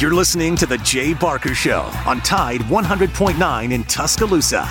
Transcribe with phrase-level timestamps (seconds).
[0.00, 4.68] You're listening to The Jay Barker Show on Tide 100.9 in Tuscaloosa.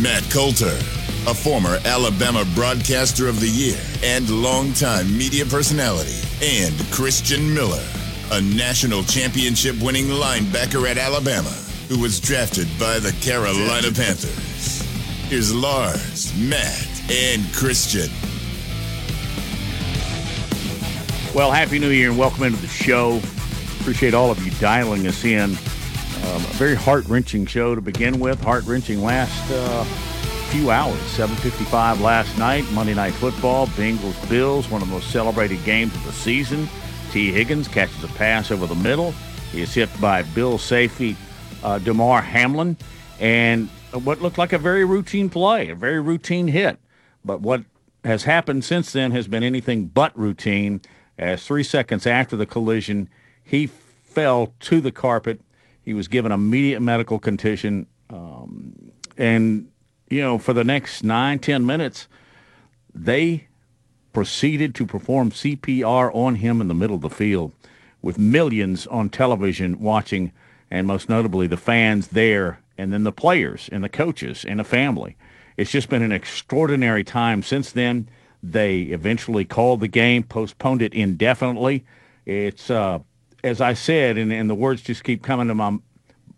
[0.00, 0.74] Matt Coulter,
[1.28, 7.84] a former Alabama Broadcaster of the Year and longtime media personality, and Christian Miller,
[8.32, 11.52] a national championship winning linebacker at Alabama
[11.88, 14.80] who was drafted by the Carolina Panthers.
[15.28, 18.10] Here's Lars, Matt, and Christian.
[21.34, 23.18] Well, Happy New Year and welcome into the show.
[23.80, 25.44] Appreciate all of you dialing us in.
[25.44, 25.56] Um,
[26.36, 28.38] a very heart wrenching show to begin with.
[28.42, 29.84] Heart wrenching last uh,
[30.50, 31.00] few hours.
[31.16, 32.70] 7:55 last night.
[32.72, 33.66] Monday Night Football.
[33.68, 34.68] Bengals Bills.
[34.68, 36.68] One of the most celebrated games of the season.
[37.12, 39.12] Tee Higgins catches a pass over the middle.
[39.52, 41.16] He is hit by Bill safety
[41.62, 42.76] uh, Damar Hamlin,
[43.18, 46.78] and what looked like a very routine play, a very routine hit.
[47.24, 47.62] But what
[48.04, 50.82] has happened since then has been anything but routine
[51.18, 53.08] as three seconds after the collision,
[53.42, 55.40] he fell to the carpet.
[55.82, 57.86] He was given immediate medical condition.
[58.10, 59.68] Um, and,
[60.08, 62.08] you know, for the next nine, ten minutes,
[62.94, 63.48] they
[64.12, 67.52] proceeded to perform CPR on him in the middle of the field
[68.02, 70.32] with millions on television watching,
[70.70, 74.64] and most notably the fans there, and then the players and the coaches and the
[74.64, 75.16] family.
[75.56, 78.08] It's just been an extraordinary time since then.
[78.42, 81.84] They eventually called the game, postponed it indefinitely.
[82.26, 83.00] It's uh,
[83.44, 85.78] as I said, and, and the words just keep coming to my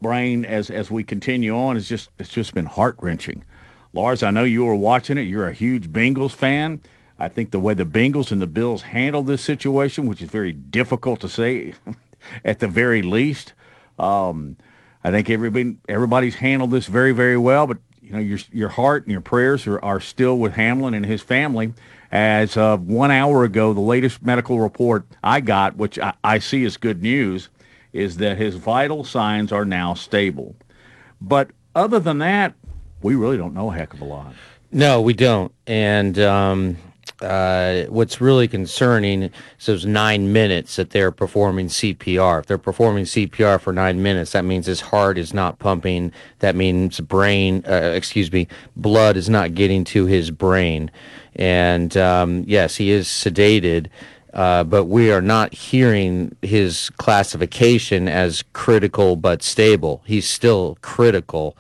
[0.01, 1.77] brain as as we continue on.
[1.77, 3.45] It's just it's just been heart wrenching.
[3.93, 5.23] Lars, I know you were watching it.
[5.23, 6.81] You're a huge Bengals fan.
[7.19, 10.53] I think the way the Bengals and the Bills handled this situation, which is very
[10.53, 11.75] difficult to say,
[12.45, 13.53] at the very least,
[13.99, 14.57] um,
[15.05, 17.67] I think everybody everybody's handled this very very well.
[17.67, 21.07] But you know, your your heart and your prayers are, are still with Hamlin and
[21.07, 21.73] his family.
[22.13, 26.65] As of one hour ago, the latest medical report I got, which I, I see
[26.65, 27.49] as good news,
[27.93, 30.55] is that his vital signs are now stable.
[31.21, 32.55] But other than that,
[33.03, 34.35] we really don't know a heck of a lot.
[34.71, 35.53] No, we don't.
[35.67, 36.77] And um,
[37.21, 42.41] uh, what's really concerning is those nine minutes that they're performing CPR.
[42.41, 46.13] If they're performing CPR for nine minutes, that means his heart is not pumping.
[46.41, 50.91] That means brain, uh, excuse me, blood is not getting to his brain.
[51.37, 53.89] And um, yes, he is sedated,
[54.33, 60.03] uh, but we are not hearing his classification as critical but stable.
[60.05, 61.57] He's still critical.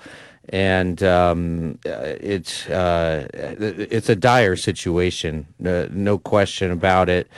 [0.50, 7.28] And um, it's uh, it's a dire situation, uh, no question about it.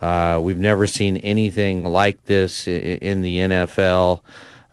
[0.00, 4.20] Uh, we've never seen anything like this in, in the NFL.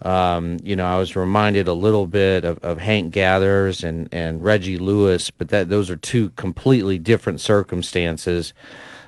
[0.02, 4.44] Um, you know, I was reminded a little bit of, of Hank Gathers and, and
[4.44, 8.54] Reggie Lewis, but that those are two completely different circumstances.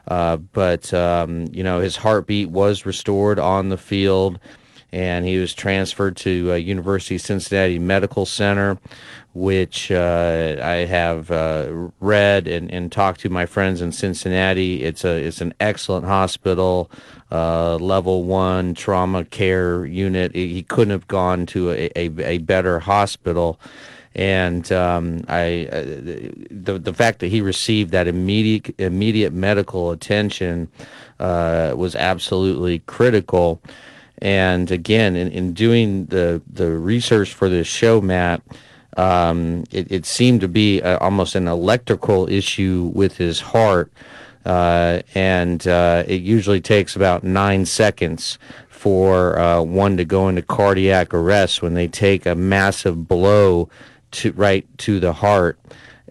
[0.07, 4.39] Uh, but um, you know, his heartbeat was restored on the field,
[4.95, 8.77] and he was transferred to uh, University of Cincinnati Medical Center,
[9.33, 14.83] which uh, I have uh, read and, and talked to my friends in Cincinnati.
[14.83, 16.89] It's a it's an excellent hospital
[17.29, 20.33] uh, level one trauma care unit.
[20.33, 23.59] He couldn't have gone to a, a, a better hospital.
[24.15, 25.81] And um, I, uh,
[26.49, 30.69] the the fact that he received that immediate immediate medical attention
[31.19, 33.61] uh, was absolutely critical.
[34.19, 38.41] And again, in, in doing the the research for this show, Matt,
[38.97, 43.91] um, it, it seemed to be a, almost an electrical issue with his heart
[44.45, 48.37] uh, and uh, it usually takes about nine seconds
[48.69, 53.67] for uh, one to go into cardiac arrest when they take a massive blow
[54.11, 55.59] to right to the heart.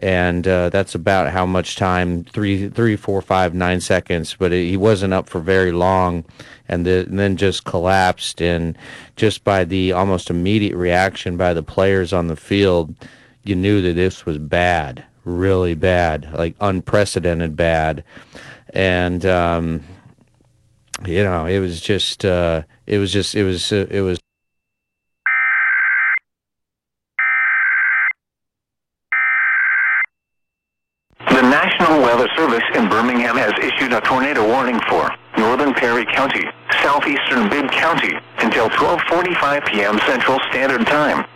[0.04, 4.36] And uh, that's about how much time three, three, four, five, nine seconds.
[4.38, 6.24] But it, he wasn't up for very long,
[6.68, 8.42] and, the, and then just collapsed.
[8.42, 8.76] And
[9.16, 12.94] just by the almost immediate reaction by the players on the field,
[13.44, 18.04] you knew that this was bad really bad, like unprecedented bad.
[18.70, 19.82] And, um,
[21.06, 24.18] you know, it was just, uh, it was just, it was, uh, it was.
[31.18, 31.42] The
[31.74, 36.46] National Weather Service in Birmingham has issued a tornado warning for northern Perry County,
[36.82, 39.98] southeastern Bibb County until 12:45 p.m.
[40.06, 41.26] Central Standard Time.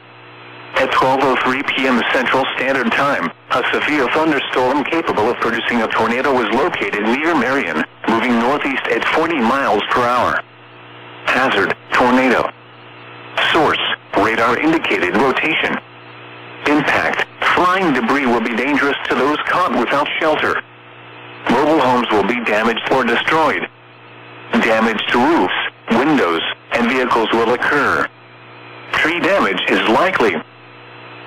[0.77, 2.01] At 12.03 p.m.
[2.13, 7.83] Central Standard Time, a severe thunderstorm capable of producing a tornado was located near Marion,
[8.09, 10.39] moving northeast at 40 miles per hour.
[11.27, 12.49] Hazard, tornado.
[13.51, 13.83] Source,
[14.17, 15.75] radar indicated rotation.
[16.69, 17.25] Impact,
[17.55, 20.61] flying debris will be dangerous to those caught without shelter.
[21.51, 23.67] Mobile homes will be damaged or destroyed.
[24.53, 25.55] Damage to roofs,
[25.93, 26.43] windows,
[26.73, 28.07] and vehicles will occur.
[28.93, 30.37] Tree damage is likely.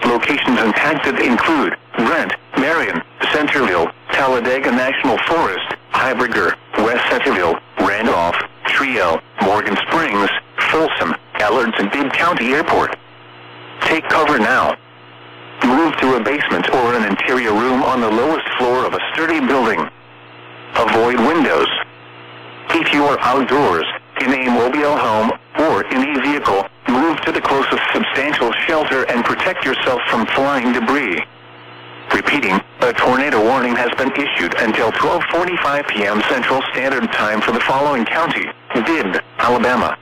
[0.05, 3.01] Locations impacted include Brent, Marion,
[3.33, 6.53] Centerville, Talladega National Forest, Heiberger,
[6.85, 8.35] West Centerville, Randolph,
[8.65, 10.29] Trio, Morgan Springs,
[10.69, 12.95] Folsom, Allards, and Bibb County Airport.
[13.81, 14.77] Take cover now.
[15.65, 19.39] Move to a basement or an interior room on the lowest floor of a sturdy
[19.39, 19.79] building.
[20.75, 21.69] Avoid windows.
[22.69, 23.85] If you are outdoors,
[24.21, 29.25] in a mobile home or in a vehicle, move to the closest substantial shelter and
[29.25, 31.21] protect yourself from flying debris.
[32.13, 36.21] Repeating, a tornado warning has been issued until 12:45 p.m.
[36.29, 39.97] Central Standard Time for the following county: Bibb, Alabama.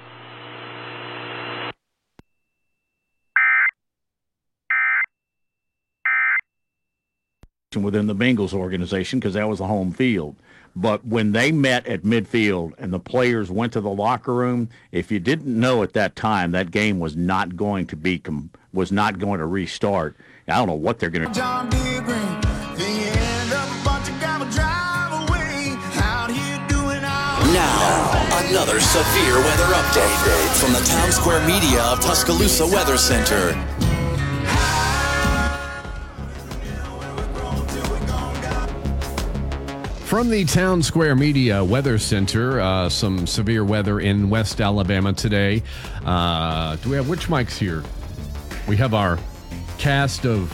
[7.77, 10.35] Within the Bengals organization because that was the home field.
[10.75, 15.11] But when they met at midfield and the players went to the locker room, if
[15.11, 18.91] you didn't know at that time that game was not going to be com- was
[18.91, 20.15] not going to restart.
[20.47, 21.33] I don't know what they're going to.
[21.33, 22.41] John Deere Green.
[22.75, 25.77] Then you end up a bunch of gravel drive away.
[26.01, 31.99] Out here doing all Now, another severe weather update from the Town Square Media of
[31.99, 33.53] Tuscaloosa Weather Center.
[40.09, 45.61] From the Town Square Media Weather Center, uh, some severe weather in West Alabama today.
[46.03, 47.83] Uh, do we have which mics here?
[48.67, 49.19] We have our
[49.77, 50.51] cast of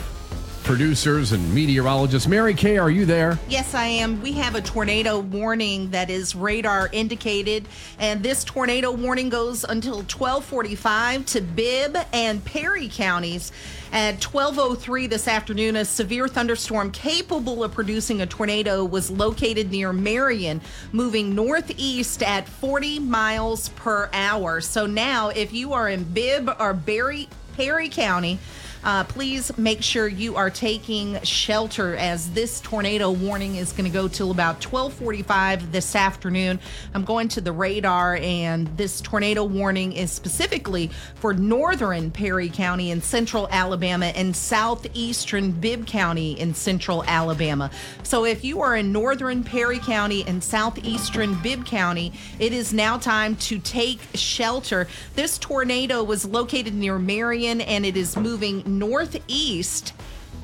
[0.66, 2.26] producers and meteorologists.
[2.26, 3.38] Mary Kay, are you there?
[3.48, 4.20] Yes, I am.
[4.20, 7.68] We have a tornado warning that is radar indicated,
[8.00, 13.52] and this tornado warning goes until 12:45 to Bibb and Perry counties.
[13.92, 19.92] At 12:03 this afternoon, a severe thunderstorm capable of producing a tornado was located near
[19.92, 20.60] Marion,
[20.90, 24.60] moving northeast at 40 miles per hour.
[24.60, 28.40] So now, if you are in Bibb or Berry, Perry County,
[28.86, 33.90] uh, please make sure you are taking shelter as this tornado warning is going to
[33.90, 36.60] go till about 12:45 this afternoon.
[36.94, 42.92] I'm going to the radar, and this tornado warning is specifically for northern Perry County
[42.92, 47.72] in central Alabama and southeastern Bibb County in central Alabama.
[48.04, 52.98] So if you are in northern Perry County and southeastern Bibb County, it is now
[52.98, 54.86] time to take shelter.
[55.16, 59.92] This tornado was located near Marion, and it is moving northeast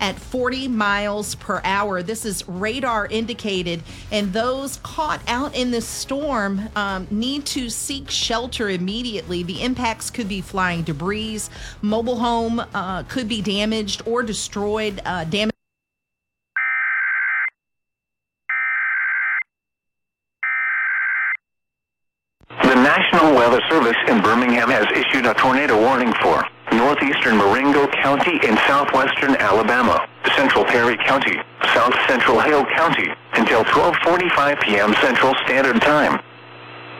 [0.02, 2.02] at 40 miles per hour.
[2.02, 8.10] This is radar indicated, and those caught out in this storm um, need to seek
[8.10, 9.44] shelter immediately.
[9.44, 11.42] The impacts could be flying debris,
[11.80, 15.00] mobile home uh, could be damaged or destroyed.
[15.04, 15.52] Uh, damage.
[22.64, 28.38] The National Weather Service in Birmingham has issued a tornado warning for northeastern Marengo County
[28.46, 31.36] in southwestern Alabama, central Perry County,
[31.74, 34.94] south central Hale County until 12:45 p.m.
[35.00, 36.20] Central Standard Time.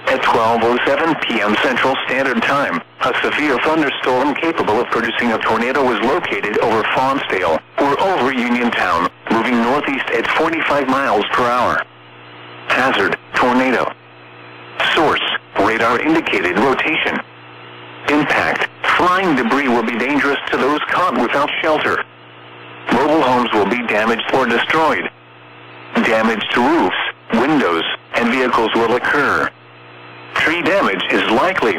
[0.06, 1.54] At 12:07 p.m.
[1.62, 7.58] Central Standard Time, a severe thunderstorm capable of producing a tornado was located over Faunsdale
[7.78, 11.82] or over Uniontown, moving northeast at 45 miles per hour.
[12.68, 13.92] Hazard: tornado.
[14.94, 15.22] Source,
[15.60, 17.16] radar indicated rotation.
[18.08, 18.68] Impact,
[19.02, 22.04] flying debris will be dangerous to those caught without shelter.
[22.92, 25.10] Mobile homes will be damaged or destroyed.
[26.06, 27.02] Damage to roofs,
[27.34, 27.82] windows,
[28.14, 29.50] and vehicles will occur.
[30.34, 31.78] Tree damage is likely.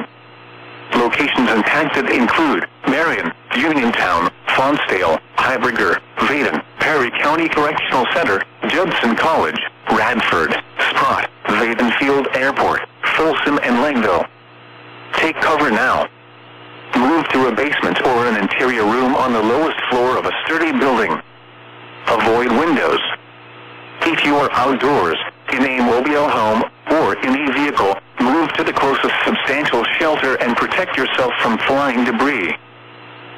[0.95, 9.59] Locations impacted include Marion, Uniontown, Faunsdale, Heiberger, Vaden, Perry County Correctional Center, Judson College,
[9.91, 10.53] Radford,
[10.89, 12.81] Sprott, Vaiden Field Airport,
[13.15, 14.27] Folsom, and Laneville.
[15.13, 16.09] Take cover now.
[17.23, 20.77] Move to a basement or an interior room on the lowest floor of a sturdy
[20.77, 21.11] building.
[22.07, 22.99] Avoid windows.
[24.01, 25.17] If you are outdoors,
[25.53, 30.57] in a mobile home, or in a vehicle, move to the closest substantial shelter and
[30.57, 32.53] protect yourself from flying debris.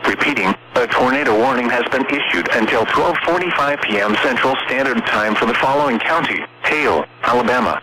[0.07, 4.15] Repeating, a tornado warning has been issued until 12:45 p.m.
[4.23, 7.81] Central Standard Time for the following county: Hale, Alabama.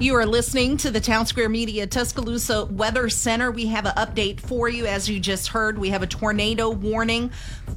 [0.00, 3.52] You are listening to the Town Square Media Tuscaloosa Weather Center.
[3.52, 4.86] We have an update for you.
[4.86, 7.30] As you just heard, we have a tornado warning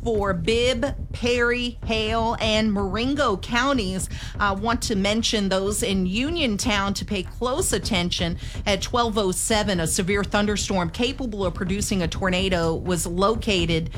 [0.03, 4.09] for Bibb, Perry, Hale, and Marengo counties.
[4.39, 8.39] I want to mention those in Uniontown to pay close attention.
[8.65, 13.91] At 1207, a severe thunderstorm capable of producing a tornado was located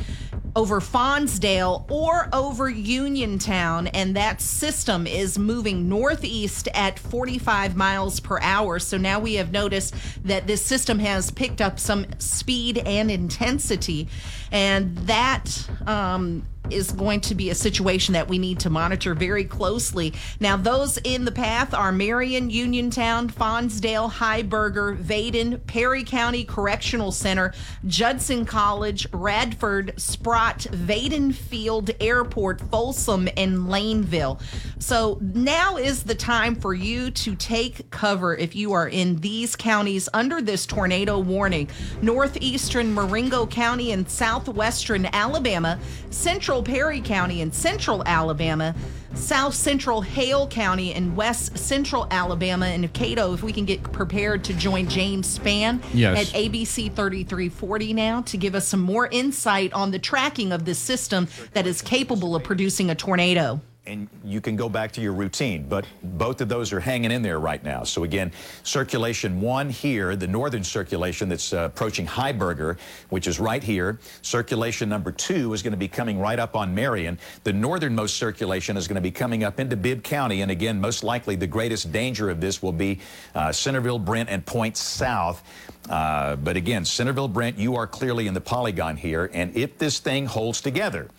[0.55, 8.39] over Faunsdale or over Uniontown, and that system is moving northeast at 45 miles per
[8.39, 8.79] hour.
[8.79, 14.07] So now we have noticed that this system has picked up some speed and intensity,
[14.51, 19.43] and that um, is going to be a situation that we need to monitor very
[19.43, 20.13] closely.
[20.39, 27.53] Now, those in the path are Marion, Uniontown, Faunsdale, Heiberger, Vaden, Perry County Correctional Center,
[27.87, 34.41] Judson College, Radford, Sprott, Vaiden Field Airport, Folsom, and Laneville.
[34.79, 39.55] So now is the time for you to take cover if you are in these
[39.55, 41.69] counties under this tornado warning.
[42.01, 45.77] Northeastern Marengo County and southwestern Alabama,
[46.11, 48.73] central Perry County and central Alabama,
[49.13, 52.67] south central Hale County and west central Alabama.
[52.67, 56.29] And Cato, if we can get prepared to join James Spann Yes.
[56.33, 60.79] at ABC 3340 now to give us some more insight on the tracking of this
[60.79, 63.59] system that is capable of producing a tornado.
[63.89, 65.65] And you can go back to your routine.
[65.67, 67.83] But both of those are hanging in there right now.
[67.83, 68.31] So again,
[68.63, 72.77] circulation one here, the northern circulation that's uh, approaching Heiberger,
[73.09, 73.99] which is right here.
[74.21, 77.17] Circulation number two is going to be coming right up on Marion.
[77.43, 80.41] The northernmost circulation is going to be coming up into Bibb County.
[80.41, 82.99] And again, most likely the greatest danger of this will be
[83.33, 85.43] uh, Centerville, Brent, and Point South.
[85.89, 89.31] Uh, but again, Centerville, Brent, you are clearly in the polygon here.
[89.33, 91.09] And if this thing holds together,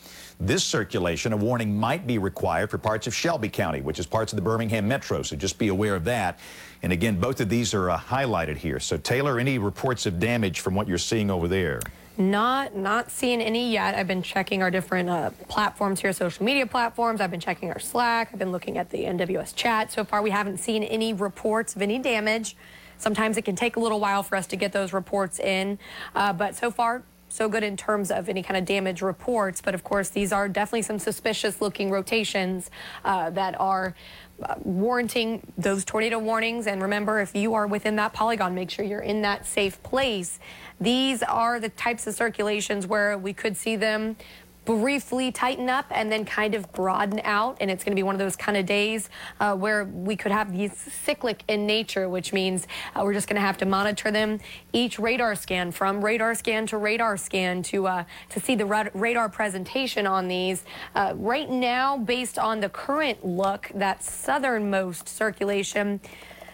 [0.40, 4.32] this circulation, a warning might be required for parts of Shelby County, which is parts
[4.32, 6.38] of the Birmingham Metro, so just be aware of that.
[6.82, 8.80] And again, both of these are uh, highlighted here.
[8.80, 11.80] So Taylor, any reports of damage from what you're seeing over there?
[12.16, 13.94] Not not seeing any yet.
[13.94, 17.20] I've been checking our different uh, platforms here, social media platforms.
[17.20, 18.30] I've been checking our Slack.
[18.32, 19.92] I've been looking at the NWS chat.
[19.92, 22.56] So far, we haven't seen any reports of any damage.
[22.99, 25.78] Sometimes it can take a little while for us to get those reports in,
[26.14, 27.02] uh, but so far.
[27.32, 30.49] So good in terms of any kind of damage reports, but of course these are
[30.49, 32.70] definitely some suspicious-looking rotations
[33.04, 33.94] uh, that are
[34.42, 36.66] uh, warranting those tornado warnings.
[36.66, 40.40] And remember, if you are within that polygon, make sure you're in that safe place.
[40.80, 44.16] These are the types of circulations where we could see them
[44.64, 47.57] briefly tighten up and then kind of broaden out.
[47.61, 49.09] And it's going to be one of those kind of days
[49.40, 53.37] uh, where we could have these cyclic in nature, which means uh, we're just going
[53.37, 54.38] to have to monitor them
[54.73, 58.88] each radar scan from radar scan to radar scan to uh, to see the ra-
[58.95, 60.64] radar presentation on these.
[60.95, 66.00] Uh, right now, based on the current look, that southernmost circulation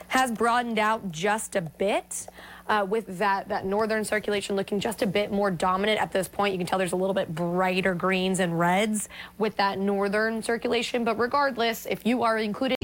[0.09, 2.27] has broadened out just a bit.
[2.69, 6.53] Uh, with that that northern circulation looking just a bit more dominant at this point,
[6.53, 9.09] you can tell there's a little bit brighter greens and reds
[9.39, 11.05] with that northern circulation.
[11.05, 12.77] But regardless, if you are included,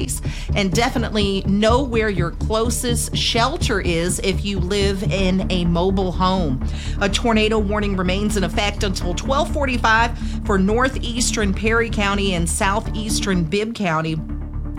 [0.54, 6.64] and definitely know where your closest shelter is if you live in a mobile home.
[7.00, 13.74] A tornado warning remains in effect until 1245 for northeastern Perry County and southeastern Bibb
[13.74, 14.16] County.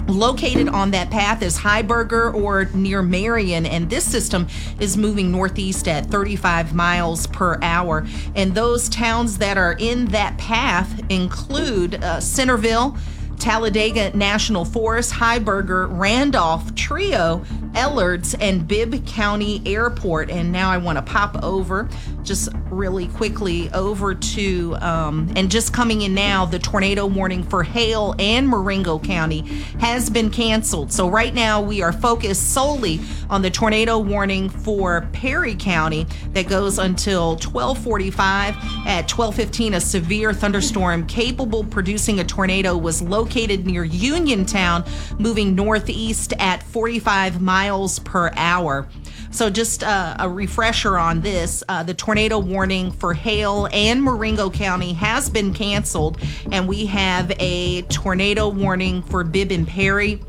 [0.08, 4.48] Located on that path is Heiberger or near Marion, and this system
[4.80, 8.06] is moving northeast at 35 miles per hour.
[8.36, 12.98] And those towns that are in that path include uh, Centerville,
[13.40, 17.44] Talladega National Forest, Heiberger, Randolph, Trio,
[17.74, 20.30] Ellards, and Bibb County Airport.
[20.30, 21.90] And now I want to pop over
[22.24, 27.64] just really quickly over to, um, and just coming in now, the tornado warning for
[27.64, 29.42] Hale and Marengo County
[29.80, 30.92] has been canceled.
[30.92, 33.00] So right now we are focused solely
[33.30, 38.56] on the tornado warning for Perry County that goes until 1245.
[38.86, 44.84] At 1215, a severe thunderstorm capable producing a tornado was located near Uniontown,
[45.20, 48.88] moving northeast at 45 miles per hour.
[49.34, 54.52] So, just uh, a refresher on this uh, the tornado warning for Hale and Marengo
[54.52, 56.20] County has been canceled,
[56.52, 60.22] and we have a tornado warning for Bibb and Perry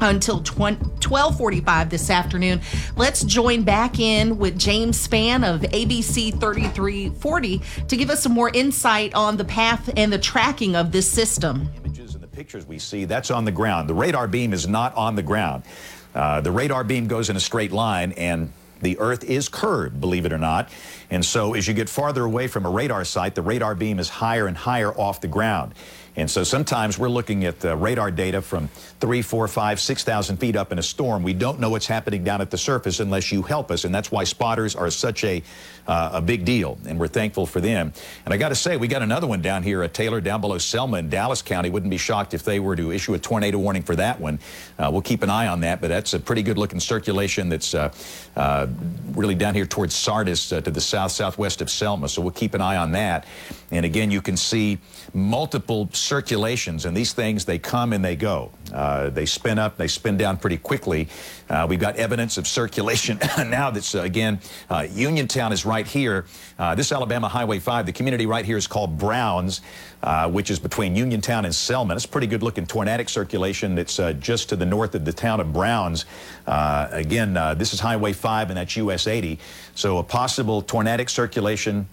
[0.00, 2.62] until 1245 this afternoon.
[2.96, 8.50] Let's join back in with James Spann of ABC 3340 to give us some more
[8.54, 11.68] insight on the path and the tracking of this system.
[11.84, 13.86] Images and the pictures we see, that's on the ground.
[13.86, 15.64] The radar beam is not on the ground.
[16.14, 20.24] Uh, the radar beam goes in a straight line, and the Earth is curved, believe
[20.24, 20.70] it or not.
[21.10, 24.08] And so as you get farther away from a radar site, the radar beam is
[24.08, 25.74] higher and higher off the ground.
[26.20, 28.68] And so sometimes we're looking at the radar data from
[29.00, 31.22] three, four, five, 6,000 feet up in a storm.
[31.22, 33.84] We don't know what's happening down at the surface unless you help us.
[33.84, 35.42] And that's why spotters are such a,
[35.86, 36.78] uh, a big deal.
[36.86, 37.92] And we're thankful for them.
[38.24, 40.58] And I got to say, we got another one down here at Taylor, down below
[40.58, 41.70] Selma in Dallas County.
[41.70, 44.38] Wouldn't be shocked if they were to issue a tornado warning for that one.
[44.78, 45.80] Uh, we'll keep an eye on that.
[45.80, 47.92] But that's a pretty good looking circulation that's uh,
[48.36, 48.66] uh,
[49.12, 52.08] really down here towards Sardis uh, to the south southwest of Selma.
[52.08, 53.26] So we'll keep an eye on that.
[53.70, 54.78] And again, you can see
[55.14, 58.50] multiple circulations, and these things they come and they go.
[58.74, 61.06] Uh, they spin up, they spin down pretty quickly.
[61.48, 63.70] Uh, we've got evidence of circulation now.
[63.70, 66.26] That's uh, again, uh, Uniontown is right here.
[66.58, 69.60] Uh, this Alabama Highway 5, the community right here is called Browns,
[70.02, 71.94] uh, which is between Uniontown and Selma.
[71.94, 73.76] It's pretty good looking tornadic circulation.
[73.76, 76.06] that's just to the north of the town of Browns.
[76.48, 79.38] Again, this is Highway 5 and that's US 80.
[79.76, 81.86] So a possible tornadic circulation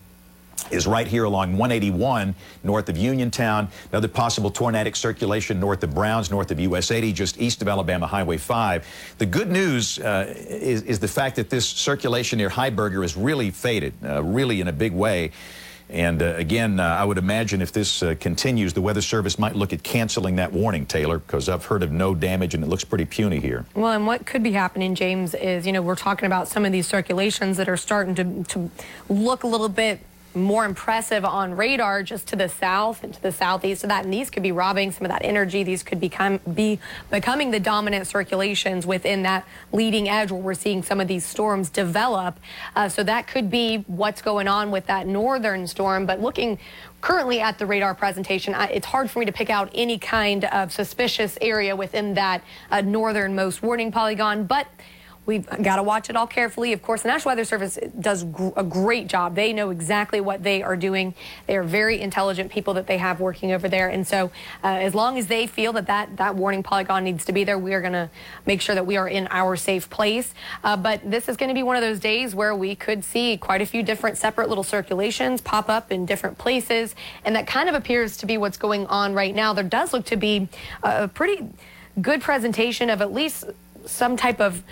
[0.71, 3.67] is right here along 181 north of Uniontown.
[3.91, 8.07] Another possible tornadic circulation north of Browns, north of US 80, just east of Alabama
[8.07, 9.15] Highway 5.
[9.17, 13.51] The good news uh, is, is, the fact that this circulation near Heiberger is really
[13.51, 15.31] faded, uh, really in a big way.
[15.89, 19.55] And uh, again, uh, I would imagine if this uh, continues, the Weather Service might
[19.55, 22.83] look at canceling that warning, Taylor, because I've heard of no damage and it looks
[22.83, 23.65] pretty puny here.
[23.73, 26.73] Well, and what could be happening, James, is, you know, we're talking about some of
[26.73, 28.69] these circulations that are starting to, to
[29.07, 30.01] look a little bit
[30.37, 34.03] more impressive on radar just to the south and to the southeast of that.
[34.03, 35.63] And these could be robbing some of that energy.
[35.63, 36.79] These could become be
[37.09, 41.69] becoming the dominant circulations within that leading edge where we're seeing some of these storms
[41.69, 42.39] develop.
[42.75, 46.05] Uh, so that could be what's going on with that northern storm.
[46.05, 46.59] But looking
[47.01, 50.71] currently at the radar presentation, it's hard for me to pick out any kind of
[50.71, 54.45] suspicious area within that uh, northernmost warning polygon.
[54.45, 54.67] But
[55.27, 56.71] We've got to watch it all carefully.
[56.71, 59.35] Of course, the National Weather Service does gr a great job.
[59.35, 61.13] They know exactly what they are doing.
[61.47, 63.89] They are very intelligent people that they have working over there.
[63.89, 64.31] And so
[64.63, 67.59] uh, as long as they feel that, that that warning polygon needs to be there,
[67.59, 68.09] we are going to
[68.45, 70.33] make sure that we are in our safe place.
[70.63, 73.35] Uh, but this is going to be one of those days where we could see
[73.35, 76.95] quite a few different separate little circulations pop up in different places.
[77.25, 79.51] And that kind of appears to be what's going on right now.
[79.51, 80.47] There does look to be
[80.83, 81.45] a pretty
[82.01, 83.43] good presentation of at least
[83.85, 84.63] some type of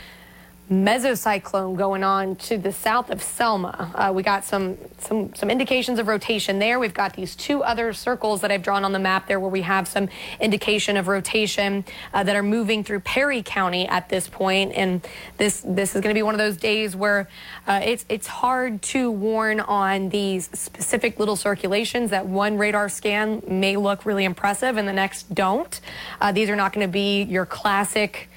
[0.70, 3.92] mesocyclone going on to the south of Selma.
[3.94, 6.80] Uh, we got some, some, some indications of rotation there.
[6.80, 9.62] We've got these two other circles that I've drawn on the map there where we
[9.62, 14.72] have some indication of rotation uh, that are moving through Perry County at this point.
[14.74, 17.30] And this, this is going to be one of those days where
[17.68, 23.44] uh, it's, it's hard to warn on these specific little circulations that one radar scan
[23.48, 25.80] may look really impressive and the next don't.
[26.20, 28.30] Uh, these are not going to be your classic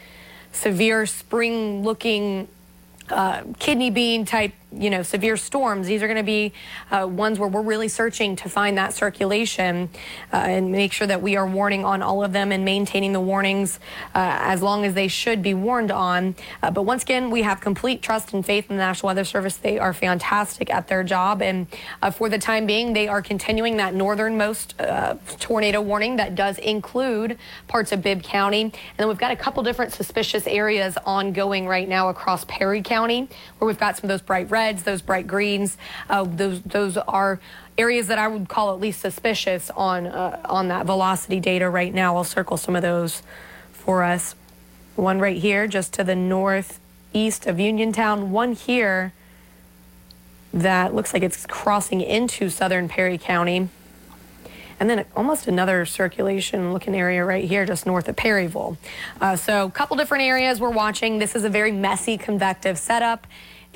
[0.59, 2.49] severe spring looking
[3.11, 5.87] uh, kidney bean type you know, severe storms.
[5.87, 6.53] These are going to be
[6.91, 9.88] uh, ones where we're really searching to find that circulation
[10.33, 13.21] uh, and make sure that we are warning on all of them and maintaining the
[13.21, 13.81] warnings
[14.14, 16.35] uh, as long as they should be warned on.
[16.62, 19.57] Uh, but once again, we have complete trust and faith in the National Weather Service.
[19.57, 21.43] They are fantastic at their job.
[21.43, 21.67] And
[22.03, 24.75] uh, for the time being, they are continuing that northernmost
[25.41, 28.62] tornado warning that does include parts of Bibb County.
[28.62, 33.29] And then we've got a couple different suspicious areas ongoing right now across Perry County
[33.59, 35.77] where we've got some of those bright red reds, those bright greens.
[36.09, 37.41] Uh, those those are
[37.77, 41.93] areas that I would call at least suspicious on uh, on that velocity data right
[41.93, 42.17] now.
[42.17, 43.23] I'll circle some of those
[43.73, 44.35] for us.
[44.97, 48.31] One right here, just to the northeast of Uniontown.
[48.31, 49.13] One here
[50.53, 53.69] that looks like it's crossing into southern Perry County.
[54.81, 58.77] And then almost another circulation looking area right here just north of Perryville.
[59.21, 61.19] Uh, so a couple different areas we're watching.
[61.19, 63.27] This is a very messy convective setup.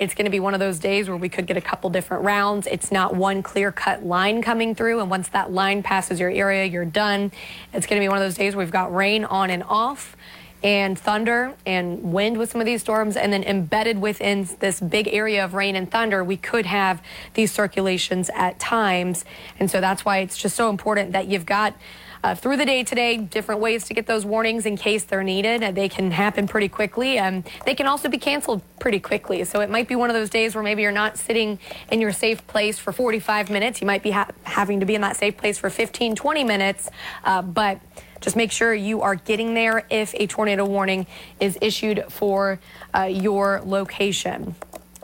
[0.03, 2.25] It's going to be one of those days where we could get a couple different
[2.25, 2.67] rounds.
[2.67, 4.99] It's not one clear cut line coming through.
[4.99, 7.31] And once that line passes your area, you're done.
[7.73, 10.17] It's going to be one of those days where we've got rain on and off
[10.65, 13.17] and thunder and wind with some of these storms.
[13.17, 17.01] And then embedded within this big area of rain and thunder, we could have
[17.35, 19.25] these circulations at times.
[19.61, 21.77] And so that's why it's just so important that you've got
[22.23, 25.63] uh, through the day today, different ways to get those warnings in case they're needed.
[25.63, 27.19] Uh, they can happen pretty quickly.
[27.19, 29.45] and they can also be canceled pretty quickly.
[29.45, 31.59] So it might be one of those days where maybe you're not sitting
[31.91, 33.81] in your safe place for 45 minutes.
[33.81, 36.91] You might be ha having to be in that safe place for 15, 20 minutes.
[37.25, 37.81] Uh, but
[38.21, 41.07] just make sure you are getting there if a tornado warning
[41.41, 42.61] is issued for
[42.95, 44.55] uh, your location.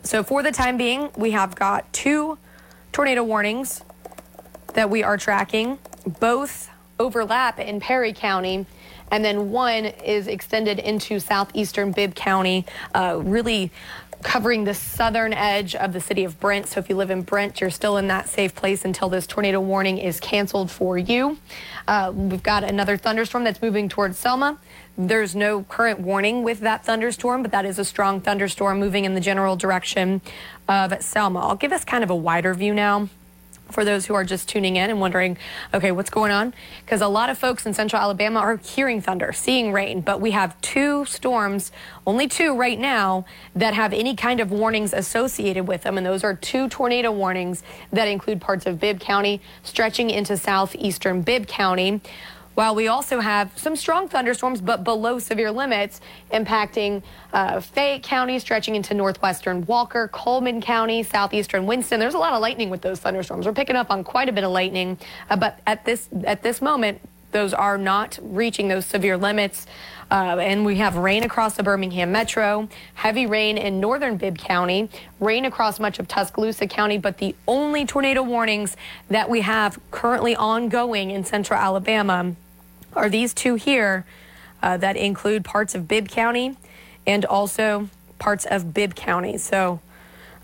[0.05, 2.39] So for the time being, we have got two
[2.93, 3.83] tornado warnings
[4.75, 5.79] that we are tracking.
[6.21, 8.67] Both overlap in Perry County.
[9.11, 13.71] And then one is extended into southeastern Bibb County, uh, really
[14.23, 16.67] covering the southern edge of the city of Brent.
[16.67, 19.61] So if you live in Brent, you're still in that safe place until this tornado
[19.61, 21.39] warning is canceled for you.
[21.87, 24.59] Uh, we've got another thunderstorm that's moving towards Selma.
[24.97, 29.15] There's no current warning with that thunderstorm, but that is a strong thunderstorm moving in
[29.15, 30.21] the general direction
[30.69, 31.41] of Selma.
[31.41, 33.09] I'll give us kind of a wider view now
[33.71, 35.39] for those who are just tuning in and wondering,
[35.73, 36.55] okay, what's going on?
[36.85, 40.31] Because a lot of folks in central Alabama are hearing thunder, seeing rain, but we
[40.33, 41.73] have two storms,
[42.07, 45.97] only two right now, that have any kind of warnings associated with them.
[45.97, 51.23] And those are two tornado warnings that include parts of Bibb County stretching into southeastern
[51.23, 52.01] Bibb County.
[52.59, 56.01] While we also have some strong thunderstorms, but below severe limits,
[56.33, 62.01] impacting uh, Fayette County, stretching into northwestern Walker, Cullman County, southeastern Winston.
[62.01, 63.47] There's a lot of lightning with those thunderstorms.
[63.47, 64.99] We're picking up on quite a bit of lightning,
[65.31, 69.69] uh, but at this at this moment, those are not reaching those severe limits.
[70.11, 74.91] Uh, and we have rain across the Birmingham metro, heavy rain in northern Bibb County,
[75.21, 76.99] rain across much of Tuscaloosa County.
[76.99, 78.77] But the only tornado warnings
[79.11, 82.35] that we have currently ongoing in central Alabama
[82.99, 84.05] are these two here
[84.63, 86.57] uh, that include parts of Bibb County
[87.07, 89.39] and also parts of Bibb County.
[89.39, 89.81] So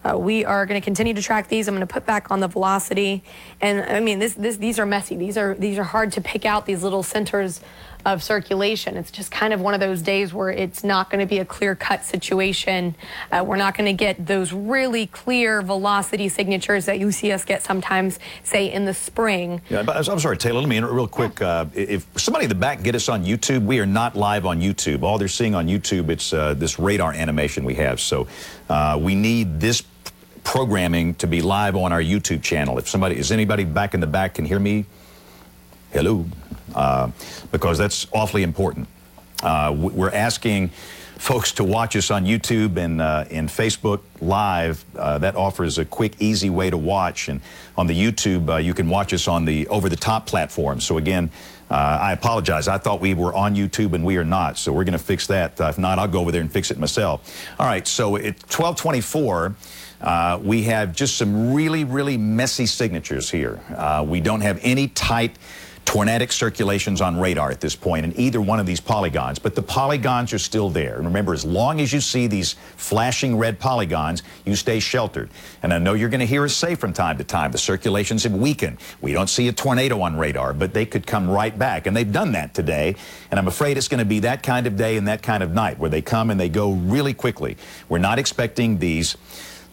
[0.04, 1.66] uh, we are going to continue to track these.
[1.66, 3.22] I'm going to put back on the velocity,
[3.60, 5.16] and I mean this, this these are messy.
[5.16, 6.66] These are these are hard to pick out.
[6.66, 7.60] These little centers
[8.04, 8.96] of circulation.
[8.96, 11.44] It's just kind of one of those days where it's not going to be a
[11.44, 12.94] clear cut situation.
[13.32, 17.44] Uh, we're not going to get those really clear velocity signatures that you see us
[17.44, 19.60] get sometimes, say in the spring.
[19.70, 20.60] Yeah, but I'm sorry, Taylor.
[20.60, 21.40] Let me interrupt real quick.
[21.40, 24.60] Uh, if somebody in the back get us on YouTube, we are not live on
[24.60, 25.02] YouTube.
[25.02, 28.00] All they're seeing on YouTube, it's uh, this radar animation we have.
[28.00, 28.26] So
[28.68, 29.82] uh, we need this
[30.44, 32.78] programming to be live on our YouTube channel.
[32.78, 34.84] If somebody is anybody back in the back can hear me,
[35.94, 36.26] hello,
[36.74, 37.08] uh,
[37.52, 38.88] because that's awfully important.
[39.44, 40.68] Uh, we're asking
[41.18, 44.84] folks to watch us on YouTube and uh, Facebook Live.
[44.96, 47.28] Uh, that offers a quick, easy way to watch.
[47.28, 47.40] And
[47.78, 50.80] on the YouTube, uh, you can watch us on the over-the-top platform.
[50.80, 51.30] So again.
[51.70, 52.68] Uh, I apologize.
[52.68, 54.58] I thought we were on YouTube and we are not.
[54.58, 55.58] So we're going to fix that.
[55.58, 57.48] Uh, if not, I'll go over there and fix it myself.
[57.58, 57.88] All right.
[57.88, 59.56] So at 1224,
[60.02, 63.60] uh, we have just some really, really messy signatures here.
[64.04, 65.36] We don't have any tight
[65.84, 69.62] tornadic circulations on radar at this point in either one of these polygons, but the
[69.62, 70.96] polygons are still there.
[70.96, 75.30] And remember, as long as you see these flashing red polygons, you stay sheltered.
[75.62, 78.24] And I know you're going to hear us say from time to time, the circulations
[78.24, 78.78] have weakened.
[79.00, 81.86] We don't see a tornado on radar, but they could come right back.
[81.86, 82.96] And they've done that today.
[83.30, 85.52] And I'm afraid it's going to be that kind of day and that kind of
[85.52, 87.56] night where they come and they go really quickly.
[87.88, 89.16] We're not expecting these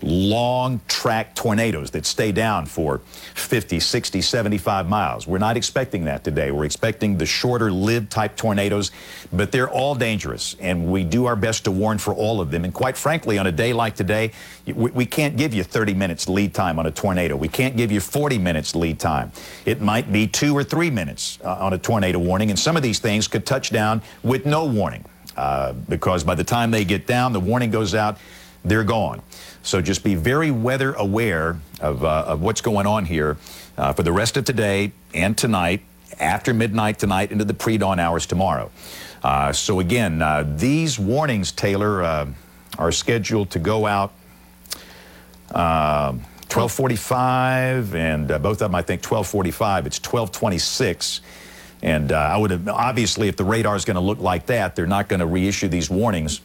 [0.04, 3.00] long track tornadoes that stay down for
[3.36, 5.28] 50, 60, 75 miles.
[5.28, 6.52] We're not expecting that today.
[6.52, 8.92] We're expecting the shorter lived type tornadoes,
[9.32, 10.56] but they're all dangerous.
[10.60, 12.64] And we do our best to warn for all of them.
[12.64, 14.32] And quite frankly, on a day like today,
[14.66, 17.36] we, we can't give you 30 minutes lead time on a tornado.
[17.36, 19.32] We can't give you 40 minutes lead time.
[19.66, 22.50] It might be two or three minutes uh, on a tornado warning.
[22.50, 25.06] And some of these things could touch down with no warning.
[25.38, 28.18] Uh, because by the time they get down, the warning goes out,
[28.64, 29.22] they're gone.
[29.64, 33.38] So just be very weather aware of, uh, of what's going on here
[33.78, 35.82] uh, for the rest of today and tonight,
[36.20, 38.70] after midnight tonight, into the pre dawn hours tomorrow.
[39.24, 42.28] Uh, so again, uh, these warnings, Taylor, uh,
[42.78, 44.14] are scheduled to go out.
[45.52, 51.20] 1245 and both of them I think 1245 it's 1226
[51.82, 54.86] and I would have obviously if the radar is going to look like that they're
[54.86, 56.40] not going to reissue these warnings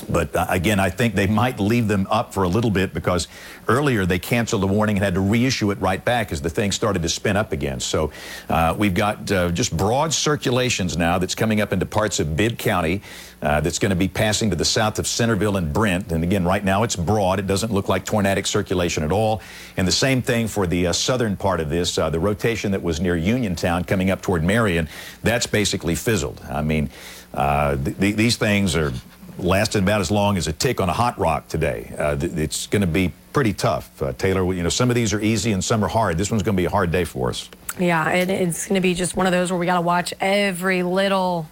[0.00, 3.28] but uh, again, I think they might leave them up for a little bit because
[3.68, 6.72] earlier they canceled the warning and had to reissue it right back as the thing
[6.72, 7.80] started to spin up again.
[7.80, 8.12] So
[8.48, 12.58] uh, we've got uh, just broad circulations now that's coming up into parts of Bibb
[12.58, 13.02] County
[13.40, 16.10] uh, that's going to be passing to the south of Centerville and Brent.
[16.10, 17.38] And again, right now it's broad.
[17.38, 19.42] It doesn't look like tornadic circulation at all.
[19.76, 22.82] And the same thing for the uh, southern part of this, uh, the rotation that
[22.82, 24.88] was near Uniontown coming up toward Marion,
[25.22, 26.40] that's basically fizzled.
[26.50, 26.90] I mean,
[27.34, 28.92] th th these things are
[29.38, 31.92] lasted about as long as a tick on a hot rock today.
[31.98, 34.02] Uh, it's going to be pretty tough.
[34.02, 36.18] Uh, Taylor, you know, some of these are easy and some are hard.
[36.18, 37.48] This one's going to be a hard day for us.
[37.78, 40.12] Yeah, it, it's going to be just one of those where we got to watch
[40.20, 41.48] every little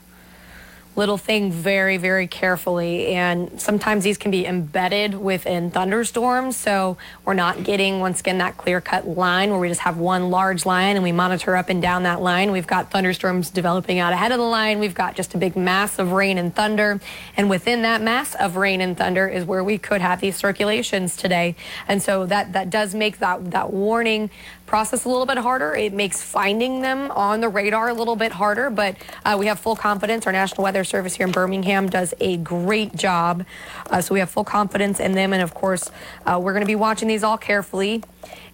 [0.97, 3.09] little thing very, very carefully.
[3.09, 6.57] And sometimes these can be embedded within thunderstorms.
[6.57, 10.31] So we're not getting, once again, that clear cut line where we just have one
[10.31, 12.51] large line and we monitor up and down that line.
[12.51, 14.79] We've got thunderstorms developing out ahead of the line.
[14.81, 17.01] We've got just a big mass of rain and thunder.
[17.37, 21.17] And within that mass of rain and thunder is where we could have these circulations
[21.17, 21.57] today.
[21.87, 24.31] And so that, that does make that, that warning
[24.67, 25.75] process a little bit harder.
[25.75, 29.61] It makes finding them on the radar a little bit harder, but uh, we have
[29.61, 30.27] full confidence.
[30.27, 33.47] Our National Weather Service here in Birmingham does a great job.
[33.91, 35.33] Uh, so we have full confidence in them.
[35.33, 35.91] And of course,
[36.27, 38.03] uh, we're going to be watching these all carefully.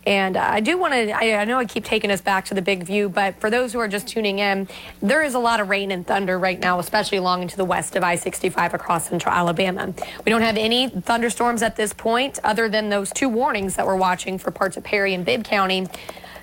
[0.07, 2.63] And I do want to, I, I, know I keep taking us back to the
[2.63, 4.69] big view, but for those who are just tuning in,
[5.01, 7.95] there is a lot of rain and thunder right now, especially along into the west
[7.95, 9.95] of I 65 across central Alabama.
[10.25, 13.97] We don't have any thunderstorms at this point, other than those two warnings that we're
[13.97, 15.87] watching for parts of Perry and Bibb County.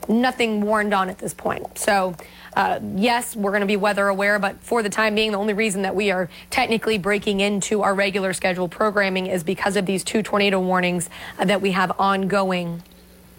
[0.07, 1.77] nothing warned on at this point.
[1.77, 2.15] So,
[2.55, 5.53] uh, yes, we're going to be weather aware, but for the time being, the only
[5.53, 10.03] reason that we are technically breaking into our regular scheduled programming is because of these
[10.03, 12.81] two tornado warnings uh, that we have ongoing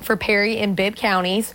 [0.00, 1.54] for Perry and Bibb counties.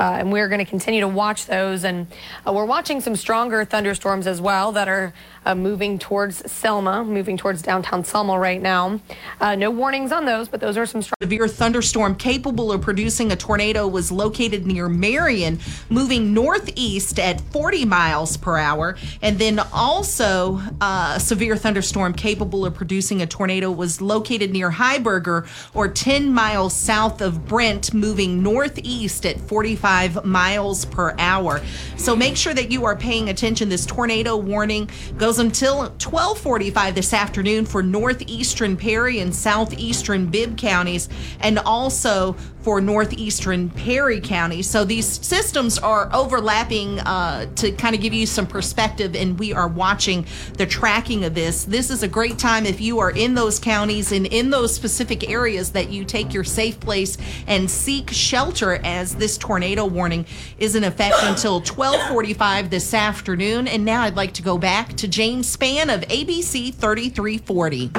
[0.00, 1.84] Uh, and we're going to continue to watch those.
[1.84, 2.06] And
[2.46, 5.12] uh, we're watching some stronger thunderstorms as well that are
[5.44, 8.98] uh, moving towards Selma, moving towards downtown Selma right now.
[9.42, 11.16] Uh, no warnings on those, but those are some strong.
[11.20, 15.60] Severe thunderstorm capable of producing a tornado was located near Marion,
[15.90, 18.96] moving northeast at 40 miles per hour.
[19.20, 24.70] And then also, uh, a severe thunderstorm capable of producing a tornado was located near
[24.70, 29.89] Heiberger or 10 miles south of Brent, moving northeast at 45
[30.24, 31.60] miles per hour.
[31.96, 33.68] So make sure that you are paying attention.
[33.68, 41.08] This tornado warning goes until 1245 this afternoon for northeastern Perry and southeastern Bibb counties
[41.40, 44.62] and also for northeastern Perry County.
[44.62, 49.52] So these systems are overlapping uh, to kind of give you some perspective, and we
[49.52, 50.26] are watching
[50.58, 51.64] the tracking of this.
[51.64, 55.30] This is a great time if you are in those counties and in those specific
[55.30, 60.26] areas that you take your safe place and seek shelter as this tornado warning
[60.58, 63.68] is in effect until 1245 this afternoon.
[63.68, 67.90] And now I'd like to go back to James Spann of ABC 3340.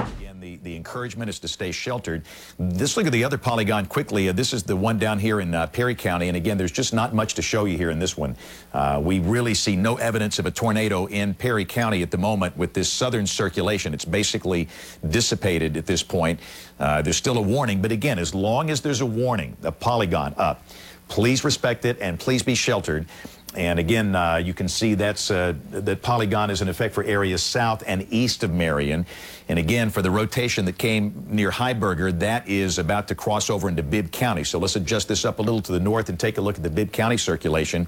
[0.41, 2.23] The, the encouragement is to stay sheltered.
[2.57, 4.27] Let's look at the other polygon quickly.
[4.27, 6.29] Uh, this is the one down here in uh, Perry County.
[6.29, 8.35] And again, there's just not much to show you here in this one.
[8.73, 12.57] Uh, we really see no evidence of a tornado in Perry County at the moment
[12.57, 13.93] with this southern circulation.
[13.93, 14.67] It's basically
[15.07, 16.39] dissipated at this point.
[16.79, 17.79] Uh, there's still a warning.
[17.79, 20.63] But again, as long as there's a warning, a polygon up,
[21.11, 23.05] please respect it and please be sheltered.
[23.53, 27.43] And again, uh, you can see that's uh, that polygon is in effect for areas
[27.43, 29.05] south and east of Marion.
[29.49, 33.67] And again, for the rotation that came near Heiberger, that is about to cross over
[33.67, 34.45] into Bibb County.
[34.45, 36.63] So let's adjust this up a little to the north and take a look at
[36.63, 37.87] the Bibb County circulation.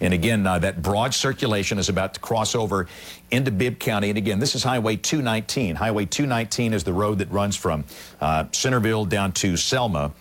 [0.00, 2.86] And again, uh, that broad circulation is about to cross over
[3.32, 4.10] into Bibb County.
[4.10, 5.74] And again, this is Highway 219.
[5.74, 7.84] Highway 219 is the road that runs from
[8.20, 10.12] uh, Centerville down to Selma.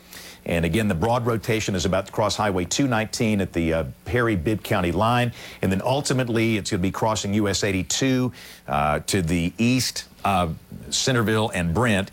[0.46, 4.36] And again, the broad rotation is about to cross Highway 219 at the uh, Perry
[4.36, 5.34] Bibb County line.
[5.62, 8.32] And then ultimately, it's going to be crossing US 82
[8.68, 10.58] uh, to the east of
[10.90, 12.12] Centerville and Brent.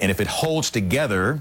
[0.00, 1.40] And if it holds together,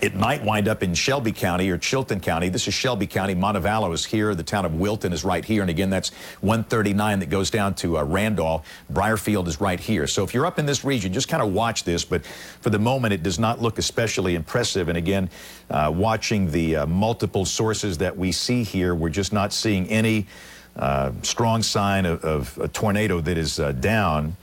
[0.00, 2.48] it might wind up in Shelby County or Chilton County.
[2.48, 3.34] This is Shelby County.
[3.34, 4.34] Montevallo is here.
[4.34, 5.60] The town of Wilton is right here.
[5.60, 6.08] And again, that's
[6.40, 8.66] 139 that goes down to uh, Randolph.
[8.90, 10.06] Briarfield is right here.
[10.06, 12.06] So if you're up in this region, just kind of watch this.
[12.06, 14.88] But for the moment, it does not look especially impressive.
[14.88, 15.28] And again,
[15.68, 20.26] uh, watching the uh, multiple sources that we see here, we're just not seeing any
[20.74, 24.36] uh, strong sign of, of, a tornado that is uh, down.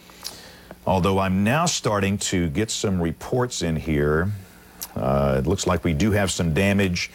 [0.85, 4.31] Although I'm now starting to get some reports in here.
[4.99, 7.09] Uh, it looks like we do have some damage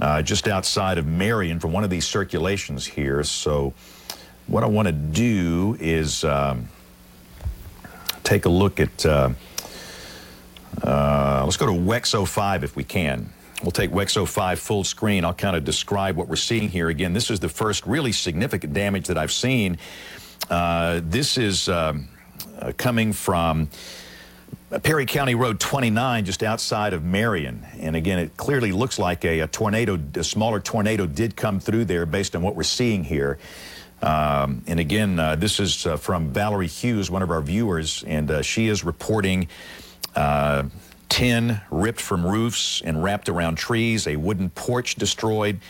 [0.00, 3.22] uh, just outside of Marion from one of these circulations here.
[3.24, 3.74] So
[4.46, 6.68] what I want to do is um,
[8.22, 9.30] take a look at, uh,
[10.82, 13.32] uh let's go to WEX 05 if we can.
[13.62, 15.24] We'll take WEX 05 full screen.
[15.24, 16.88] I'll kind of describe what we're seeing here.
[16.88, 19.78] Again, this is the first really significant damage that I've seen.
[20.50, 22.08] Uh, this is um,
[22.58, 23.68] uh, coming from
[24.80, 27.66] Perry County Road 29, just outside of Marion.
[27.78, 31.84] And again, it clearly looks like a, a tornado, a smaller tornado did come through
[31.84, 33.38] there based on what we're seeing here.
[34.00, 38.30] Um, and again, uh, this is uh, from Valerie Hughes, one of our viewers, and
[38.30, 39.48] uh, she is reporting
[40.16, 40.64] uh,
[41.10, 45.60] tin ripped from roofs and wrapped around trees, a wooden porch destroyed,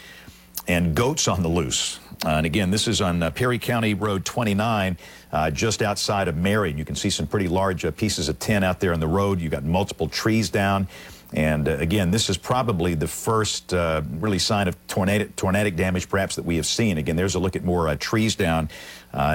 [0.69, 1.99] and goats on the loose.
[2.25, 4.97] Uh, and again, this is on uh, Perry County Road 29,
[5.33, 6.79] uh, just outside of Marion.
[6.79, 9.41] You can see some pretty large uh, pieces of tin out there on the road.
[9.41, 10.87] You've got multiple trees down.
[11.35, 16.09] And uh, again, this is probably the first uh, really sign of tornado, tornadic damage
[16.09, 16.97] perhaps that we have seen.
[16.97, 18.69] Again, there's a look at more trees down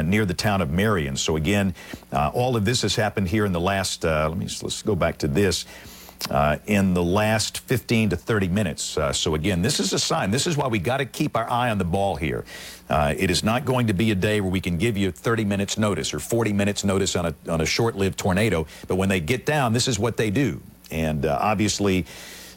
[0.05, 1.17] near the town of Marion.
[1.17, 1.73] So again,
[2.13, 5.27] all of this has happened here in the last, let me, let's go back to
[5.27, 5.65] this
[6.29, 8.97] uh, in the last 15 to 30 minutes.
[8.97, 10.31] Uh, so again, this is a sign.
[10.31, 12.45] This is why we got to keep our eye on the ball here.
[12.89, 15.45] Uh, it is not going to be a day where we can give you 30
[15.45, 18.65] minutes notice or 40 minutes notice on a, on a short-lived tornado.
[18.87, 20.61] But when they get down, this is what they do.
[20.91, 22.05] And uh, obviously,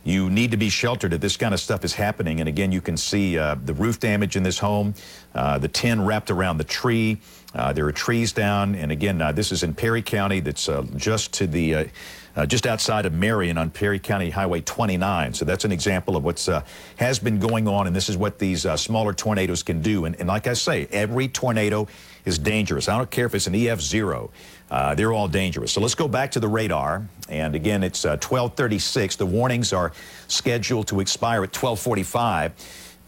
[0.05, 2.41] you need to be sheltered if this kind of stuff is happening.
[2.41, 4.95] And again, you can see uh, the roof damage in this home,
[5.35, 7.19] uh, the tin wrapped around the tree.
[7.55, 8.75] Uh, there are trees down.
[8.75, 10.41] And again, uh, this is in Perry County.
[10.41, 11.91] That's uh, just to the
[12.37, 15.35] uh, just outside of Marion on Perry County Highway 29.
[15.35, 16.63] So that's an example of what's uh,
[16.97, 20.05] has been going on, and this is what these uh, smaller tornadoes can do.
[20.05, 21.89] And, and, like I say, every tornado
[22.25, 22.89] is dangerous.
[22.89, 24.31] I don't care if it's an EF0.
[24.71, 25.73] Uh, they're all dangerous.
[25.73, 27.09] So let's go back to the radar.
[27.29, 29.15] And again, it's 1236.
[29.15, 29.93] Uh, the warnings are
[30.29, 32.53] scheduled to expire at 1245.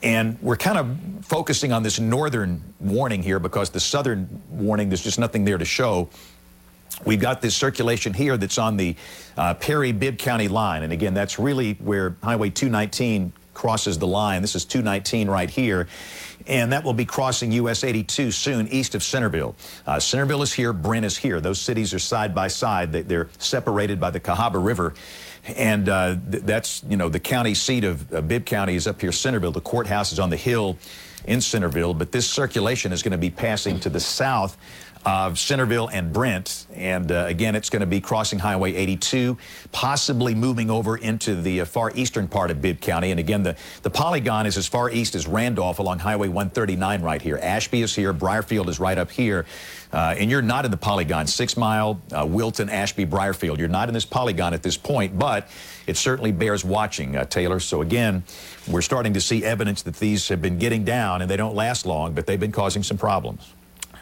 [0.02, 5.04] And we're kind of focusing on this northern warning here because the southern warning, there's
[5.04, 6.08] just nothing there to show.
[7.04, 8.96] We've got this circulation here that's on the
[9.36, 10.82] uh, Perry Bibb County line.
[10.82, 14.42] And again, that's really where Highway 219 crosses the line.
[14.42, 15.88] This is 219 right here.
[16.46, 19.54] And that will be crossing US 82 soon east of Centerville.
[19.86, 21.40] Uh, Centerville is here, Brent is here.
[21.40, 22.92] Those cities are side by side.
[22.92, 24.94] They, they're separated by the Cahaba River.
[25.56, 29.00] And uh, th- that's, you know, the county seat of uh, Bibb County is up
[29.00, 29.52] here, Centerville.
[29.52, 30.78] The courthouse is on the hill
[31.26, 31.94] in Centerville.
[31.94, 34.56] But this circulation is going to be passing to the south
[35.04, 36.66] of Centerville and Brent.
[36.74, 39.36] And uh, again, it's going to be crossing Highway 82,
[39.72, 43.10] possibly moving over into the uh, far eastern part of Bibb County.
[43.10, 47.20] And again, the, the polygon is as far east as Randolph along Highway 139 right
[47.20, 47.38] here.
[47.42, 49.44] Ashby is here, Brierfield is right up here.
[49.92, 53.58] Uh, and you're not in the polygon, Six Mile, uh, Wilton, Ashby, Brierfield.
[53.58, 55.48] You're not in this polygon at this point, but
[55.86, 57.60] it certainly bears watching, uh, Taylor.
[57.60, 58.22] So again,
[58.66, 61.84] we're starting to see evidence that these have been getting down, and they don't last
[61.84, 63.52] long, but they've been causing some problems.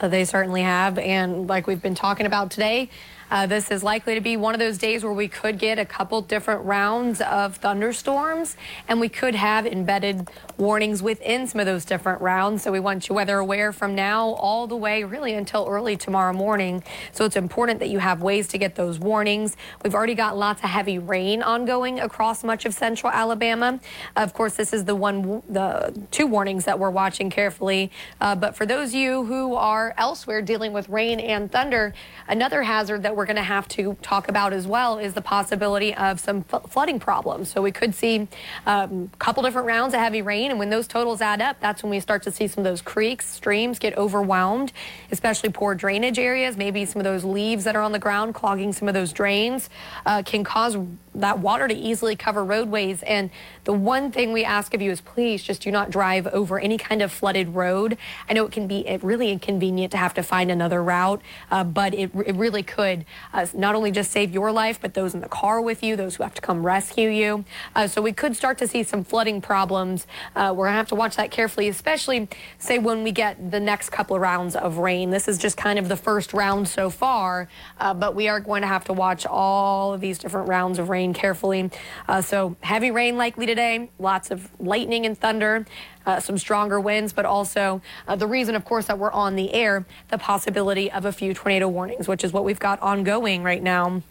[0.09, 0.99] They certainly have.
[0.99, 2.91] And like we've been talking about today,
[3.31, 5.85] uh, this is likely to be one of those days where we could get a
[5.85, 8.57] couple different rounds of thunderstorms
[8.89, 12.63] and we could have embedded warnings within some of those different rounds.
[12.63, 16.33] So we want you weather aware from now all the way really until early tomorrow
[16.33, 16.83] morning.
[17.13, 19.57] So it's important that you have ways to get those warnings.
[19.83, 23.81] We've already got lots of heavy rain ongoing across much of central Alabama.
[24.17, 27.91] Of course, this is the one, the two warnings that we're watching carefully.
[28.21, 31.95] Uh, but for those of you who are elsewhere dealing with rain and thunder,
[32.29, 35.95] another hazard that we're going to have to talk about as well is the possibility
[35.95, 37.51] of some flooding problems.
[37.51, 38.29] So we could see
[38.67, 41.83] um, a couple different rounds of heavy rain, and when those totals add up, that's
[41.83, 44.73] when we start to see some of those creeks, streams get overwhelmed,
[45.11, 46.57] especially poor drainage areas.
[46.57, 49.71] Maybe some of those leaves that are on the ground clogging some of those drains
[50.07, 50.77] uh, can cause
[51.15, 53.03] that water to easily cover roadways.
[53.03, 53.31] And
[53.65, 56.79] the one thing we ask of you is please just do not drive over any
[56.79, 57.99] kind of flooded road.
[58.29, 61.21] I know it can be really inconvenient to have to find another route,
[61.51, 65.15] uh, but it, it really could uh, not only just save your life, but those
[65.15, 67.45] in the car with you, those who have to come rescue you.
[67.75, 70.07] Uh, so we could start to see some flooding problems.
[70.37, 73.61] Uh, we're going to have to watch that carefully, especially say when we get the
[73.61, 75.11] next couple of rounds of rain.
[75.11, 78.63] This is just kind of the first round so far, uh, but we are going
[78.63, 81.71] to have to watch all of these different rounds of rain carefully.
[82.09, 85.67] Uh, so heavy rain likely today, lots of lightning and thunder.
[86.07, 89.53] Uh, some stronger winds, but also uh, the reason, of course, that we're on the
[89.53, 93.63] air, the possibility of a few tornado warnings, which is what we've got ongoing right
[93.63, 94.03] now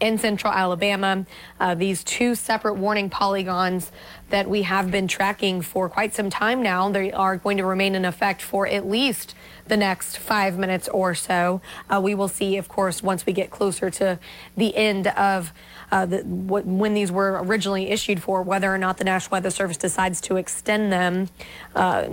[0.00, 1.26] in central Alabama.
[1.58, 3.90] Uh, these two separate warning polygons
[4.30, 7.94] that we have been tracking for quite some time now, they are going to remain
[7.94, 9.34] in effect for at least
[9.66, 11.60] the next five minutes or so.
[11.88, 14.18] Uh, we will see, of course, once we get closer to
[14.56, 15.52] the end of
[15.90, 19.76] uh, the, when these were originally issued for, whether or not the National Weather Service
[19.76, 21.28] decides to extend them.
[21.74, 22.08] Uh,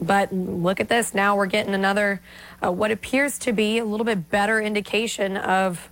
[0.00, 1.14] but look at this.
[1.14, 2.20] Now we're getting another,
[2.64, 5.88] uh, what appears to be a little bit better indication of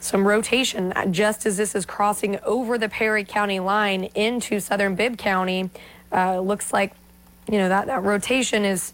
[0.00, 5.16] some rotation just as this is crossing over the Perry County line into southern Bibb
[5.16, 5.70] County.
[6.12, 6.92] Uh, looks like,
[7.50, 8.92] you know, that, that rotation is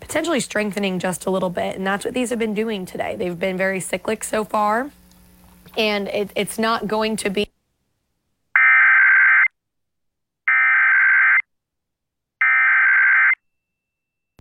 [0.00, 1.76] potentially strengthening just a little bit.
[1.76, 3.16] And that's what these have been doing today.
[3.16, 4.90] They've been very cyclic so far.
[5.76, 7.48] And it, it's not going to be.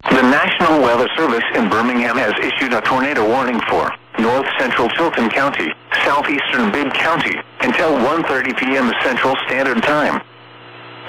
[0.10, 5.30] The National Weather Service in Birmingham has issued a tornado warning for north central Chilton
[5.30, 5.68] County,
[6.04, 8.92] southeastern Bibb County, until 1.30 p.m.
[9.04, 10.22] Central Standard Time.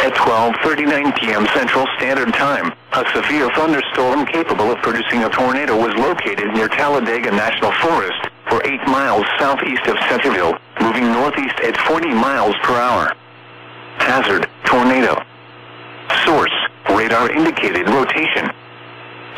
[0.00, 1.46] At 12.39 p.m.
[1.54, 7.30] Central Standard Time, a severe thunderstorm capable of producing a tornado was located near Talladega
[7.30, 13.12] National Forest, or 8 miles southeast of Centerville, moving northeast at 40 miles per hour.
[13.98, 15.22] Hazard, tornado.
[16.24, 16.54] Source,
[16.90, 18.50] radar indicated rotation.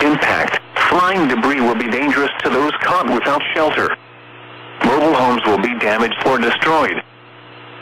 [0.01, 3.97] Impact, flying debris will be dangerous to those caught without shelter.
[4.85, 7.03] Mobile homes will be damaged or destroyed.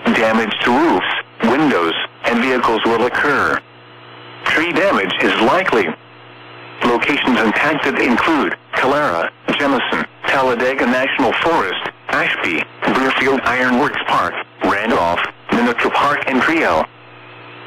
[0.04, 1.14] Damage to roofs,
[1.44, 3.60] windows, and vehicles will occur.
[4.44, 5.86] Tree damage is likely.
[6.84, 10.06] Locations impacted include Calera, Jemison,
[10.38, 15.18] Talladega National Forest, Ashby, Brierfield Ironworks Park, Randolph,
[15.50, 16.84] Minooka Park, and Trio.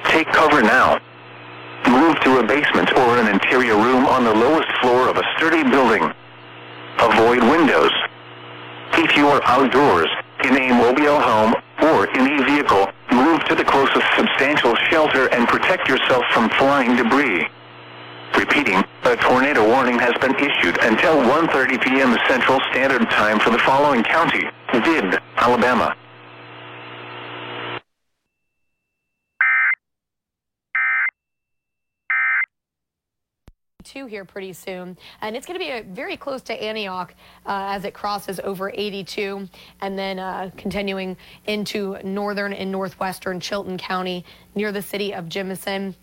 [0.06, 0.98] Take cover now.
[1.90, 5.70] Move to a basement or an interior room on the lowest floor of a sturdy
[5.70, 6.14] building.
[7.00, 7.92] Avoid windows.
[8.94, 10.10] If you are outdoors,
[10.46, 15.46] in a mobile home, or in a vehicle, move to the closest substantial shelter and
[15.46, 17.50] protect yourself from flying debris.
[18.38, 22.18] Repeating, a tornado warning has been issued until 1.30 p.m.
[22.28, 25.96] Central Standard Time for the following county, Bibb, Alabama.
[33.84, 37.14] two here pretty soon, and it's going to be very close to Antioch
[37.46, 39.50] uh, as it crosses over 82,
[39.82, 41.18] and then uh, continuing
[41.48, 44.24] into northern and northwestern Chilton County
[44.56, 45.96] near the city of Jemison.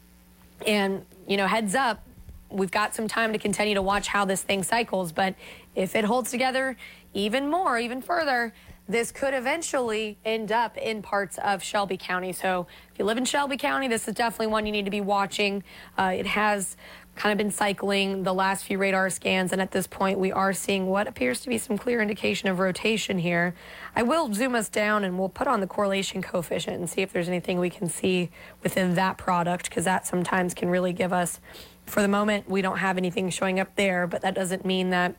[0.67, 2.03] And you know, heads up,
[2.51, 5.13] we've got some time to continue to watch how this thing cycles.
[5.13, 5.35] But
[5.75, 6.77] if it holds together
[7.15, 8.53] even more, even further,
[8.89, 12.33] this could eventually end up in parts of Shelby County.
[12.33, 15.03] So if you live in Shelby County, this is definitely one you need to be
[15.03, 15.63] watching.
[15.99, 16.77] Uh, it has
[17.15, 20.53] kind of been cycling the last few radar scans, and at this point, we are
[20.53, 23.55] seeing what appears to be some clear indication of rotation here.
[23.97, 27.13] I will zoom us down and we'll put on the correlation coefficient and see if
[27.13, 28.31] there's anything we can see
[28.63, 31.41] within that product, because that sometimes can really give us.
[31.89, 35.17] For the moment, we don't have anything showing up there, but that doesn't mean that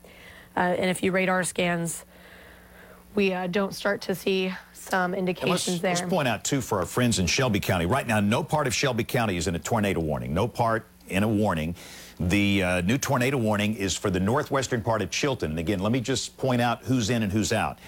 [0.56, 2.06] uh, in a few radar scans,
[3.16, 5.96] we uh, don't start to see some indications let's, there.
[5.96, 8.74] let's point out, too, for our friends in Shelby County, right now, no part of
[8.74, 10.34] Shelby County is in a tornado warning.
[10.34, 11.76] No part in a warning.
[12.20, 15.52] The uh, new tornado warning is for the northwestern part of Chilton.
[15.52, 17.80] And again, let me just point out who's in and who's out.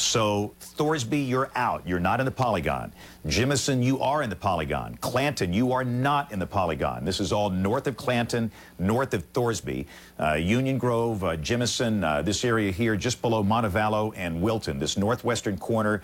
[0.00, 1.86] So, Thorsby, you're out.
[1.86, 2.92] You're not in the polygon.
[3.26, 4.96] Jemison, you are in the polygon.
[5.02, 7.04] Clanton, you are not in the polygon.
[7.04, 9.84] This is all north of Clanton, north of Thorsby,
[10.18, 14.96] uh, Union Grove, uh, Jemison, uh, this area here just below Montevallo and Wilton, this
[14.96, 16.00] northwestern corner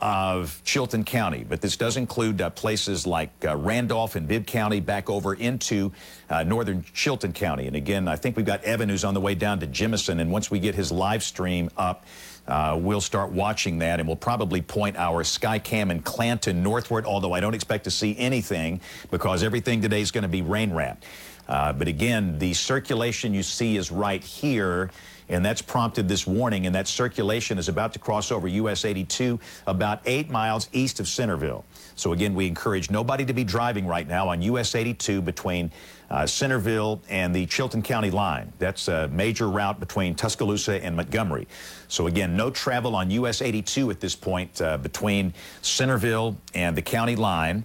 [0.00, 4.78] of Chilton County, but this does include uh, places like uh, Randolph and Bibb County
[4.78, 5.92] back over into
[6.30, 7.66] uh, northern Chilton County.
[7.66, 10.30] And again, I think we've got Evan who's on the way down to Jemison, and
[10.30, 12.04] once we get his live stream up,
[12.48, 17.34] uh, we'll start watching that, and we'll probably point our Skycam in Clanton northward, although
[17.34, 18.80] I don't expect to see anything
[19.10, 21.04] because everything today is going to be rain wrapped.
[21.46, 24.90] Uh, but again, the circulation you see is right here,
[25.28, 29.38] and that's prompted this warning, and that circulation is about to cross over US 82
[29.66, 31.64] about eight miles east of Centerville.
[31.98, 35.72] So again, we encourage nobody to be driving right now on US 82 between
[36.10, 38.52] uh, Centerville and the Chilton County line.
[38.58, 41.48] That's a major route between Tuscaloosa and Montgomery.
[41.88, 46.82] So again, no travel on US 82 at this point uh, between Centerville and the
[46.82, 47.64] county line.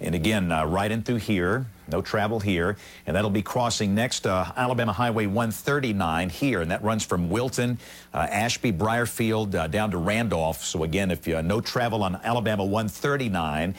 [0.00, 2.76] And again, uh, right in through here, no travel here.
[3.06, 6.60] And that'll be crossing next uh, Alabama Highway 139 here.
[6.60, 7.78] And that runs from Wilton,
[8.12, 10.64] uh, Ashby, Brierfield, uh, down to Randolph.
[10.64, 13.74] So again, if you uh, no travel on Alabama 139,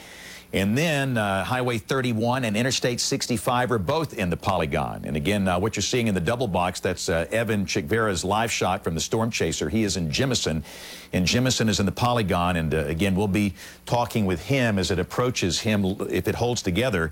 [0.55, 5.01] and then uh, Highway 31 and Interstate 65 are both in the polygon.
[5.03, 8.49] And again, uh, what you're seeing in the double box, that's uh, Evan Chikvera's live
[8.49, 9.67] shot from the Storm Chaser.
[9.67, 10.63] He is in Jemison,
[11.11, 12.55] and Jemison is in the polygon.
[12.55, 13.53] And uh, again, we'll be
[13.85, 17.11] talking with him as it approaches him, if it holds together.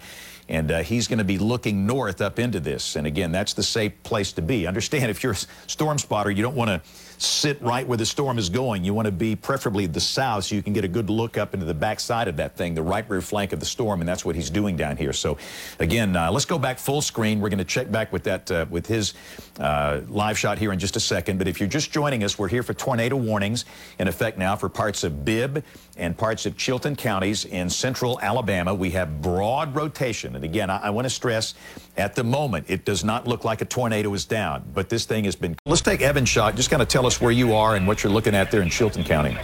[0.49, 2.95] And uh, he's going to be looking north up into this.
[2.95, 4.67] And again, that's the safe place to be.
[4.67, 5.37] Understand, if you're a
[5.67, 6.81] storm spotter, you don't want to
[7.17, 8.83] sit right where the storm is going.
[8.83, 11.53] You want to be preferably the south so you can get a good look up
[11.53, 14.25] into the backside of that thing, the right rear flank of the storm, and that's
[14.25, 15.13] what he's doing down here.
[15.13, 15.37] So,
[15.79, 17.39] again, uh, let's go back full screen.
[17.39, 19.13] We're going to check back with that uh, with his
[19.59, 21.37] uh, live shot here in just a second.
[21.37, 23.65] But if you're just joining us, we're here for tornado warnings
[23.99, 25.63] in effect now for parts of Bibb
[25.97, 28.73] and parts of Chilton counties in central Alabama.
[28.73, 31.53] We have broad rotation, and again, I, I want to stress
[31.97, 35.23] at the moment it does not look like a tornado is down, but this thing
[35.25, 35.55] has been.
[35.65, 36.55] Let's take Evan's shot.
[36.55, 38.69] Just kind of tell us where you are and what you're looking at there in
[38.69, 39.37] Chilton County.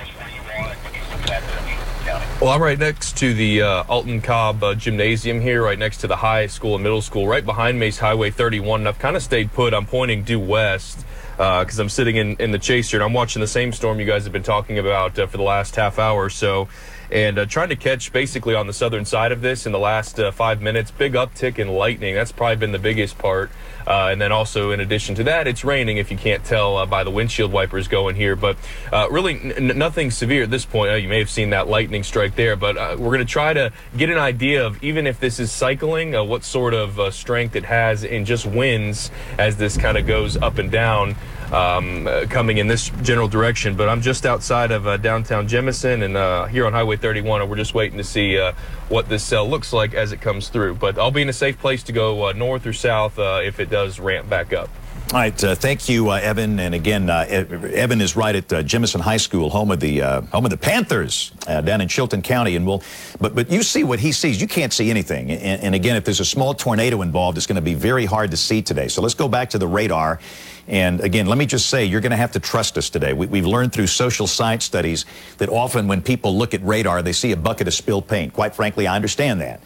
[2.41, 6.07] Well, I'm right next to the uh, Alton Cobb uh, Gymnasium here, right next to
[6.07, 8.81] the high school and middle school, right behind me Highway 31.
[8.81, 9.73] And I've kind of stayed put.
[9.73, 11.05] I'm pointing due west
[11.39, 14.25] because I'm sitting in, in the chaser and I'm watching the same storm you guys
[14.25, 16.67] have been talking about uh, for the last half hour so.
[17.11, 20.19] And uh, trying to catch basically on the southern side of this in the last
[20.19, 22.13] uh, five minutes, big uptick in lightning.
[22.13, 23.49] That's probably been the biggest part.
[23.87, 26.85] Uh, and then also, in addition to that, it's raining if you can't tell uh,
[26.85, 28.35] by the windshield wipers going here.
[28.35, 28.57] But
[28.93, 30.91] uh, really, n- nothing severe at this point.
[30.91, 33.71] Uh, you may have seen that lightning strike there, but we're going to try to
[33.97, 38.03] get an idea of even if this is cycling, what sort of strength it has
[38.03, 41.15] in just winds as this kind of goes up and down.
[41.51, 46.03] Um, uh, coming in this general direction, but I'm just outside of uh, downtown Jemison
[46.03, 48.51] and uh, here on Highway 31, and we're just waiting to see uh,
[48.87, 50.75] what this cell looks like as it comes through.
[50.75, 53.71] But I'll be in a safe place to go uh, north or south if it
[53.71, 54.69] does ramp back up.
[55.11, 56.59] All right, uh, thank you, uh, Evan.
[56.59, 60.21] And again, uh, Evan is right at uh, Jemison High School, home of the uh,
[60.21, 62.55] home of the Panthers uh, down in Chilton County.
[62.55, 62.83] And we'll,
[63.19, 64.39] but but you see what he sees.
[64.39, 65.31] You can't see anything.
[65.31, 68.29] And, and again, if there's a small tornado involved, it's going to be very hard
[68.29, 68.87] to see today.
[68.87, 70.19] So let's go back to the radar.
[70.67, 73.13] And again, let me just say, you're going to have to trust us today.
[73.13, 75.05] We, we've learned through social science studies
[75.39, 78.33] that often when people look at radar, they see a bucket of spilled paint.
[78.33, 79.59] Quite frankly, I understand that.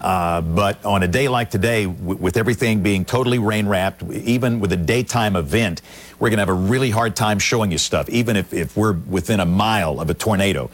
[0.00, 4.72] Uh, but on a day like today, with everything being totally rain wrapped, even with
[4.72, 5.80] a daytime event,
[6.18, 8.92] we're going to have a really hard time showing you stuff, even if, if we're
[8.92, 10.70] within a mile of a tornado.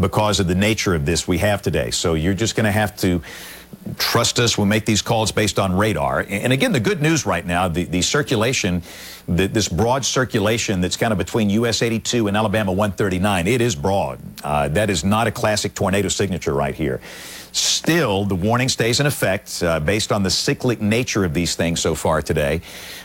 [0.00, 1.90] because of the nature of this we have today.
[1.90, 3.22] So you're just going to have to
[3.98, 4.56] trust us.
[4.56, 6.24] We'll make these calls based on radar.
[6.28, 8.82] And again, the good news right now, the, the circulation,
[9.28, 13.74] the, this broad circulation that's kind of between US 82 and Alabama 139, it is
[13.74, 14.18] broad.
[14.42, 17.00] Uh, that is not a classic tornado signature right here.
[17.54, 21.78] Still, the warning stays in effect uh, based on the cyclic nature of these things
[21.78, 22.60] so far today.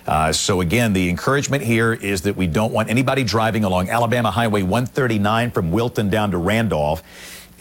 [0.08, 4.32] Uh, so again, the encouragement here is that we don't want anybody driving along Alabama
[4.32, 7.04] Highway 139 from Wilton down to Randolph.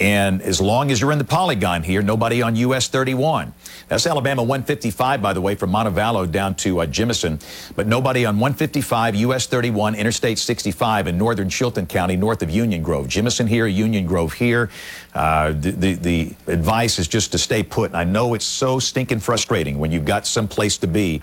[0.01, 3.53] And as long as you're in the polygon here, nobody on US 31.
[3.89, 7.41] That's Alabama 155, by the way, from Montevallo down to uh.
[7.75, 12.83] But nobody on 155, US 31, Interstate 65 in northern Chilton County, north of Union
[12.83, 13.09] Grove.
[13.09, 14.71] Jemison here, Union Grove here.
[15.15, 17.91] Uh, the, the, the advice is just to stay put.
[17.91, 21.23] And I know it's so stinking frustrating when you've got some place to be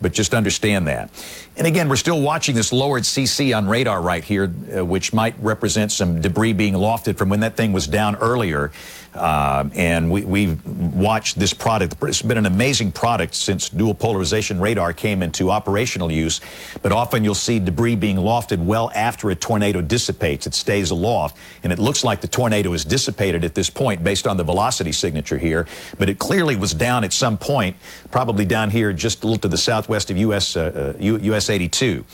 [0.00, 1.10] but just understand that.
[1.56, 5.34] And again, we're still watching this lowered CC on radar right here, uh, which might
[5.40, 8.70] represent some debris being lofted from when that thing was down earlier.
[9.18, 10.64] Uh, and we, we've
[10.94, 11.96] watched this product.
[12.02, 16.40] It's been an amazing product since dual polarization radar came into operational use.
[16.82, 20.46] But often you'll see debris being lofted well after a tornado dissipates.
[20.46, 21.36] It stays aloft.
[21.62, 24.92] And it looks like the tornado is dissipated at this point based on the velocity
[24.92, 25.66] signature here.
[25.98, 27.76] But it clearly was down at some point,
[28.10, 32.04] probably down here just a little to the southwest of US, uh, uh, US 82.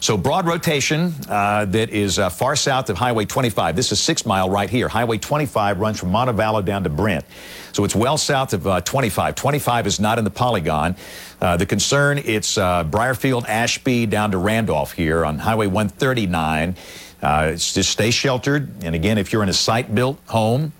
[0.00, 3.76] So broad rotation uh, that is uh, far south of Highway 25.
[3.76, 4.88] This is six mile right here.
[4.88, 6.10] Highway 25 runs from
[6.52, 7.24] Montevallo down to Brent.
[7.72, 9.34] So it's well south of uh, 25.
[9.34, 10.96] 25 is not in the polygon.
[11.40, 16.76] Uh, the concern, it's uh, Brierfield, Ashby down to Randolph here on Highway 139.
[17.22, 18.84] Uh, just stay sheltered.
[18.84, 20.72] And again, if you're in a site-built home,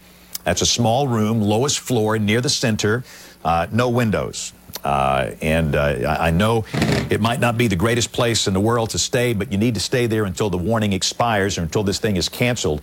[0.44, 3.04] that's a small room, lowest floor, near the center,
[3.44, 4.52] uh, no windows.
[4.84, 6.64] Uh, and uh, I know
[7.08, 9.74] it might not be the greatest place in the world to stay, but you need
[9.74, 12.82] to stay there until the warning expires or until this thing is canceled.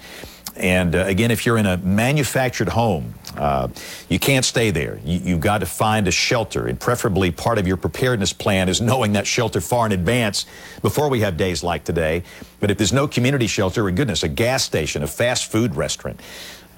[0.60, 3.70] And uh, again, if you're in a manufactured home, uh,
[4.10, 5.00] you can't stay there.
[5.06, 8.82] You, have got to find a shelter, and preferably part of your preparedness plan is
[8.90, 10.46] knowing that shelter far in advance
[10.82, 12.24] before we have days like today.
[12.60, 16.20] But if there's no community shelter, or goodness, a gas station, a fast food restaurant,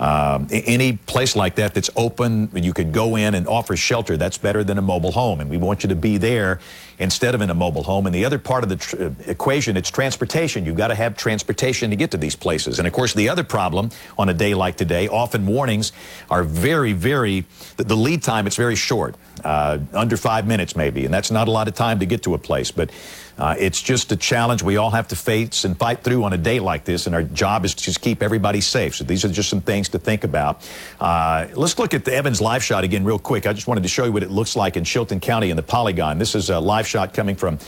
[0.02, 4.18] um, any place like that that's open, you could go in and offer shelter.
[4.18, 6.60] That's better than a mobile home, and we want you to be there
[6.97, 8.08] instead of in a mobile home.
[8.08, 10.66] And the other part of the tr- equation, it's transportation.
[10.66, 12.80] You've got to have transportation to get to these places.
[12.80, 15.91] And of course, the other problem on a day like today, often warnings
[16.32, 17.45] are very, very,
[17.78, 21.47] the, the lead time, it's very short, uh, under five minutes maybe, and that's not
[21.47, 22.72] a lot of time to get to a place.
[22.72, 22.89] But
[23.38, 26.38] uh, it's just a challenge we all have to face and fight through on a
[26.38, 28.95] day like this, and our job is to just keep everybody safe.
[28.95, 30.67] So these are just some things to think about.
[30.99, 33.47] Uh, let's look at the Evans live shot again real quick.
[33.47, 35.63] I just wanted to show you what it looks like in Chilton County in the
[35.63, 36.17] Polygon.
[36.17, 37.59] This is a live shot coming from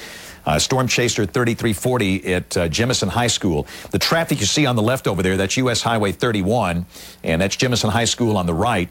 [0.45, 3.65] uh, Storm Chaser 3340 at uh, Jemison High School.
[3.91, 5.81] The traffic you see on the left over there, that's U.S.
[5.81, 6.85] Highway 31,
[7.23, 8.89] and that's Jemison High School on the right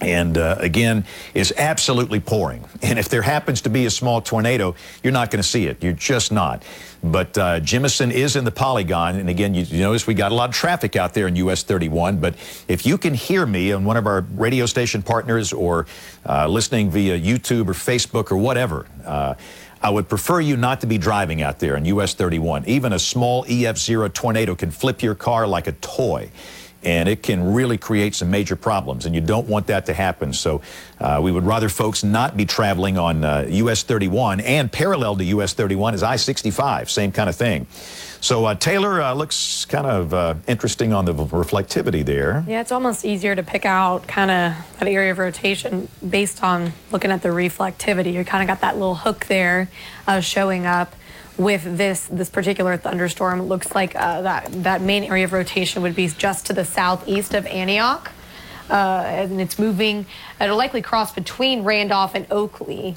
[0.00, 2.64] and uh, again is absolutely pouring.
[2.82, 5.82] And if there happens to be a small tornado you're not going to see it.
[5.82, 6.62] You're just not.
[7.02, 9.16] But uh, Jemison is in the polygon.
[9.16, 11.62] And again you, you, notice we got a lot of traffic out there in us
[11.62, 12.34] 31 but
[12.68, 15.86] if you can hear me on one of our radio station partners or
[16.28, 19.34] uh, listening via youtube or facebook or whatever uh,
[19.82, 22.66] I would prefer you not to be driving out there in US 31.
[22.66, 26.30] Even a small EF0 tornado can flip your car like a toy
[26.82, 30.32] and it can really create some major problems, and you don't want that to happen.
[30.32, 30.62] So
[31.00, 35.24] uh, we would rather folks not be traveling on uh, US 31, and parallel to
[35.24, 37.66] US 31 is I 65, same kind of thing.
[38.22, 42.44] So uh, Taylor uh, looks kind of uh, interesting on the reflectivity there.
[42.46, 46.72] Yeah, it's almost easier to pick out kind of that area of rotation based on
[46.92, 48.12] looking at the reflectivity.
[48.12, 49.68] You kind of got that little hook there
[50.20, 50.94] showing up
[51.40, 53.40] with this this particular thunderstorm.
[53.40, 56.66] It looks like uh, that that main area of rotation would be just to the
[56.66, 58.12] southeast of Antioch,
[58.68, 58.74] uh,
[59.06, 60.04] and it's moving.
[60.38, 62.94] It'll likely cross between Randolph and Oakley.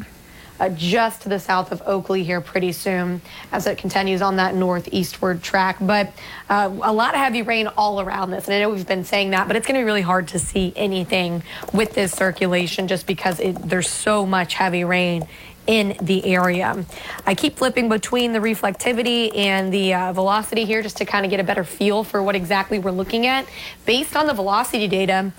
[0.60, 3.22] Uh, just to the south of Oakley here pretty soon
[3.52, 5.78] as it continues on that northeastward track.
[5.82, 6.14] But
[6.48, 8.46] uh, a lot of heavy rain all around this.
[8.46, 10.40] And I know we've been saying that, but it's going to be really hard to
[10.40, 11.42] see anything
[11.74, 15.28] with this circulation just because it, there's so much heavy rain
[15.68, 16.86] in the area.
[17.26, 21.30] I keep flipping between the reflectivity and the uh, velocity here just to kind of
[21.30, 23.48] get a better feel for what exactly we're looking at.
[23.86, 25.32] Based on the velocity data,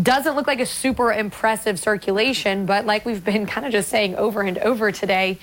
[0.00, 4.16] doesn't look like a super impressive circulation, but like we've been kind of just saying
[4.16, 5.38] over and over today,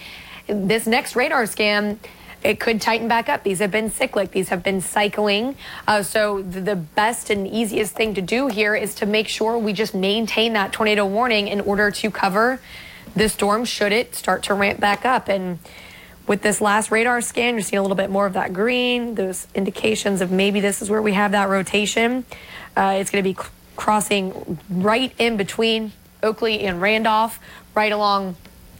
[0.47, 1.99] this next radar scan
[2.43, 3.43] it could tighten back up.
[3.43, 5.55] These have been cyclic, these have been cycling.
[5.87, 9.73] Uh, so the best and easiest thing to do here is to make sure we
[9.73, 12.59] just maintain that tornado warning in order to cover
[13.17, 15.27] this storm should it start to ramp back up.
[15.27, 15.59] And
[16.27, 19.47] with this last radar scan, you're seeing a little bit more of that green, those
[19.55, 22.25] indications of maybe this is where we have that rotation.
[22.75, 23.37] Uh, it's going to be
[23.75, 27.39] crossing right in between Oakley and Randolph,
[27.75, 28.35] right along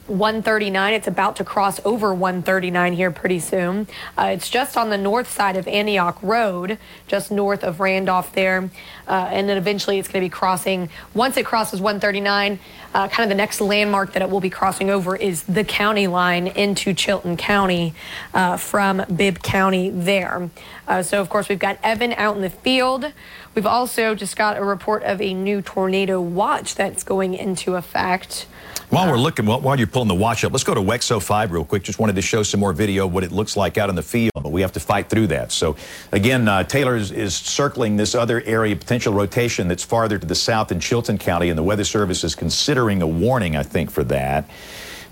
[0.08, 0.94] 139.
[0.94, 3.86] It's about to cross over 139 here pretty soon.
[4.16, 8.70] Uh, it's just on the north side of Antioch Road, just north of Randolph there.
[9.06, 12.58] Uh, and then eventually it's going to be crossing, once it crosses 139,
[12.94, 16.06] uh, kind of the next landmark that it will be crossing over is the county
[16.06, 17.94] line into Chilton County
[18.32, 20.50] uh, from Bibb County there.
[20.86, 23.12] Uh, so, of course, we've got Evan out in the field.
[23.54, 28.46] We've also just got a report of a new tornado watch that's going into effect.
[28.90, 31.52] While we're looking, while, while you're pulling the watch up, let's go to Wexo 5
[31.52, 31.82] real quick.
[31.82, 34.02] Just wanted to show some more video of what it looks like out in the
[34.02, 35.52] field, but we have to fight through that.
[35.52, 35.76] So,
[36.10, 40.26] again, uh, Taylor is, is circling this other area, of potential rotation that's farther to
[40.26, 43.90] the south in Chilton County, and the Weather Service is considering a warning, I think,
[43.90, 44.48] for that.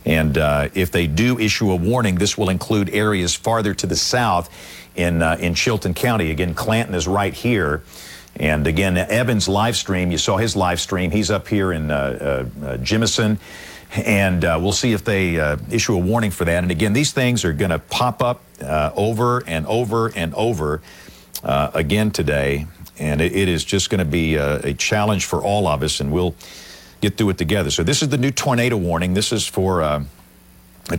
[0.06, 3.96] And uh, if they do issue a warning, this will include areas farther to the
[3.96, 4.48] south
[4.94, 6.30] in, uh, in Chilton County.
[6.30, 7.82] Again, Clanton is right here.
[8.38, 11.10] And again, Evan's live stream, you saw his live stream.
[11.10, 11.94] He's up here in uh,
[12.60, 13.38] uh, uh, Jemison.
[13.94, 16.62] And uh, we'll see if they uh, issue a warning for that.
[16.62, 20.82] And again, these things are going to pop up uh, over and over and over
[21.42, 22.66] again today.
[22.98, 26.00] And it, it is just going to be a, a challenge for all of us,
[26.00, 26.34] and we'll
[27.00, 27.70] get through it together.
[27.70, 29.14] So, this is the new tornado warning.
[29.14, 30.06] This is for a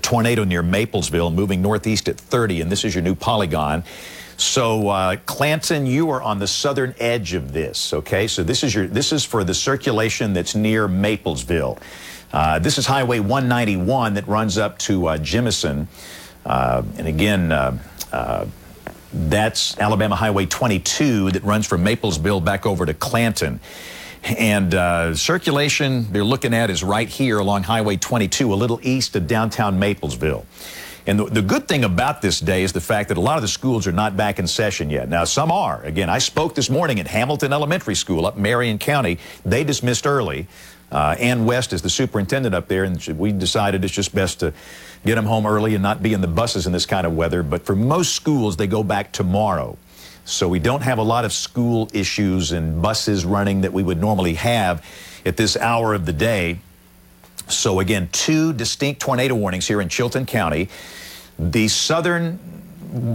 [0.01, 3.83] tornado near Maplesville moving northeast at 30, and this is your new polygon.
[4.37, 7.91] So, uh, Clanton, you are on the southern edge of this.
[7.91, 11.79] Okay, so this is your this is for the circulation that's near Maplesville.
[12.31, 15.87] Uh, this is Highway 191 that runs up to uh, Jemison,
[16.45, 17.51] uh, and again.
[17.51, 17.77] Uh,
[18.11, 18.45] uh,
[19.13, 23.59] that's Alabama Highway 22 that runs from Maplesville back over to Clanton.
[24.23, 29.15] And uh, circulation they're looking at is right here along Highway 22, a little east
[29.15, 30.45] of downtown Maplesville.
[31.07, 33.41] And the, the, good thing about this day is the fact that a lot of
[33.41, 35.07] the schools are not back in session yet.
[35.07, 35.81] Now, some are.
[35.83, 39.17] Again, I spoke this morning at Hamilton Elementary School up Marion County.
[39.45, 40.47] They dismissed early.
[40.91, 44.53] Uh, Ann West is the superintendent up there, and we decided it's just best to
[45.05, 47.41] get them home early and not be in the buses in this kind of weather.
[47.41, 49.77] But for most schools, they go back tomorrow.
[50.25, 54.01] So we don't have a lot of school issues and buses running that we would
[54.01, 54.85] normally have
[55.25, 56.59] at this hour of the day.
[57.47, 60.69] So again, two distinct tornado warnings here in Chilton County.
[61.39, 62.39] The southern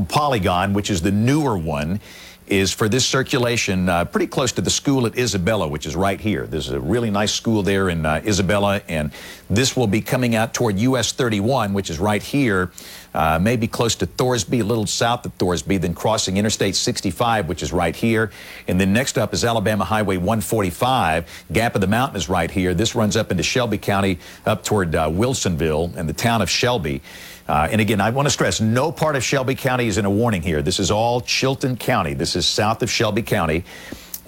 [0.09, 2.01] polygon, which is the newer one,
[2.47, 6.20] is for this circulation uh, pretty close to the school at Isabella, which is right
[6.20, 6.47] here.
[6.47, 9.12] There's a really nice school there in uh, Isabella, and
[9.49, 12.70] this will be coming out toward US 31, which is right here,
[13.15, 17.63] uh, maybe close to Thorsby, a little south of Thorsby, then crossing Interstate 65, which
[17.63, 18.31] is right here.
[18.69, 21.45] And then next up is Alabama Highway 145.
[21.53, 22.75] Gap of the Mountain is right here.
[22.75, 27.03] This runs up into Shelby County, up toward uh, Wilsonville and the town of Shelby.
[27.49, 30.11] Uh, and again, I want to stress no part of Shelby County is in a
[30.11, 30.63] warning here.
[30.63, 32.15] This is all Chilton County.
[32.15, 33.65] This is south of Shelby County.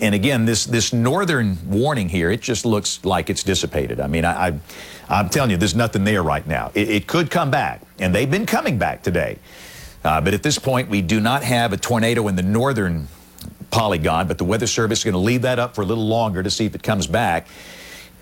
[0.01, 4.01] And again, this this northern warning here, it just looks like it's dissipated.
[4.01, 4.59] I mean, I, I
[5.09, 6.70] am telling you, there's nothing there right now.
[6.74, 9.38] It, it, could come back, and they've been coming back today.
[10.05, 13.09] Uh, but at this point, we do not have a tornado in the northern
[13.70, 14.28] polygon.
[14.28, 16.50] But the Weather Service is going to leave that up for a little longer to
[16.50, 17.48] see if it comes back.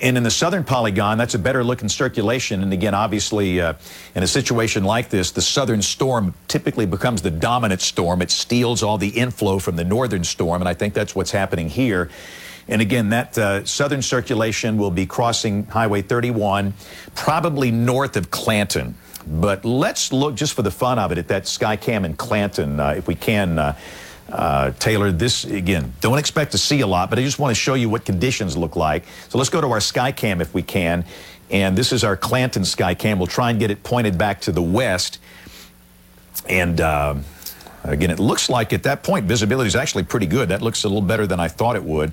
[0.01, 2.63] And in the southern polygon, that's a better looking circulation.
[2.63, 3.75] And again, obviously, uh,
[4.17, 8.21] in a situation like this, the southern storm typically becomes the dominant storm.
[8.21, 10.61] It steals all the inflow from the northern storm.
[10.61, 12.11] And I think that's what's happening here.
[12.69, 16.75] And again, that uh, southern circulation will be crossing Highway 31,
[17.15, 18.97] probably north of Clanton.
[19.27, 22.95] But let's look just for the fun of it at that Skycam in Clanton, uh,
[22.97, 23.59] if we can.
[23.59, 23.79] Uh,
[24.31, 27.61] uh, Taylor, this again, don't expect to see a lot, but I just want to
[27.61, 29.05] show you what conditions look like.
[29.29, 31.05] So let's go to our Skycam if we can.
[31.51, 33.19] And this is our Clanton Skycam.
[33.19, 35.19] We'll try and get it pointed back to the west.
[36.49, 37.17] And uh,
[37.85, 40.49] again, it looks like at that point, visibility is actually pretty good.
[40.49, 42.13] That looks a little better than I thought it would.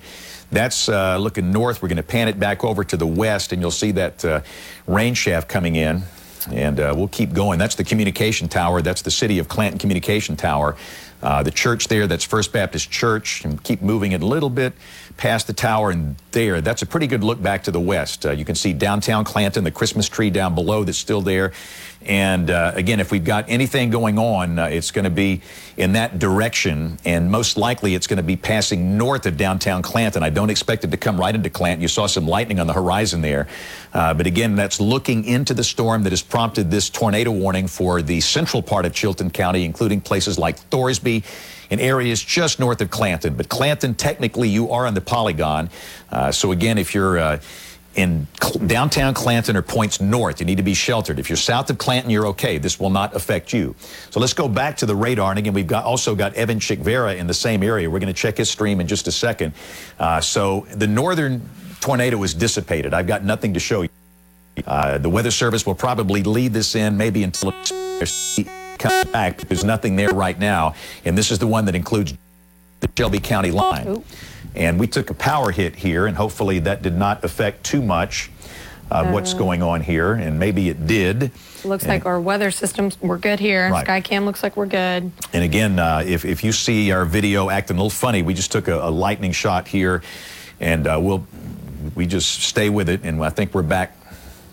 [0.52, 1.82] That's uh, looking north.
[1.82, 4.42] We're going to pan it back over to the west, and you'll see that uh,
[4.88, 6.04] rain shaft coming in.
[6.52, 7.60] And uh, we'll keep going.
[7.60, 8.82] That's the communication tower.
[8.82, 10.76] That's the city of Clanton Communication Tower.
[11.22, 14.74] Uh, the church there, that's First Baptist Church, and keep moving it a little bit
[15.20, 16.62] past the tower and there.
[16.62, 18.26] That's a pretty good look back to the west.
[18.26, 21.52] Uh, you can see downtown Clanton, the Christmas tree down below that's still there.
[22.06, 25.42] And uh, again, if we've got anything going on, uh, it's going to be
[25.76, 30.24] in that direction, and most likely it's going to be passing north of downtown Clanton.
[30.24, 31.82] I don't expect it to come right into Clanton.
[31.82, 33.50] You saw some lightning on the horizon there.
[33.94, 38.02] Uh, but again, that's looking into the storm that has prompted this tornado warning for
[38.02, 41.26] the central part of Chilton County, including places like Thorsby
[41.70, 43.36] in areas just north of Clanton.
[43.36, 45.70] But Clanton, technically, you are on the polygon.
[46.12, 47.40] Uh, so again, if you're uh,
[47.96, 48.28] in
[48.68, 51.20] downtown Clanton or points north, you need to be sheltered.
[51.20, 52.58] If you're south of Clanton, you're okay.
[52.58, 53.76] This will not affect you.
[54.10, 55.32] So let's go back to the radar.
[55.32, 57.90] And again, we've got also got Evan Chickvera in the same area.
[57.90, 59.54] We're going to check his stream in just a second.
[60.00, 61.48] Uh, so the northern
[61.82, 62.94] tornado is dissipated.
[62.94, 63.90] I've got nothing to show you.
[64.66, 67.54] Uh, the Weather Service will probably lead this in maybe until
[68.80, 69.38] comes back.
[69.42, 70.74] There's nothing there right now.
[71.06, 72.14] And this is the one that includes
[72.80, 74.04] the Shelby County line.
[74.56, 78.32] And we took a power hit here, and hopefully that did not affect too much
[78.90, 79.38] uh, what's Uh.
[79.38, 80.14] going on here.
[80.14, 81.32] And maybe it did.
[81.64, 83.70] Looks And- like our weather systems, we're good here.
[83.70, 83.86] Right.
[83.86, 85.12] Skycam looks like we're good.
[85.34, 88.52] And again, uh, if, if you see our video acting a little funny, we just
[88.52, 90.02] took a, a lightning shot here,
[90.60, 91.28] and uh, we'll
[91.96, 93.96] we just stay with it, and I think we're back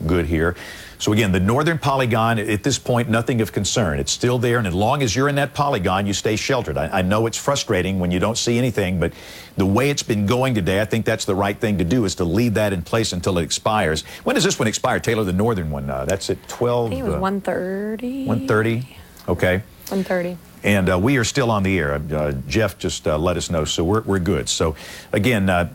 [0.07, 0.55] good here.
[0.99, 3.99] So again, the northern polygon at this point, nothing of concern.
[3.99, 6.79] It's still there, and as long as you're in that polygon, you stay sheltered.
[6.79, 9.13] I, I know it's frustrating when you don't see anything, but
[9.57, 12.15] the way it's been going today, I think that's the right thing to do is
[12.17, 14.03] to leave that in place until it expires.
[14.25, 15.25] When does this one expire, Taylor?
[15.25, 15.89] The northern one?
[15.89, 16.87] Uh, that's at 12.
[16.87, 18.27] I think it was uh, 130.
[18.27, 18.97] 130.
[19.29, 19.57] Okay.
[19.89, 20.39] 130.
[20.65, 21.95] And uh, we are still on the air.
[21.95, 24.49] Uh, Jeff just uh, let us know, so we're, we're good.
[24.49, 24.75] So,
[25.13, 25.69] again, uh,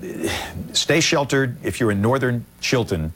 [0.74, 3.14] stay sheltered if you're in northern Chilton.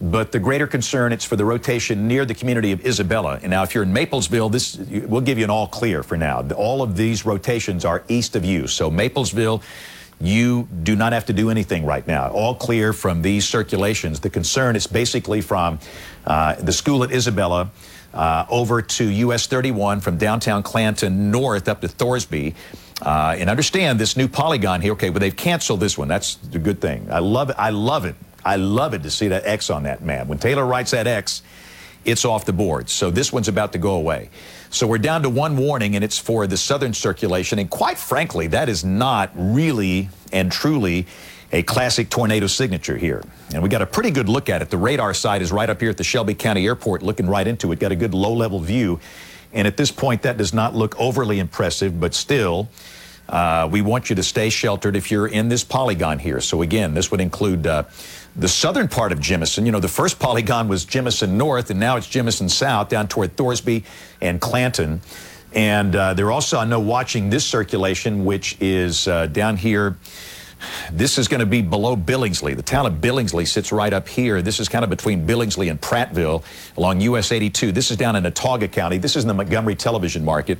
[0.00, 3.38] But the greater concern, it's for the rotation near the community of Isabella.
[3.42, 6.42] And now, if you're in Maplesville, this we'll give you an all clear for now.
[6.52, 8.66] All of these rotations are east of you.
[8.66, 9.62] So, Maplesville,
[10.18, 12.30] you do not have to do anything right now.
[12.30, 14.20] All clear from these circulations.
[14.20, 15.78] The concern is basically from
[16.26, 17.70] uh, the school at Isabella
[18.14, 22.54] uh, over to US 31 from downtown Clanton north up to Thorsby.
[23.02, 24.92] Uh, and understand this new polygon here.
[24.92, 26.06] Okay, but they've canceled this one.
[26.06, 27.08] That's the good thing.
[27.10, 27.56] I love it.
[27.58, 28.14] I love it.
[28.44, 30.26] I love it to see that X on that map.
[30.26, 31.42] When Taylor writes that X,
[32.04, 32.88] it's off the board.
[32.88, 34.30] So this one's about to go away.
[34.70, 37.58] So we're down to one warning, and it's for the southern circulation.
[37.58, 41.06] And quite frankly, that is not really and truly
[41.52, 43.22] a classic tornado signature here.
[43.52, 44.70] And we got a pretty good look at it.
[44.70, 47.72] The radar site is right up here at the Shelby County Airport, looking right into
[47.72, 47.80] it.
[47.80, 49.00] Got a good low level view.
[49.52, 52.68] And at this point, that does not look overly impressive, but still,
[53.28, 56.40] uh, we want you to stay sheltered if you're in this polygon here.
[56.40, 57.84] So again, this would include uh,
[58.36, 59.66] the southern part of Jemison.
[59.66, 63.36] You know, the first polygon was Jemison North, and now it's Jemison South down toward
[63.36, 63.84] Thorsby
[64.20, 65.00] and Clanton.
[65.52, 69.96] And uh, they're also, I know, watching this circulation, which is uh, down here.
[70.92, 72.54] This is going to be below Billingsley.
[72.54, 74.42] The town of Billingsley sits right up here.
[74.42, 76.44] This is kind of between Billingsley and Prattville
[76.76, 77.72] along US 82.
[77.72, 78.98] This is down in Autauga County.
[78.98, 80.58] This is in the Montgomery television market.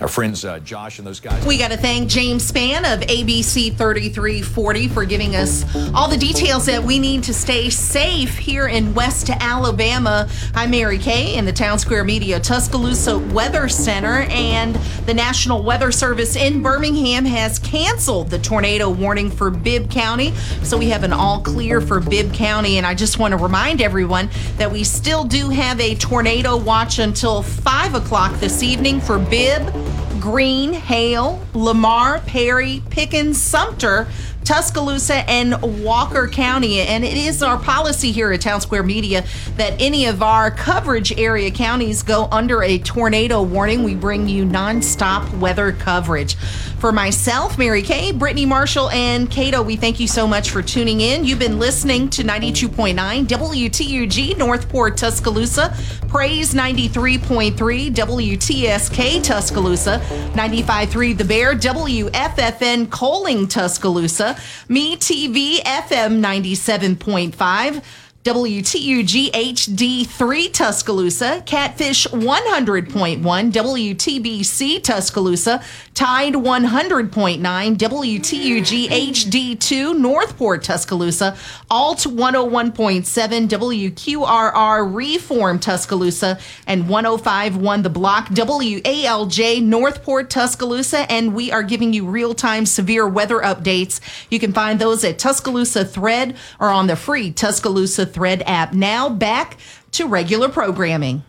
[0.00, 1.44] Our friends uh, Josh and those guys.
[1.44, 5.62] We got to thank James Spann of ABC 3340 for giving us
[5.94, 10.26] all the details that we need to stay safe here in West Alabama.
[10.54, 14.74] I'm Mary Kay in the Town Square Media Tuscaloosa Weather Center, and
[15.04, 20.32] the National Weather Service in Birmingham has canceled the tornado warning for Bibb County.
[20.62, 23.82] So we have an all clear for Bibb County, and I just want to remind
[23.82, 29.18] everyone that we still do have a tornado watch until 5 o'clock this evening for
[29.18, 29.89] Bibb.
[30.20, 34.06] Greene, Hale, Lamar, Perry, Pickens, Sumter,
[34.44, 36.80] Tuscaloosa, and Walker County.
[36.80, 39.24] And it is our policy here at Town Square Media
[39.56, 43.82] that any of our coverage area counties go under a tornado warning.
[43.82, 46.36] We bring you nonstop weather coverage.
[46.80, 51.00] For myself, Mary Kay, Brittany Marshall, and Cato, we thank you so much for tuning
[51.02, 51.24] in.
[51.24, 55.76] You've been listening to 92.9 WTUG Northport, Tuscaloosa,
[56.10, 60.00] Praise 93.3 WTSK Tuscaloosa,
[60.34, 64.36] 95.3 The Bear, WFFN Coling Tuscaloosa,
[64.68, 67.82] Me TV FM 97.5.
[68.22, 75.62] WTUG HD3 Tuscaloosa, Catfish 100.1, WTBC Tuscaloosa,
[75.94, 77.40] Tide 100.9,
[77.78, 81.34] WTUG HD2 Northport Tuscaloosa,
[81.70, 91.62] Alt 101.7, WQRR Reform Tuscaloosa, and 105.1 The Block, WALJ Northport Tuscaloosa, and we are
[91.62, 93.98] giving you real time severe weather updates.
[94.30, 98.72] You can find those at Tuscaloosa Thread or on the free Tuscaloosa Thread app.
[98.72, 99.56] Now back
[99.92, 101.22] to regular programming.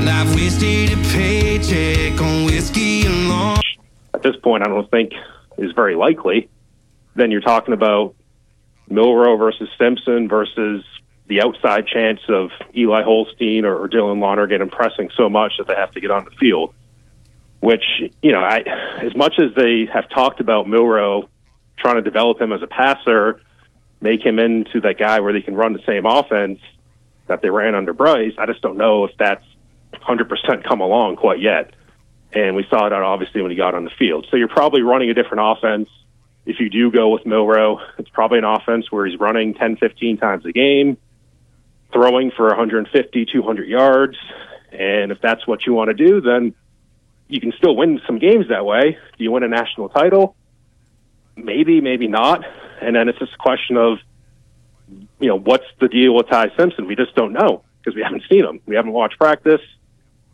[0.00, 3.60] And I've wasted a paycheck on whiskey and long.
[4.14, 5.12] at this point, I don't think
[5.58, 6.48] is very likely.
[7.14, 8.14] Then you're talking about
[8.88, 10.84] Milroe versus Simpson versus
[11.28, 15.74] the outside chance of Eli Holstein or, or Dylan Lonergan impressing so much that they
[15.74, 16.74] have to get on the field.
[17.60, 17.84] Which
[18.22, 18.60] you know, I,
[19.02, 21.28] as much as they have talked about Milroe
[21.76, 23.40] trying to develop him as a passer,
[24.00, 26.60] make him into that guy where they can run the same offense.
[27.26, 28.32] that they ran under Bryce.
[28.38, 29.44] I just don't know if that's
[29.92, 31.74] 100% come along quite yet.
[32.32, 34.26] And we saw that obviously when he got on the field.
[34.30, 35.88] So you're probably running a different offense.
[36.46, 40.16] If you do go with Milroe, it's probably an offense where he's running 10, 15
[40.18, 40.96] times a game,
[41.92, 44.16] throwing for 150, 200 yards.
[44.72, 46.54] And if that's what you want to do, then
[47.28, 48.98] you can still win some games that way.
[49.16, 50.34] Do you win a national title?
[51.36, 52.44] Maybe, maybe not.
[52.80, 53.98] And then it's just a question of,
[55.20, 56.86] you know, what's the deal with Ty Simpson?
[56.86, 58.60] We just don't know because we haven't seen him.
[58.66, 59.60] We haven't watched practice.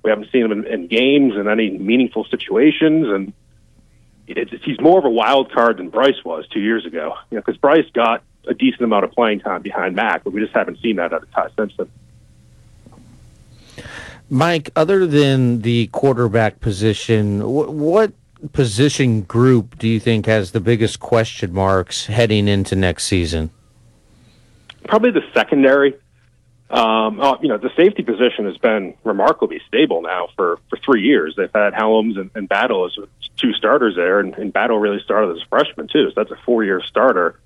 [0.02, 3.06] We haven't seen him in, in games and any meaningful situations.
[3.08, 3.32] And
[4.26, 7.14] it's, he's more of a wild card than Bryce was two years ago.
[7.30, 10.40] You know, because Bryce got a decent amount of playing time behind Mac, but we
[10.40, 11.90] just haven't seen that out of Ty Simpson.
[14.30, 18.12] Mike, other than the quarterback position, wh- what
[18.52, 23.50] position group do you think has the biggest question marks heading into next season?
[24.86, 25.94] Probably the secondary.
[26.70, 31.02] Um, uh, you know, the safety position has been remarkably stable now for, for three
[31.02, 31.34] years.
[31.36, 32.98] They've had Hellams and, and Battle as
[33.36, 36.08] two starters there, and, and Battle really started as a freshman too.
[36.08, 37.38] So that's a four-year starter.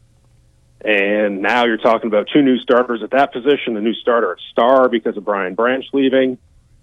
[0.84, 4.38] And now you're talking about two new starters at that position, a new starter at
[4.52, 6.38] star because of Brian Branch leaving,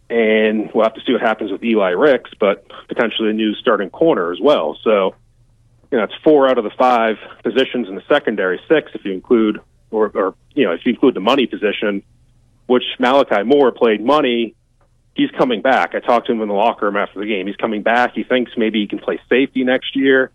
[0.09, 3.89] and we'll have to see what happens with Eli Ricks, but potentially a new starting
[3.89, 4.77] corner as well.
[4.83, 5.15] So,
[5.91, 9.13] you know, it's four out of the five positions in the secondary, six if you
[9.13, 12.03] include, or, or you know, if you include the money position,
[12.67, 14.55] which Malachi Moore played money.
[15.15, 15.95] He's coming back.
[15.95, 17.47] I talked to him in the locker room after the game.
[17.47, 18.13] He's coming back.
[18.13, 20.31] He thinks maybe he can play safety next year.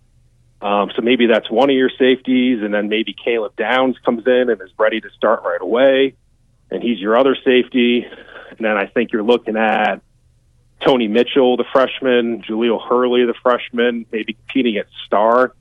[0.62, 4.50] Um, so maybe that's one of your safeties, and then maybe Caleb Downs comes in
[4.50, 6.14] and is ready to start right away,
[6.70, 8.06] and he's your other safety.
[8.50, 10.02] And then I think you're looking at
[10.84, 15.54] Tony Mitchell, the freshman, Jahlil Hurley, the freshman, maybe competing at star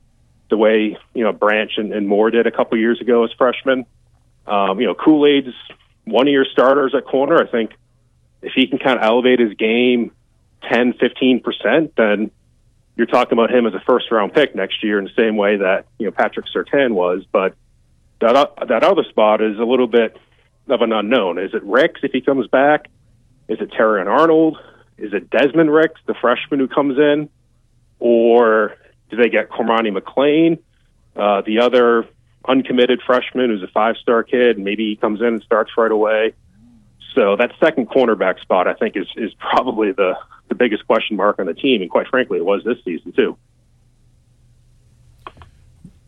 [0.50, 3.86] the way you know Branch and, and Moore did a couple years ago as freshmen.
[4.46, 5.54] Um, you know, Kool Aid's
[6.04, 7.40] one of your starters at corner.
[7.40, 7.72] I think
[8.42, 10.12] if he can kind of elevate his game
[10.68, 12.30] 10, 15 percent, then
[12.96, 15.56] you're talking about him as a first round pick next year in the same way
[15.56, 17.24] that you know Patrick Surtain was.
[17.30, 17.54] But
[18.20, 20.16] that that other spot is a little bit
[20.68, 21.38] of an unknown.
[21.38, 22.88] Is it Ricks if he comes back?
[23.48, 24.58] Is it Terrion Arnold?
[24.98, 27.30] Is it Desmond Ricks, the freshman who comes in,
[27.98, 28.76] or
[29.08, 30.58] do they get Cormani McClain,
[31.16, 32.06] uh, the other
[32.46, 35.90] uncommitted freshman who's a five star kid, and maybe he comes in and starts right
[35.90, 36.34] away?
[37.14, 40.14] So that second cornerback spot, I think, is is probably the
[40.48, 43.36] the biggest question mark on the team, and quite frankly, it was this season too.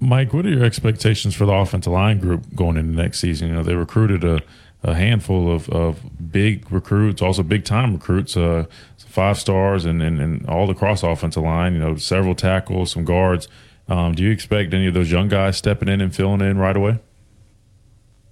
[0.03, 3.49] Mike, what are your expectations for the offensive line group going into next season?
[3.49, 4.41] You know, they recruited a,
[4.83, 6.01] a handful of, of
[6.33, 8.65] big recruits, also big time recruits, uh,
[8.99, 11.75] five stars, and, and, and all across offensive line.
[11.75, 13.47] You know, several tackles, some guards.
[13.89, 16.77] Um, do you expect any of those young guys stepping in and filling in right
[16.77, 16.99] away?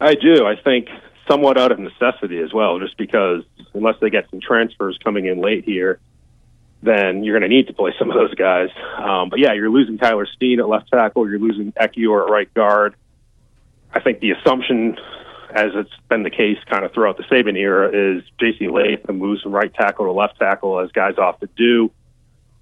[0.00, 0.46] I do.
[0.46, 0.88] I think
[1.30, 5.40] somewhat out of necessity as well, just because unless they get some transfers coming in
[5.40, 6.00] late here,
[6.82, 8.70] then you're going to need to play some of those guys.
[8.98, 11.28] Um, but yeah, you're losing Tyler Steen at left tackle.
[11.28, 12.94] You're losing Ekiyor at right guard.
[13.92, 14.96] I think the assumption,
[15.54, 18.68] as it's been the case kind of throughout the Saban era, is J.C.
[18.68, 21.90] Latham moves from right tackle to left tackle as guys often do.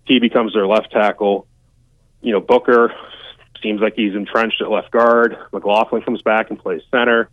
[0.04, 1.46] He becomes their left tackle.
[2.22, 2.92] You know, Booker
[3.62, 5.36] seems like he's entrenched at left guard.
[5.52, 7.28] McLaughlin comes back and plays center.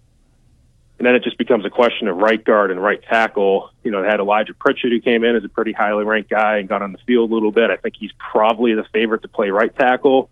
[0.97, 3.71] And then it just becomes a question of right guard and right tackle.
[3.83, 6.57] You know, they had Elijah Pritchett who came in as a pretty highly ranked guy
[6.57, 7.69] and got on the field a little bit.
[7.69, 10.29] I think he's probably the favorite to play right tackle.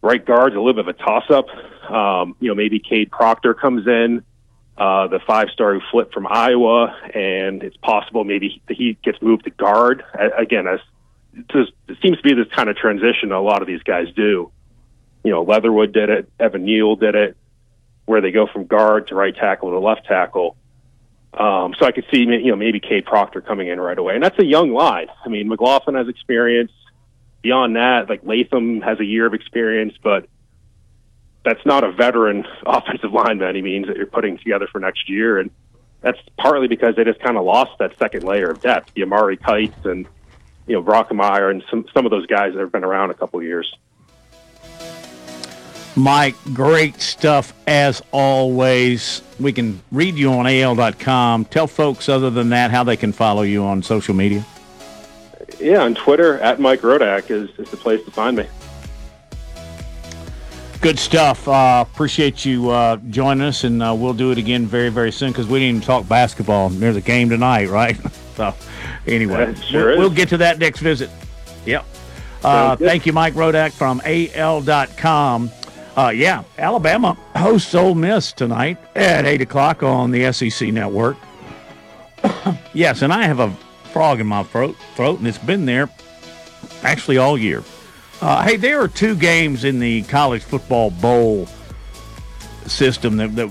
[0.00, 1.48] Right guard's a little bit of a toss up.
[1.90, 4.22] Um, you know, maybe Cade Proctor comes in,
[4.78, 9.44] uh, the five star who flipped from Iowa, and it's possible maybe he gets moved
[9.44, 10.02] to guard.
[10.38, 10.80] Again, as
[11.34, 14.50] it seems to be this kind of transition a lot of these guys do.
[15.24, 17.36] You know, Leatherwood did it, Evan Neal did it
[18.08, 20.56] where they go from guard to right tackle to left tackle.
[21.34, 24.24] Um, so I could see, you know, maybe Cade Proctor coming in right away, and
[24.24, 25.08] that's a young line.
[25.24, 26.72] I mean, McLaughlin has experience.
[27.42, 30.26] Beyond that, like Latham has a year of experience, but
[31.44, 35.08] that's not a veteran offensive line by any means that you're putting together for next
[35.08, 35.50] year, and
[36.00, 38.94] that's partly because they just kind of lost that second layer of depth.
[38.94, 40.06] The Amari Kights and
[40.66, 43.38] you know Brockermeyer and some some of those guys that have been around a couple
[43.38, 43.72] of years.
[45.98, 49.20] Mike, great stuff as always.
[49.40, 51.46] We can read you on AL.com.
[51.46, 54.46] Tell folks, other than that, how they can follow you on social media.
[55.58, 58.46] Yeah, on Twitter, at Mike Rodak is, is the place to find me.
[60.80, 61.48] Good stuff.
[61.48, 65.32] Uh, appreciate you uh, joining us, and uh, we'll do it again very, very soon
[65.32, 66.68] because we didn't even talk basketball.
[66.68, 67.96] There's a game tonight, right?
[68.36, 68.54] so,
[69.08, 71.10] anyway, sure we'll, we'll get to that next visit.
[71.66, 71.84] Yep.
[72.44, 75.50] Uh, thank you, Mike Rodak from AL.com.
[75.98, 81.16] Uh, yeah, Alabama hosts Ole Miss tonight at 8 o'clock on the SEC Network.
[82.72, 83.50] yes, and I have a
[83.90, 85.90] frog in my throat, throat, and it's been there
[86.84, 87.64] actually all year.
[88.20, 91.48] Uh, hey, there are two games in the college football bowl
[92.68, 93.50] system that, that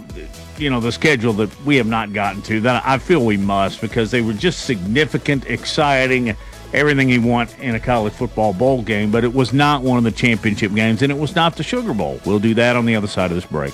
[0.57, 3.81] you know the schedule that we have not gotten to that I feel we must
[3.81, 6.33] because they were just significant, exciting,
[6.73, 10.03] everything you want in a college football bowl game, but it was not one of
[10.03, 12.19] the championship games and it was not the Sugar Bowl.
[12.25, 13.73] We'll do that on the other side of this break.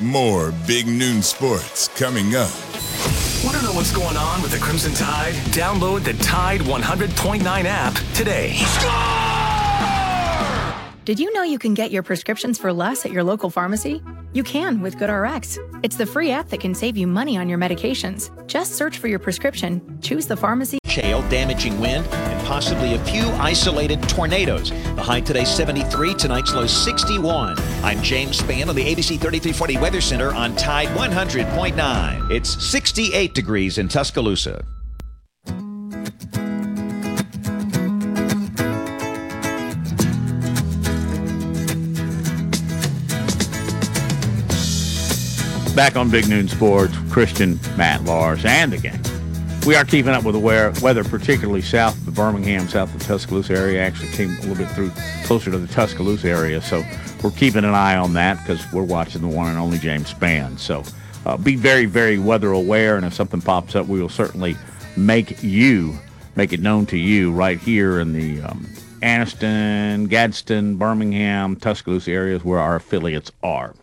[0.00, 2.50] More big noon sports coming up.
[3.44, 5.34] Want to know what's going on with the Crimson Tide?
[5.52, 8.56] Download the Tide 100.9 app today.
[11.06, 14.02] Did you know you can get your prescriptions for less at your local pharmacy?
[14.32, 15.80] You can with GoodRx.
[15.84, 18.28] It's the free app that can save you money on your medications.
[18.48, 20.78] Just search for your prescription, choose the pharmacy.
[20.96, 24.70] Hail, damaging wind, and possibly a few isolated tornadoes.
[24.70, 27.56] The high today 73, tonight's low 61.
[27.82, 32.30] I'm James Spann on the ABC 3340 Weather Center on Tide 100.9.
[32.30, 34.64] It's 68 degrees in Tuscaloosa.
[45.76, 49.15] Back on Big Noon Sports, Christian, Matt, Lars, and the gang.
[49.66, 53.52] We are keeping up with the weather, particularly south of Birmingham, south of the Tuscaloosa
[53.52, 53.82] area.
[53.82, 54.92] Actually, came a little bit through
[55.24, 56.84] closer to the Tuscaloosa area, so
[57.20, 60.56] we're keeping an eye on that because we're watching the one and only James Spann.
[60.56, 60.84] So
[61.26, 64.56] uh, be very, very weather aware, and if something pops up, we will certainly
[64.96, 65.98] make you
[66.36, 68.64] make it known to you right here in the um,
[69.02, 73.74] Anniston, Gadsden, Birmingham, Tuscaloosa areas where our affiliates are.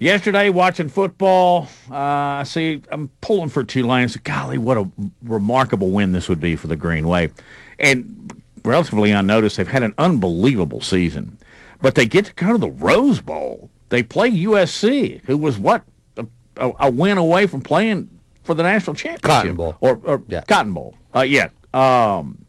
[0.00, 4.08] Yesterday, watching football, uh, I see I'm pulling for Tulane.
[4.08, 4.88] So, golly, what a
[5.22, 7.32] remarkable win this would be for the Green Wave.
[7.80, 11.38] And relatively unnoticed, they've had an unbelievable season.
[11.82, 13.70] But they get to go to the Rose Bowl.
[13.88, 15.82] They play USC, who was what
[16.16, 16.26] a,
[16.56, 18.08] a, a win away from playing
[18.44, 19.76] for the national championship, Cotton Bowl.
[19.80, 20.94] or, or Cotton Bowl.
[21.14, 21.48] Uh, yeah.
[21.74, 22.44] Um,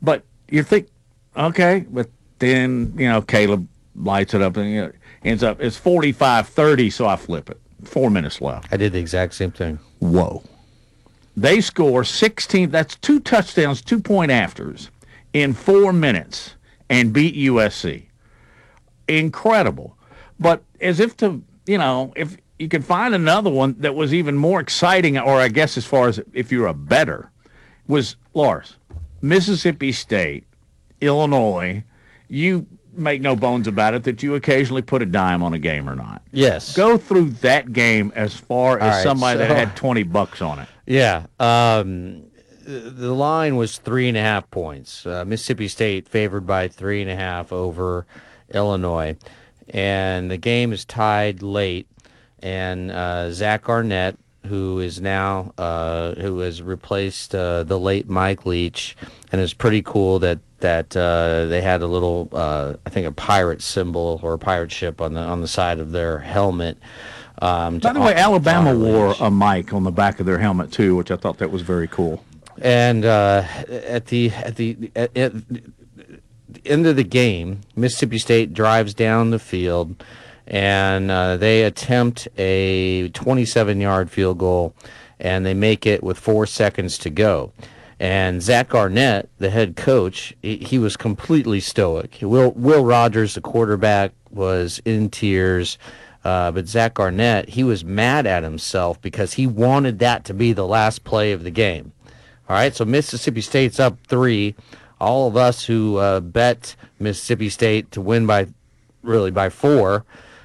[0.00, 0.88] but you think,
[1.36, 4.92] okay, but then you know Caleb lights it up and you know,
[5.24, 7.60] ends up it's 45-30, so I flip it.
[7.84, 8.72] Four minutes left.
[8.72, 9.78] I did the exact same thing.
[9.98, 10.42] Whoa.
[11.36, 14.90] They score 16, that's two touchdowns, two point afters
[15.32, 16.56] in four minutes
[16.90, 18.04] and beat USC.
[19.08, 19.96] Incredible.
[20.38, 24.36] But as if to, you know, if you could find another one that was even
[24.36, 27.30] more exciting, or I guess as far as if you're a bettor,
[27.86, 28.76] was Lars,
[29.20, 30.44] Mississippi State,
[31.00, 31.84] Illinois.
[32.28, 35.88] You make no bones about it that you occasionally put a dime on a game
[35.88, 36.22] or not.
[36.32, 36.76] Yes.
[36.76, 40.58] Go through that game as far as right, somebody so- that had 20 bucks on
[40.58, 40.68] it.
[40.86, 41.26] Yeah.
[41.40, 42.24] Um,
[42.64, 45.06] the line was three and a half points.
[45.06, 48.06] Uh, Mississippi State favored by three and a half over
[48.52, 49.16] Illinois.
[49.68, 51.86] And the game is tied late.
[52.40, 54.16] And uh, Zach Arnett,
[54.46, 58.96] who is now, uh, who has replaced uh, the late Mike Leach,
[59.30, 63.12] and it's pretty cool that that uh, they had a little, uh, I think, a
[63.12, 66.78] pirate symbol or a pirate ship on the on the side of their helmet.
[67.40, 70.96] Um, By the way, Alabama wore a mic on the back of their helmet too,
[70.96, 72.24] which I thought that was very cool.
[72.60, 75.62] And uh, at the at the at, at the
[76.64, 80.02] end of the game, Mississippi State drives down the field,
[80.46, 84.74] and uh, they attempt a 27-yard field goal,
[85.18, 87.52] and they make it with four seconds to go.
[88.00, 92.18] And Zach Arnett, the head coach, he, he was completely stoic.
[92.20, 95.78] Will Will Rogers, the quarterback, was in tears.
[96.24, 100.52] Uh, but Zach Arnett, he was mad at himself because he wanted that to be
[100.52, 101.92] the last play of the game.
[102.48, 104.54] All right, so Mississippi State's up three.
[105.00, 108.46] All of us who uh, bet Mississippi State to win by
[109.02, 110.04] really by four,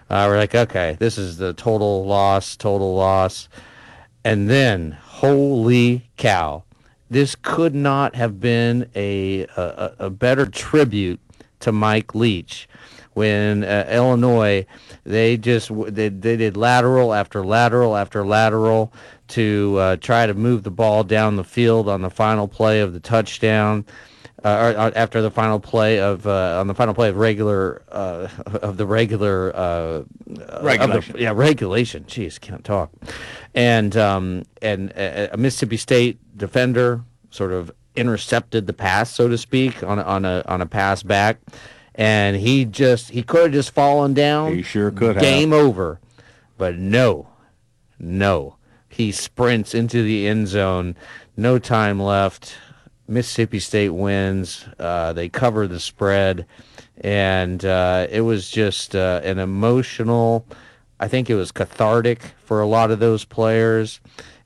[0.09, 3.49] uh, we're like, okay, this is the total loss, total loss.
[4.23, 6.63] And then, holy cow,
[7.09, 11.19] this could not have been a, a, a better tribute
[11.61, 12.67] to Mike Leach
[13.13, 14.65] when uh, Illinois
[15.03, 18.93] they just they, they did lateral after lateral after lateral
[19.29, 22.93] to uh, try to move the ball down the field on the final play of
[22.93, 23.83] the touchdown
[24.45, 27.81] uh, or, or after the final play of uh, on the final play of regular
[27.91, 28.27] uh,
[28.61, 31.15] of the regular uh, of the- Regulation.
[31.17, 32.91] yeah regulation jeez can't talk
[33.55, 39.37] and um, and a, a Mississippi State defender sort of intercepted the pass so to
[39.37, 41.39] speak on a, on a on a pass back
[41.95, 45.21] and he just he could have just fallen down He sure could have.
[45.23, 45.99] game over
[46.59, 47.27] but no
[47.97, 48.55] no
[48.87, 50.95] he sprints into the end zone
[51.35, 52.55] no time left
[53.09, 54.65] Mississippi State wins.
[54.77, 56.45] Uh, they cover the spread,
[56.99, 60.45] and uh, it was just uh, an emotional.
[60.99, 63.99] I think it was cathartic for a lot of those players,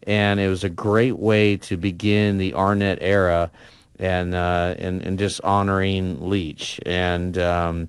[0.04, 3.52] and it was a great way to begin the Arnett era,
[4.00, 7.38] and uh, and and just honoring Leach and.
[7.38, 7.88] Um,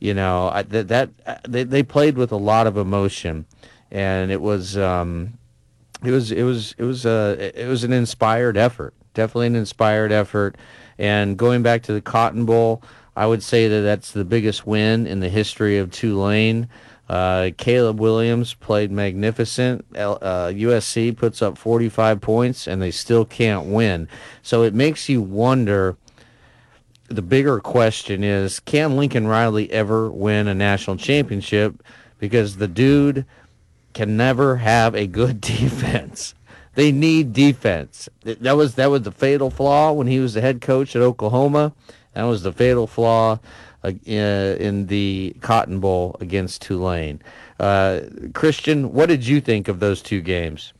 [0.00, 1.10] you know I, that that
[1.46, 3.46] they, they played with a lot of emotion
[3.90, 5.34] and it was um,
[6.02, 10.10] it was it was it was a it was an inspired effort definitely an inspired
[10.10, 10.56] effort
[10.98, 12.82] and going back to the cotton bowl
[13.16, 16.68] i would say that that's the biggest win in the history of tulane
[17.10, 23.24] uh, caleb williams played magnificent L, uh, usc puts up 45 points and they still
[23.24, 24.08] can't win
[24.42, 25.96] so it makes you wonder
[27.10, 31.82] the bigger question is can Lincoln Riley ever win a national championship?
[32.18, 33.26] Because the dude
[33.92, 36.34] can never have a good defense.
[36.76, 38.08] They need defense.
[38.22, 41.72] That was that was the fatal flaw when he was the head coach at Oklahoma.
[42.14, 43.40] That was the fatal flaw
[43.84, 47.20] uh, in the Cotton Bowl against Tulane.
[47.58, 48.00] Uh,
[48.34, 50.72] Christian, what did you think of those two games?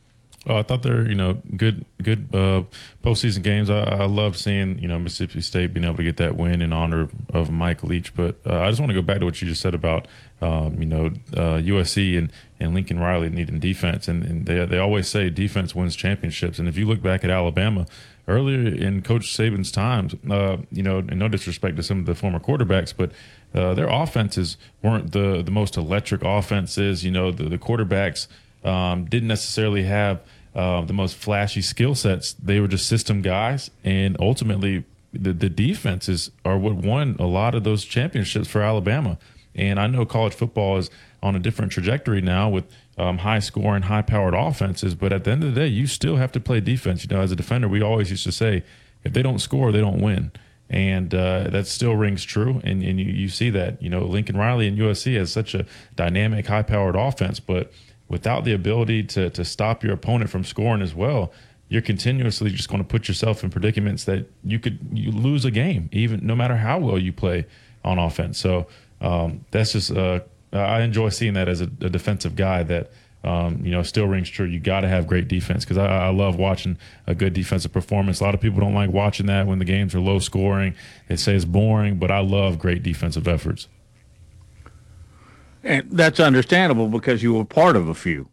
[0.47, 2.63] Oh, I thought they're you know good good uh,
[3.03, 3.69] postseason games.
[3.69, 6.73] I, I love seeing you know Mississippi State being able to get that win in
[6.73, 8.15] honor of Mike Leach.
[8.15, 10.07] But uh, I just want to go back to what you just said about
[10.41, 14.79] um, you know uh, USC and, and Lincoln Riley needing defense, and, and they they
[14.79, 16.57] always say defense wins championships.
[16.57, 17.85] And if you look back at Alabama
[18.27, 22.15] earlier in Coach Saban's times, uh, you know, and no disrespect to some of the
[22.15, 23.11] former quarterbacks, but
[23.53, 27.03] uh, their offenses weren't the the most electric offenses.
[27.03, 28.27] You know, the, the quarterbacks
[28.63, 30.21] um, didn't necessarily have
[30.55, 32.33] uh, the most flashy skill sets.
[32.33, 37.55] They were just system guys, and ultimately, the, the defenses are what won a lot
[37.55, 39.17] of those championships for Alabama.
[39.55, 40.89] And I know college football is
[41.21, 42.65] on a different trajectory now with
[42.97, 44.95] um, high scoring, high powered offenses.
[44.95, 47.03] But at the end of the day, you still have to play defense.
[47.03, 48.63] You know, as a defender, we always used to say,
[49.03, 50.31] if they don't score, they don't win.
[50.69, 52.61] And uh, that still rings true.
[52.63, 55.65] And, and you, you see that, you know, Lincoln Riley and USC has such a
[55.95, 57.71] dynamic, high powered offense, but
[58.11, 61.31] without the ability to to stop your opponent from scoring as well,
[61.69, 65.51] you're continuously just going to put yourself in predicaments that you could you lose a
[65.51, 67.45] game, even no matter how well you play
[67.85, 68.37] on offense.
[68.37, 68.67] So
[68.99, 70.19] um, that's just uh,
[70.53, 72.91] I enjoy seeing that as a, a defensive guy that.
[73.23, 74.47] Um, you know, still rings true.
[74.47, 78.19] You got to have great defense because I, I, love watching a good defensive performance.
[78.19, 80.73] A lot of people don't like watching that when the games are low scoring.
[81.07, 83.67] They say it's boring, but I love great defensive efforts.
[85.63, 88.29] And that's understandable because you were part of a few.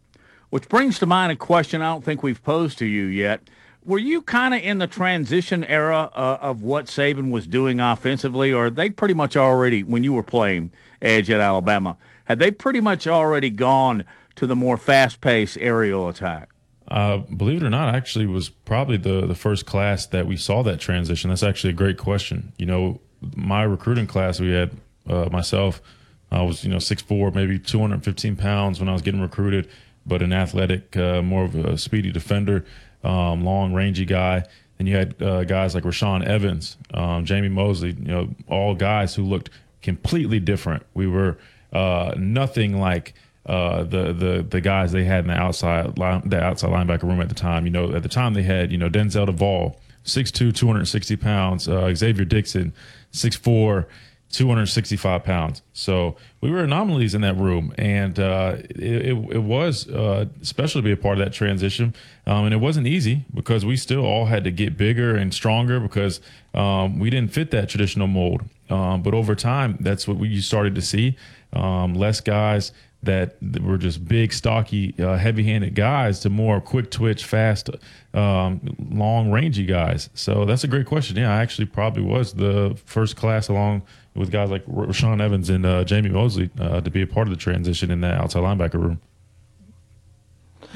[0.50, 3.42] Which brings to mind a question I don't think we've posed to you yet.
[3.84, 8.52] Were you kind of in the transition era uh, of what Saban was doing offensively,
[8.52, 11.96] or they pretty much already, when you were playing edge at Alabama,
[12.28, 14.04] had they pretty much already gone
[14.36, 16.50] to the more fast-paced aerial attack?
[16.86, 20.62] Uh, believe it or not, actually was probably the the first class that we saw
[20.62, 21.30] that transition.
[21.30, 22.52] That's actually a great question.
[22.56, 23.00] You know,
[23.34, 24.70] my recruiting class, we had
[25.08, 25.82] uh, myself,
[26.30, 29.68] I was, you know, 6'4", maybe 215 pounds when I was getting recruited,
[30.06, 32.64] but an athletic, uh, more of a speedy defender,
[33.02, 34.44] um, long, rangy guy.
[34.78, 39.14] And you had uh, guys like Rashaan Evans, um, Jamey Mosley, you know, all guys
[39.14, 39.50] who looked
[39.82, 40.84] completely different.
[40.94, 41.38] We were
[41.72, 43.14] uh, nothing like
[43.46, 47.20] uh, the the the guys they had in the outside line, the outside linebacker room
[47.20, 47.64] at the time.
[47.64, 51.82] You know, at the time they had you know Denzel Devall, 6'2", 260 pounds, uh,
[51.84, 52.72] Xzavier Dickson,
[53.12, 53.86] 6'4",
[54.30, 55.62] 265 pounds.
[55.72, 60.80] So we were anomalies in that room, and uh, it, it, it, was uh, special
[60.80, 61.94] to be a part of that transition.
[62.26, 65.80] Um, and it wasn't easy because we still all had to get bigger and stronger
[65.80, 66.20] because
[66.52, 68.42] um, we didn't fit that traditional mold.
[68.68, 71.16] Um, but over time, that's what we you started to see.
[71.54, 72.72] Um, less guys
[73.02, 77.70] that were just big, stocky, uh, heavy-handed guys to more quick twitch, fast,
[78.12, 80.10] um, long, rangy guys.
[80.14, 81.16] So that's a great question.
[81.16, 83.82] Yeah, I actually probably was the first class along
[84.14, 87.30] with guys like Rashaan Evans and uh, Jamey Mosley uh, to be a part of
[87.30, 89.00] the transition in that outside linebacker room.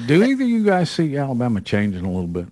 [0.06, 2.46] Do either of you guys see Alabama changing a little bit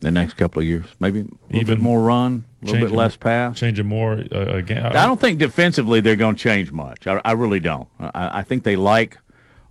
[0.00, 0.84] the next couple of years?
[0.98, 3.58] Maybe a little Even bit more run, a little bit less pass.
[3.58, 4.84] Changing more uh, again.
[4.84, 7.06] I don't think defensively they're going to change much.
[7.06, 7.88] I, I really don't.
[7.98, 9.18] I, I, think they like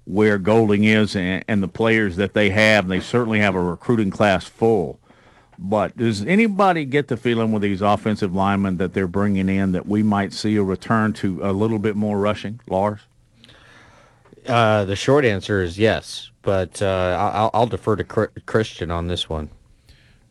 [0.06, 2.88] where Golding is and, and the players that they have.
[2.88, 5.00] They certainly have a recruiting class full.
[5.58, 9.88] But does anybody get the feeling with these offensive linemen that they're bringing in that
[9.88, 13.02] we might see a return to a little bit more rushing, Lars?
[14.48, 19.30] Uh, the short answer is yes, but uh, I'll, I'll, defer to Christian on this
[19.30, 19.52] one.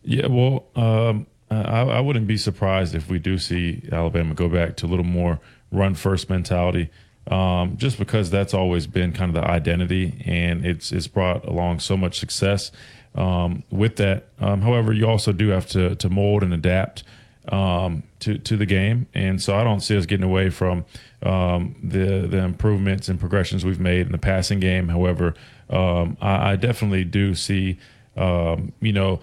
[0.02, 4.76] Yeah, well, um, I, I, wouldn't be surprised if we do see Alabama go back
[4.76, 5.40] to a little more
[5.72, 6.90] run first mentality,
[7.28, 11.80] um, just because that's always been kind of the identity, and it's it's brought along
[11.80, 12.70] so much success.
[13.14, 14.28] um, with that.
[14.40, 17.02] Um, however, you also do have to to mold and adapt
[17.48, 20.84] um, to to the game, and so I don't see us getting away from
[21.22, 24.88] um, the the improvements and progressions we've made in the passing game.
[24.88, 25.34] However,
[25.68, 27.78] um, I, I definitely do see
[28.16, 29.20] you know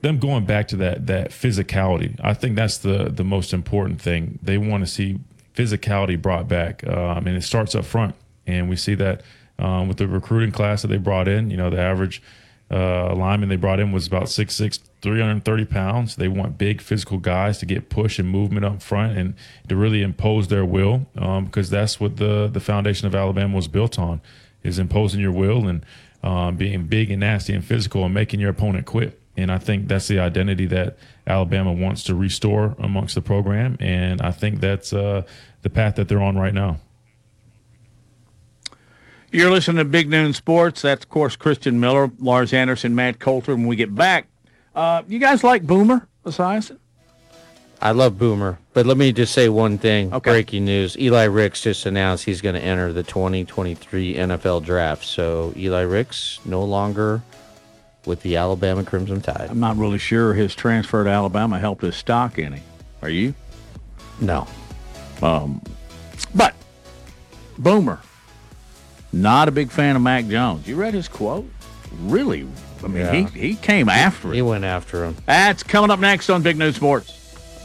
[0.00, 2.18] them going back to that that physicality.
[2.22, 4.38] I think that's the the most important thing.
[4.42, 5.18] They want to see
[5.54, 8.14] physicality brought back, um, and it starts up front.
[8.46, 9.22] And we see that
[9.58, 11.50] um, with the recruiting class that they brought in.
[11.50, 12.22] You know, the average
[12.70, 16.16] uh, lineman they brought in was about 6'6", 330 pounds.
[16.16, 19.34] They want big physical guys to get push and movement up front and
[19.68, 23.68] to really impose their will, um, because that's what the the foundation of Alabama was
[23.68, 24.20] built on,
[24.62, 25.84] is imposing your will and
[26.22, 29.20] um, being big and nasty and physical and making your opponent quit.
[29.38, 33.76] And I think that's the identity that Alabama wants to restore amongst the program.
[33.78, 35.22] And I think that's uh,
[35.62, 36.78] the path that they're on right now.
[39.30, 40.82] You're listening to Big Noon Sports.
[40.82, 43.54] That's, of course, Christian Miller, Lars Anderson, Matt Coulter.
[43.54, 44.26] When we get back,
[44.74, 46.78] uh, you guys like Boomer Esiason?
[47.80, 50.12] I love Boomer, but let me just say one thing.
[50.12, 50.32] Okay.
[50.32, 55.04] Breaking news: Eli Ricks just announced he's going to enter the 2023 NFL Draft.
[55.04, 57.22] So Eli Ricks no longer
[58.08, 59.46] with the Alabama Crimson Tide.
[59.50, 62.62] I'm not really sure his transfer to Alabama helped his stock any.
[63.02, 63.34] Are you?
[64.20, 64.48] No.
[65.22, 65.62] Um,
[66.34, 66.54] but
[67.58, 68.00] Boomer,
[69.12, 70.66] not a big fan of Mac Jones.
[70.66, 71.48] You read his quote?
[72.02, 72.46] Really?
[72.82, 73.12] I mean, Yeah.
[73.12, 74.42] he, he came after He it.
[74.42, 75.16] went after him.
[75.26, 77.14] That's coming up next on Big News Sports.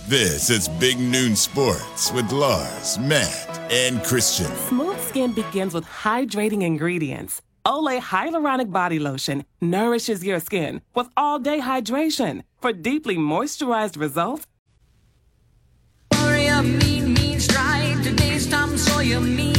[0.08, 4.54] This is Big Noon Sports with Lars, Matt, and Christian.
[4.68, 7.42] Smooth skin begins with hydrating ingredients.
[7.66, 14.46] Olay Hyaluronic Body Lotion nourishes your skin with all day hydration for deeply moisturized results.
[16.14, 17.04] Warrior, mean.
[18.04, 19.53] Today's Tom Sawyer, mean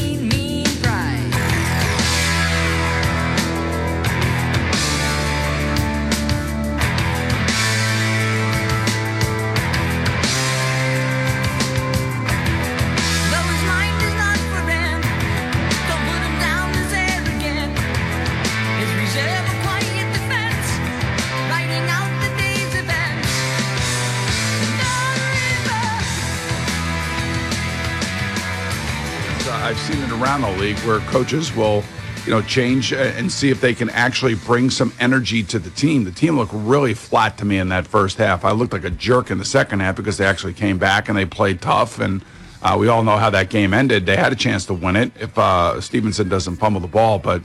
[30.15, 31.83] around the league where coaches will,
[32.25, 35.71] you know, change uh, and see if they can actually bring some energy to the
[35.71, 36.05] team.
[36.05, 38.45] The team looked really flat to me in that first half.
[38.45, 41.19] I looked like a jerk in the second half because they actually came back and
[41.19, 41.99] they played tough.
[41.99, 42.23] And
[42.63, 44.07] uh, we all know how that game ended.
[44.07, 47.43] They had a chance to win it if uh, Stevenson doesn't fumble the ball, but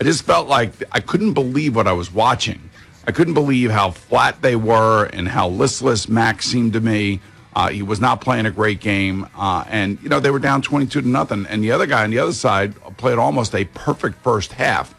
[0.00, 2.70] I just felt like I couldn't believe what I was watching.
[3.06, 7.20] I couldn't believe how flat they were and how listless Max seemed to me.
[7.54, 10.62] Uh, he was not playing a great game, uh, and you know they were down
[10.62, 11.44] twenty-two to nothing.
[11.46, 14.94] And the other guy on the other side played almost a perfect first half.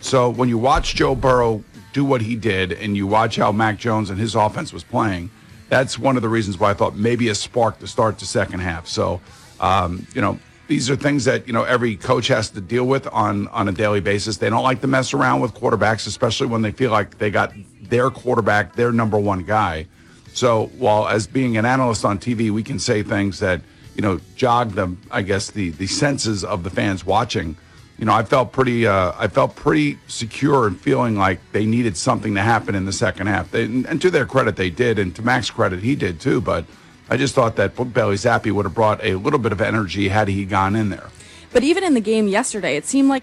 [0.00, 3.78] So when you watch Joe Burrow do what he did, and you watch how Mac
[3.78, 5.30] Jones and his offense was playing,
[5.68, 8.60] that's one of the reasons why I thought maybe a spark to start the second
[8.60, 8.86] half.
[8.86, 9.20] So
[9.58, 10.38] um, you know
[10.68, 13.72] these are things that you know every coach has to deal with on on a
[13.72, 14.36] daily basis.
[14.36, 17.52] They don't like to mess around with quarterbacks, especially when they feel like they got
[17.82, 19.88] their quarterback, their number one guy.
[20.36, 23.62] So while as being an analyst on TV, we can say things that
[23.94, 27.56] you know jog them, I guess the the senses of the fans watching.
[27.98, 31.96] You know, I felt pretty, uh, I felt pretty secure and feeling like they needed
[31.96, 33.50] something to happen in the second half.
[33.50, 36.42] They, and to their credit, they did, and to Mac's credit, he did too.
[36.42, 36.66] But
[37.08, 40.28] I just thought that Bailey Zappe would have brought a little bit of energy had
[40.28, 41.08] he gone in there.
[41.54, 43.22] But even in the game yesterday, it seemed like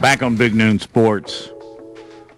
[0.00, 1.50] Back on Big Noon Sports,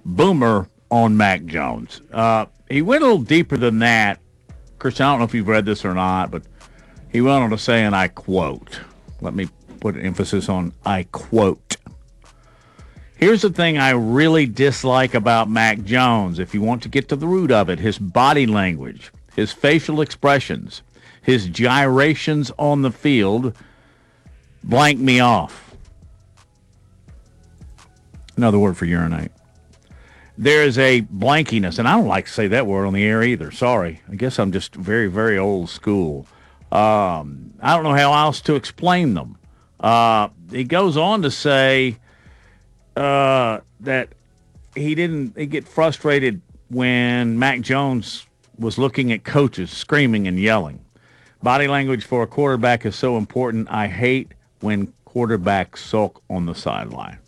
[0.05, 2.01] Boomer on Mac Jones.
[2.13, 4.21] Uh, he went a little deeper than that.
[4.79, 6.43] Christian, I don't know if you've read this or not, but
[7.11, 8.81] he went on to say, and I quote,
[9.21, 9.49] let me
[9.81, 11.77] put emphasis on I quote.
[13.17, 17.17] Here's the thing I really dislike about Mac Jones, if you want to get to
[17.17, 20.83] the root of it his body language, his facial expressions,
[21.23, 23.57] his gyrations on the field
[24.63, 25.75] blank me off.
[28.37, 29.33] Another word for urinate.
[30.41, 33.25] There is a blankiness, and I don't like to say that word on the air
[33.25, 33.51] either.
[33.51, 34.03] Sorry.
[34.09, 36.29] I guess I'm just very, very old school.
[36.71, 39.37] Um, I don't know how else to explain them.
[39.81, 41.97] Uh, he goes on to say
[42.97, 44.11] uh, that
[44.77, 48.25] he didn't he get frustrated when Mac Jones
[48.61, 50.85] was looking at coaches screaming and yelling.
[51.43, 53.69] Body language for a quarterback is so important.
[53.71, 57.19] I hate when quarterbacks sulk on the sideline.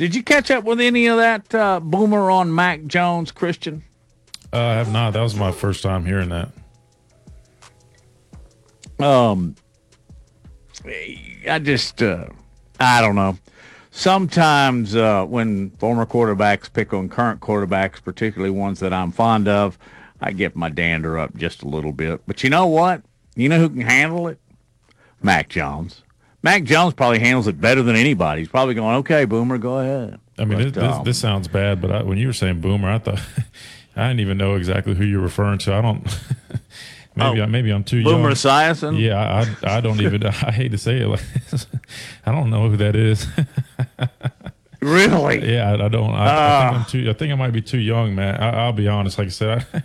[0.00, 3.84] Did you catch up with any of that uh, boomer on Mac Jones, Christian?
[4.50, 5.10] Uh, I have not.
[5.10, 6.48] That was my first time hearing that.
[8.98, 9.56] Um,
[11.46, 12.28] I just, uh,
[12.80, 13.36] I don't know.
[13.90, 19.76] sometimes uh, when former quarterbacks pick on current quarterbacks, particularly ones that I'm fond of,
[20.18, 22.22] I get my dander up just a little bit.
[22.26, 23.02] But you know what?
[23.36, 24.40] You know who can handle it?
[25.22, 26.04] Mac Jones.
[26.42, 28.40] Mac Jones probably handles it better than anybody.
[28.42, 31.48] He's probably going, "Okay, Boomer, go ahead." I mean, But, this, this, um, this sounds
[31.48, 33.20] bad, but I, when you were saying boomer, I thought
[33.96, 35.74] I didn't even know exactly who you're referring to.
[35.74, 36.02] I don't.
[37.16, 38.14] maybe Oh, I, maybe I'm too young.
[38.14, 38.34] Boomer young.
[38.34, 38.98] Esiason?
[38.98, 40.24] Yeah, I, I don't even.
[40.26, 41.06] I hate to say it.
[41.08, 41.20] Like,
[42.24, 43.26] I don't know who that is.
[44.80, 45.52] really?
[45.52, 46.10] Yeah, I, I don't.
[46.14, 46.68] I, I Ah.
[46.70, 47.10] think I'm too.
[47.10, 48.36] I think I might be too young, man.
[48.40, 49.18] I, I'll be honest.
[49.18, 49.82] Like I said, I,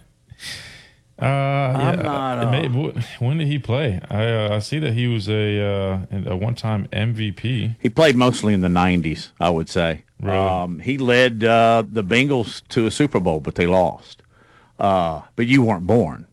[1.22, 2.68] uh, yeah, not, uh, maybe-
[3.00, 4.00] wh- when did he play?
[4.10, 7.76] I uh, I see that he was a uh, a one time MVP.
[7.80, 10.04] He played mostly in the '90s, I would say.
[10.22, 10.38] Really?
[10.38, 14.22] Um, he led uh, the Bengals to a Super Bowl, but they lost.
[14.80, 16.28] Uh, but you weren't born.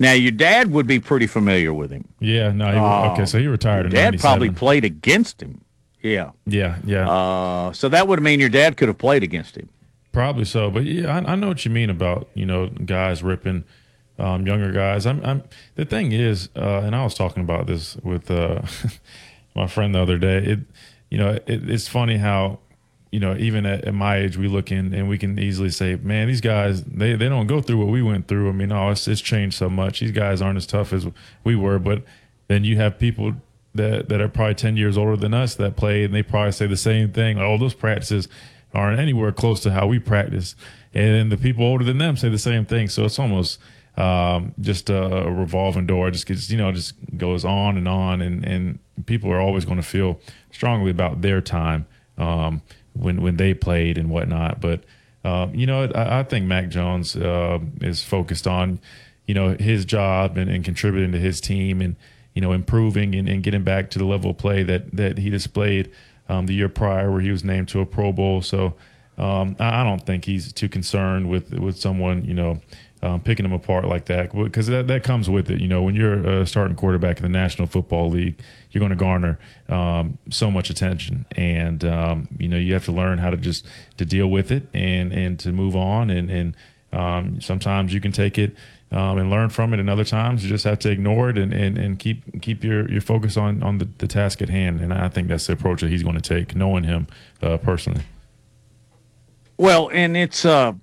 [0.00, 2.08] Now your dad would be pretty familiar with him.
[2.18, 2.72] Yeah, no.
[2.72, 3.12] He, Oh.
[3.12, 5.60] okay, so he retired in dad probably played against him.
[6.02, 6.30] Yeah.
[6.46, 7.08] Yeah, yeah.
[7.08, 9.68] Uh, so that would mean your dad could have played against him.
[10.12, 13.64] Probably so, but yeah, I, I know what you mean about you know guys ripping
[14.18, 15.06] um, younger guys.
[15.06, 15.42] I'm, I'm
[15.74, 18.62] the thing is, uh, and I was talking about this with uh,
[19.54, 20.38] my friend the other day.
[20.38, 20.60] It,
[21.10, 22.58] you know, it, it's funny how
[23.10, 25.96] you know even at, at my age we look in and we can easily say,
[25.96, 28.48] man, these guys they they don't go through what we went through.
[28.48, 30.00] I mean, oh, it's it's changed so much.
[30.00, 31.06] These guys aren't as tough as
[31.42, 32.02] we were, but
[32.48, 33.34] then you have people
[33.74, 36.66] that that are probably 10 years older than us that play and they probably say
[36.66, 38.28] the same thing oh those practices
[38.72, 40.54] aren't anywhere close to how we practice
[40.92, 43.58] and the people older than them say the same thing so it's almost
[43.96, 48.44] um, just a, revolving door just gets you know just goes on and on and
[48.44, 51.86] and people are always going to feel strongly about their time
[52.18, 52.62] um,
[52.92, 54.82] when when they played and whatnot but
[55.24, 58.80] um, you know I, I think Mac Jones uh, is focused on
[59.26, 61.96] you know his job and, and contributing to his team and
[62.34, 65.30] you know improving and, and getting back to the level of play that that he
[65.30, 65.90] displayed
[66.28, 68.42] um, the year prior where he was named to a Pro Bowl.
[68.42, 68.74] So
[69.18, 72.60] um, I, I don't think he's too concerned with with someone you know
[73.04, 75.60] um, picking them apart like that because that, that comes with it.
[75.60, 78.40] You know when you're a starting quarterback in the National Football League,
[78.70, 82.92] you're going to garner um, so much attention, and um, you know you have to
[82.92, 83.66] learn how to just
[83.98, 86.56] to deal with it and and to move on and and
[86.92, 88.56] um, sometimes you can take it
[88.92, 91.52] um, and learn from it, and other times you just have to ignore it and,
[91.52, 94.80] and, and keep keep your, your focus on on the, the task at hand.
[94.80, 97.08] And I think that's the approach that he's going to take, knowing him
[97.42, 98.02] uh, personally.
[99.56, 100.74] Well, and it's uh,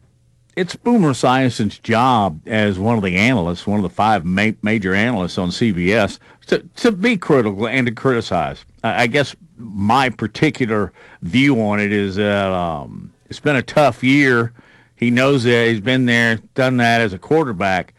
[0.55, 4.93] it's Boomer Esiason's job as one of the analysts, one of the five ma- major
[4.93, 8.65] analysts on CBS, to to be critical and to criticize.
[8.83, 10.91] I, I guess my particular
[11.21, 14.53] view on it is that um, it's been a tough year.
[14.95, 17.93] He knows that he's been there, done that as a quarterback,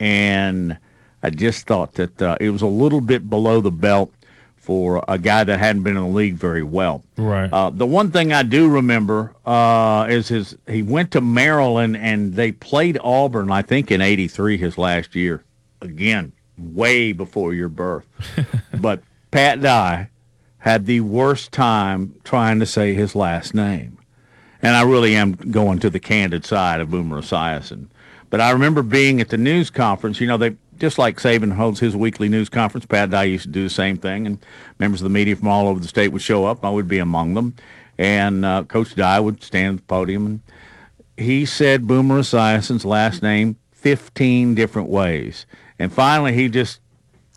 [0.00, 0.76] and
[1.22, 4.12] I just thought that uh, it was a little bit below the belt
[4.68, 7.02] for a guy that hadn't been in the league very well.
[7.16, 7.50] Right.
[7.50, 12.34] Uh, the one thing I do remember uh, is his he went to Maryland and
[12.34, 15.42] they played Auburn, I think, in '83, his last year.
[15.80, 18.04] Again, way before your birth.
[18.78, 20.10] but Pat Dye
[20.58, 23.96] had the worst time trying to say his last name.
[24.60, 27.86] And I really am going to the candid side of Boomer Esiason.
[28.28, 30.20] But I remember being at the news conference.
[30.20, 32.86] You know, they just like Saban holds his weekly news conference.
[32.86, 34.38] Pat and I used to do the same thing, and
[34.78, 36.64] members of the media from all over the state would show up.
[36.64, 37.54] I would be among them,
[37.98, 40.40] and uh, Coach Dye would stand at the podium, and
[41.16, 45.46] he said Boomer Esiason's last name fifteen different ways,
[45.78, 46.80] and finally he just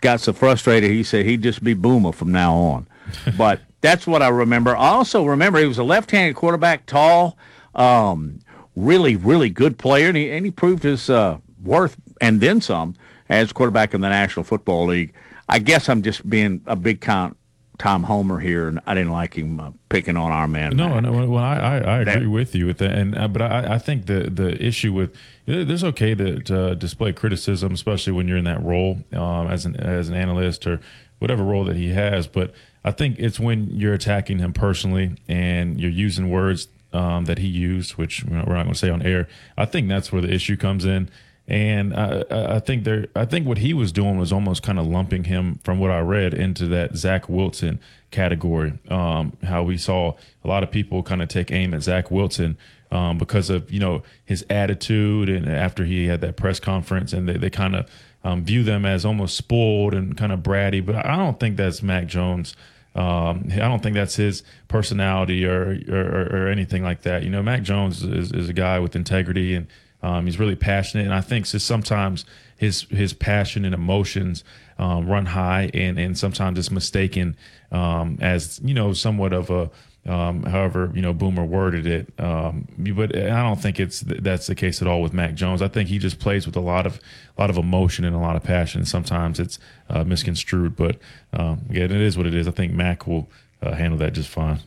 [0.02, 2.88] got so frustrated he said he'd just be Boomer from now on.
[3.38, 4.76] but that's what I remember.
[4.76, 7.38] I also remember he was a left-handed quarterback, tall,
[7.76, 8.40] um,
[8.76, 12.96] really, really good player, and he, and he proved his uh, worth and then some
[13.32, 15.14] as quarterback in the National Football League.
[15.50, 17.38] I guess I'm just being a big count.
[17.80, 20.78] Tom Homer here, and I didn't like him uh, picking on our man.
[20.78, 21.26] No, no.
[21.28, 23.78] Well, I, I, I That- agree with you with that, and uh, but I, I
[23.80, 25.16] think the the issue with
[25.48, 29.78] there's okay to, to display criticism, especially when you're in that role um, as an
[29.78, 30.80] as an analyst or
[31.18, 32.28] whatever role that he has.
[32.28, 32.54] But
[32.86, 37.48] I think it's when you're attacking him personally and you're using words um, that he
[37.48, 39.28] used, which we're not going to say on air.
[39.58, 41.10] I think that's where the issue comes in.
[41.52, 44.88] And I, I think there, I think what he was doing was almost kind of
[44.88, 48.80] lumping him, from what I read, into that Zach Wilson category.
[48.88, 50.16] Um, how we saw
[50.46, 52.58] a lot of people kind of take aim at Zach Wilson
[52.90, 57.28] um, because of you know his attitude, and after he had that press conference, and
[57.28, 57.90] they, they kind of
[58.24, 60.86] um, view them as almost spoiled and kind of bratty.
[60.86, 62.56] But I don't think that's Mac Jones.
[62.96, 67.24] Um, I don't think that's his personality or, or or anything like that.
[67.24, 69.68] You know, Mac Jones is, is a guy with integrity and
[70.04, 71.06] um, he's really passionate.
[71.06, 72.26] And I think just sometimes
[72.58, 74.44] his his passion and emotions
[74.78, 77.36] um, run high, and and sometimes it's mistaken
[77.72, 79.70] um, as you know somewhat of a
[80.04, 84.56] Um, however, you know Boomer worded it, um, but I don't think it's that's the
[84.56, 85.62] case at all with Mac Jones.
[85.62, 87.00] I think he just plays with a lot of
[87.38, 88.84] a lot of emotion and a lot of passion.
[88.86, 89.60] Sometimes it's
[89.90, 90.98] uh, misconstrued, but
[91.34, 92.48] um, yeah, it is what it is.
[92.48, 93.30] I think Mac will
[93.62, 94.62] uh, handle that just fine.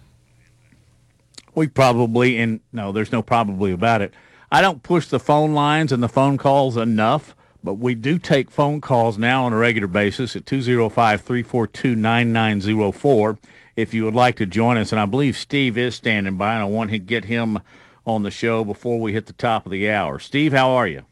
[1.56, 4.14] We probably, and no, there's no probably about it.
[4.54, 8.52] I don't push the phone lines and the phone calls enough, but we do take
[8.52, 13.36] phone calls now on a regular basis at 205 342 9904
[13.74, 14.92] if you would like to join us.
[14.92, 17.58] And I believe Steve is standing by, and I want to get him
[18.06, 20.20] on the show before we hit the top of the hour.
[20.20, 21.02] Steve, how are you?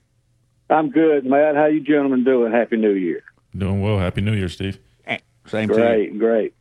[0.70, 1.56] I'm good, Matt.
[1.56, 2.52] How you gentlemen doing?
[2.52, 3.24] Happy New Year.
[3.58, 3.98] Doing well.
[3.98, 4.78] Happy New Year, Steve.
[5.48, 6.54] Same great, great.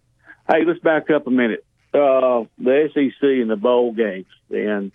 [0.49, 1.63] Hey, let's back up a minute.
[1.93, 4.91] Uh, the SEC and the bowl games, and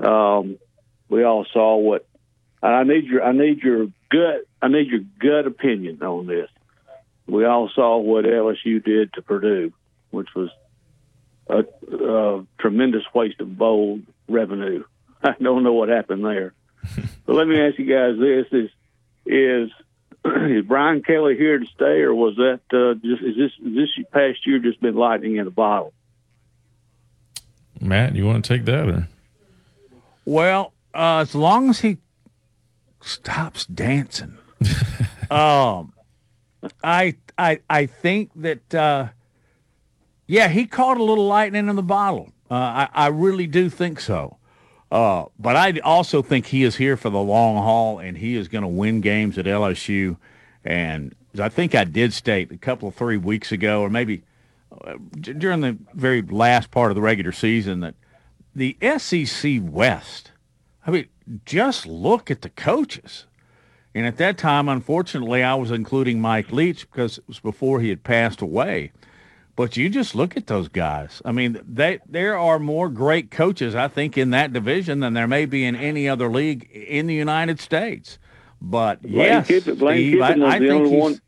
[0.00, 0.58] um,
[1.12, 2.06] we all saw what.
[2.62, 6.48] I need your, I need your gut, I need your gut opinion on this.
[7.26, 9.72] We all saw what LSU did to Purdue,
[10.10, 10.48] which was
[11.48, 14.84] a, a tremendous waste of bowl revenue.
[15.22, 16.54] I don't know what happened there.
[17.26, 18.70] but let me ask you guys this: is
[19.26, 19.70] is
[20.24, 24.06] is Brian Kelly here to stay, or was that uh, just is this is this
[24.12, 25.92] past year just been lightning in a bottle?
[27.80, 29.08] Matt, you want to take that or?
[30.24, 31.98] Well, uh, as long as he
[33.00, 34.38] stops dancing,
[35.30, 35.92] um,
[36.82, 39.08] I I I think that uh,
[40.26, 42.32] yeah, he caught a little lightning in the bottle.
[42.50, 44.38] Uh, I I really do think so.
[44.92, 48.48] Uh, but I also think he is here for the long haul, and he is
[48.48, 50.18] going to win games at LSU.
[50.66, 54.22] And I think I did state a couple of three weeks ago, or maybe
[54.84, 57.94] uh, during the very last part of the regular season, that
[58.54, 60.31] the SEC West.
[60.86, 61.06] I mean,
[61.44, 63.26] just look at the coaches.
[63.94, 67.90] And at that time, unfortunately, I was including Mike Leach because it was before he
[67.90, 68.92] had passed away.
[69.54, 71.20] But you just look at those guys.
[71.26, 75.28] I mean, they there are more great coaches, I think, in that division than there
[75.28, 78.18] may be in any other league in the United States.
[78.62, 81.20] But Lane yes, Kiffin, Lane Steve, Kiffin I, I the think one.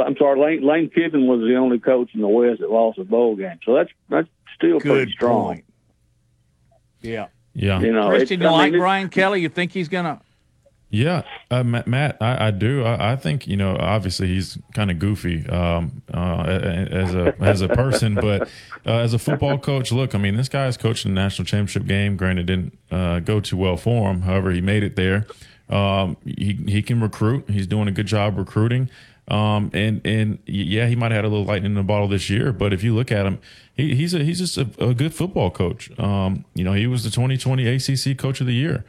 [0.00, 3.04] I'm sorry, Lane, Lane Kiffin was the only coach in the West that lost a
[3.04, 3.58] bowl game.
[3.64, 5.44] So that's that's still Good pretty strong.
[5.46, 5.64] point.
[7.00, 7.26] Yeah.
[7.54, 7.80] Yeah.
[7.80, 9.40] You know, Christian, it's- you I like mean, Brian Kelly?
[9.42, 10.20] You think he's gonna?
[10.94, 12.84] Yeah, uh, Ma- Matt, I, I do.
[12.84, 13.74] I, I think you know.
[13.80, 18.42] Obviously, he's kind of goofy um, uh, as a as a person, but
[18.84, 21.46] uh, as a football coach, look, I mean, this guy has coached in the national
[21.46, 22.18] championship game.
[22.18, 24.20] Granted, didn't uh, go too well for him.
[24.20, 25.26] However, he made it there.
[25.70, 27.48] Um, he he can recruit.
[27.48, 28.90] He's doing a good job recruiting.
[29.28, 32.28] Um, and and yeah, he might have had a little lightning in the bottle this
[32.28, 33.38] year, but if you look at him,
[33.74, 35.90] he, he's a he's just a, a good football coach.
[35.98, 38.84] Um, you know, he was the 2020 ACC Coach of the Year.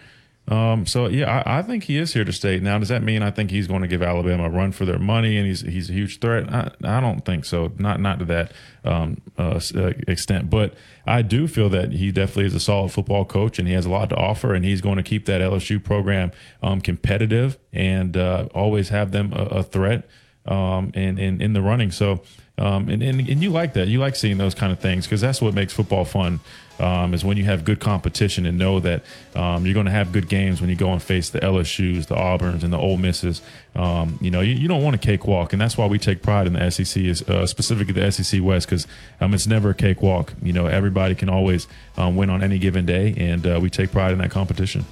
[0.46, 2.60] Um, so yeah, I, I think he is here to stay.
[2.60, 5.00] Now, does that mean I think he's going to give Alabama a run for their
[5.00, 6.52] money and he's he's a huge threat?
[6.54, 7.72] I, I don't think so.
[7.78, 8.52] Not not to that
[8.84, 10.74] um, uh, uh, extent, but
[11.08, 13.90] I do feel that he definitely is a solid football coach and he has a
[13.90, 16.32] lot to offer, and he's going to keep that LSU program
[16.62, 20.10] um, competitive and uh, always have them a, a threat
[20.46, 21.90] um, and, and in the running.
[21.90, 22.22] So,
[22.64, 23.90] um, and, and, and you like that.
[23.90, 26.40] You like seeing those kind of things because that's what makes football fun.
[26.80, 29.04] Um, is when you have good competition and know that
[29.36, 32.16] um, you're going to have good games when you go and face the LSU's, the
[32.16, 33.42] Auburns, and the Ole Misses.
[33.76, 36.48] Um, you know, you, you don't want a cakewalk, and that's why we take pride
[36.48, 38.88] in the SEC, is uh, specifically the SEC West, because
[39.22, 40.34] um, it's never a cakewalk.
[40.42, 43.92] You know, everybody can always um, win on any given day, and uh, we take
[43.92, 44.84] pride in that competition.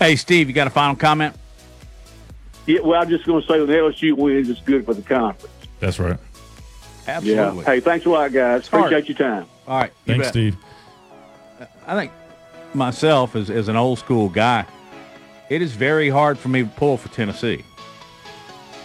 [0.00, 1.36] Hey, Steve, you got a final comment?
[2.66, 5.57] Yeah, well, I'm just going to say when LSU wins, it's good for the conference.
[5.80, 6.18] That's right.
[7.06, 7.58] Absolutely.
[7.60, 7.64] Yeah.
[7.64, 8.68] Hey, thanks a lot, guys.
[8.72, 8.86] All right.
[8.92, 9.46] Appreciate your time.
[9.66, 9.92] All right.
[10.06, 10.32] Thanks, bet.
[10.32, 10.56] Steve.
[11.86, 12.12] I think
[12.74, 14.66] myself, as, as an old school guy,
[15.48, 17.64] it is very hard for me to pull for Tennessee.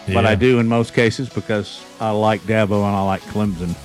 [0.07, 3.75] But I do in most cases because I like Dabo and I like Clemson.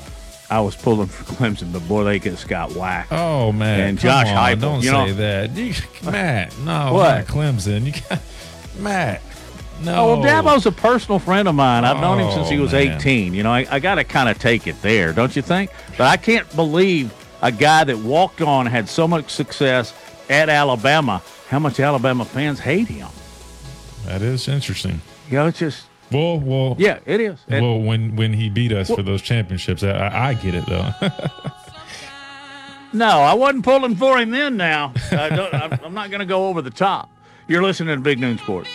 [0.51, 3.12] I was pulling for Clemson, but boy, they just got whacked.
[3.12, 5.74] Oh man, And Josh on, Heupel, don't you say that, You-
[6.10, 6.56] Matt.
[6.60, 7.18] No, What?
[7.18, 7.85] not Clemson.
[7.86, 8.20] You got
[8.78, 9.20] Matt.
[9.82, 9.94] No.
[9.94, 11.84] Oh, well, Dabo's a personal friend of mine.
[11.84, 12.96] I've known him since he Oh, was man.
[12.98, 13.32] 18.
[13.34, 15.70] You know, I, I got to kind of take it there, don't you think?
[15.96, 19.94] But I can't believe a guy that walked on had so much success
[20.28, 21.22] at Alabama.
[21.48, 23.09] How much Alabama fans hate him?
[24.06, 25.00] That is interesting.
[25.30, 27.38] You know, it's just Well, well, yeah, it is.
[27.48, 30.66] And- well, when when he beat us Well- for those championships, I, I, get it
[30.66, 30.90] though.
[32.90, 34.56] No, I wasn't pulling for him then.
[34.56, 35.28] Now I
[35.84, 37.10] I'm not going to go over the top.
[37.46, 38.70] You're listening to Big Noon Sports.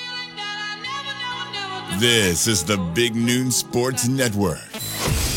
[1.99, 4.59] This is the Big Noon Sports Network.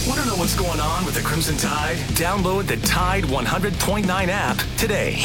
[0.09, 1.97] Want to know what's going on with the Crimson Tide?
[2.17, 5.17] Download the Tide 100.9 app today.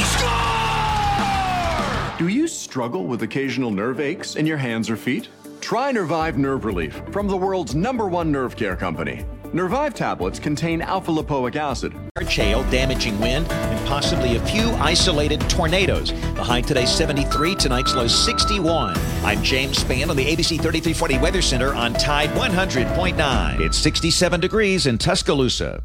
[2.19, 5.29] Do you struggle with occasional nerve aches in your hands or feet?
[5.61, 9.25] Try Nervive Nerve Relief from the world's number one nerve care company.
[9.53, 11.93] Nervive tablets contain alpha lipoic acid.
[12.15, 16.11] Large hail, damaging wind, and possibly a few isolated tornadoes.
[16.11, 18.95] The high today 73, tonight's low 61.
[19.25, 23.59] I'm James Spann on the ABC 3340 Weather Center on Tide 100.9.
[23.59, 25.83] It's 67 degrees in Tuscaloosa.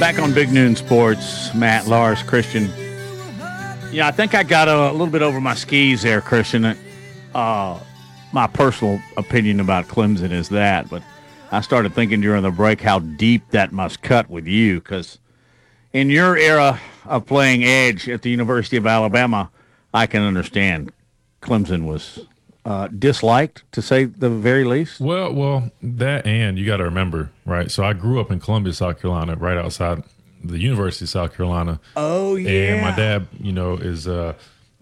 [0.00, 2.70] Back on Big Noon Sports, Matt, Lars, Christian.
[3.90, 6.76] Yeah, I think I got a, a little bit over my skis there, Christian.
[7.34, 7.80] Uh,
[8.32, 11.02] my personal opinion about Clemson is that, but
[11.50, 15.18] I started thinking during the break how deep that must cut with you because
[15.92, 19.50] in your era of playing edge at the University of Alabama,
[19.92, 20.92] I can understand
[21.42, 22.24] Clemson was
[22.64, 25.00] uh, disliked, to say the very least.
[25.00, 27.70] Well, well, that and you got to remember, right?
[27.70, 30.02] So I grew up in Columbia, South Carolina, right outside
[30.44, 31.80] the University of South Carolina.
[31.96, 32.74] Oh yeah.
[32.74, 34.34] And my dad, you know, is uh,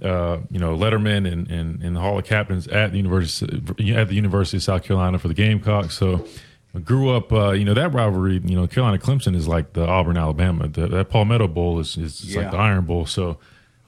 [0.02, 4.08] uh, you know, letterman and in, in the Hall of Captains at the University at
[4.08, 5.96] the University of South Carolina for the Gamecocks.
[5.96, 6.26] So
[6.74, 8.40] I grew up, uh, you know, that rivalry.
[8.44, 10.68] You know, Carolina Clemson is like the Auburn Alabama.
[10.68, 12.42] The, that Palmetto Bowl is is, is Yeah.
[12.42, 13.06] like the Iron Bowl.
[13.06, 13.38] So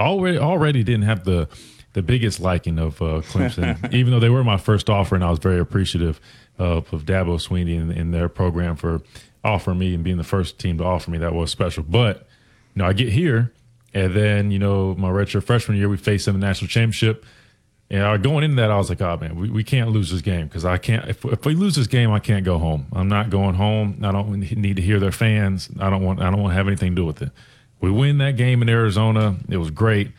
[0.01, 1.49] already already didn't have the
[1.93, 5.31] the biggest liking of uh, Clemson, even though they were my first offer, and I
[5.31, 6.21] was very appreciative
[6.59, 9.01] of, of Dabo Swinney and, and their program for
[9.45, 11.19] offering me and being the first team to offer me.
[11.19, 11.83] That was special.
[11.83, 12.29] But
[12.75, 13.53] you know, I get here,
[13.95, 17.25] and then you know, my redshirt freshman year, we faced them in the national championship.
[17.91, 20.47] And going into that, I was like, "Oh man, we, we can't lose this game
[20.47, 21.09] because I can't.
[21.09, 22.87] If, if we lose this game, I can't go home.
[22.93, 24.01] I'm not going home.
[24.03, 25.71] I don't need to hear their fans.
[25.81, 26.21] I don't want.
[26.21, 27.31] I don't want to have anything to do with it.
[27.81, 29.37] We win that game in Arizona.
[29.49, 30.11] It was great.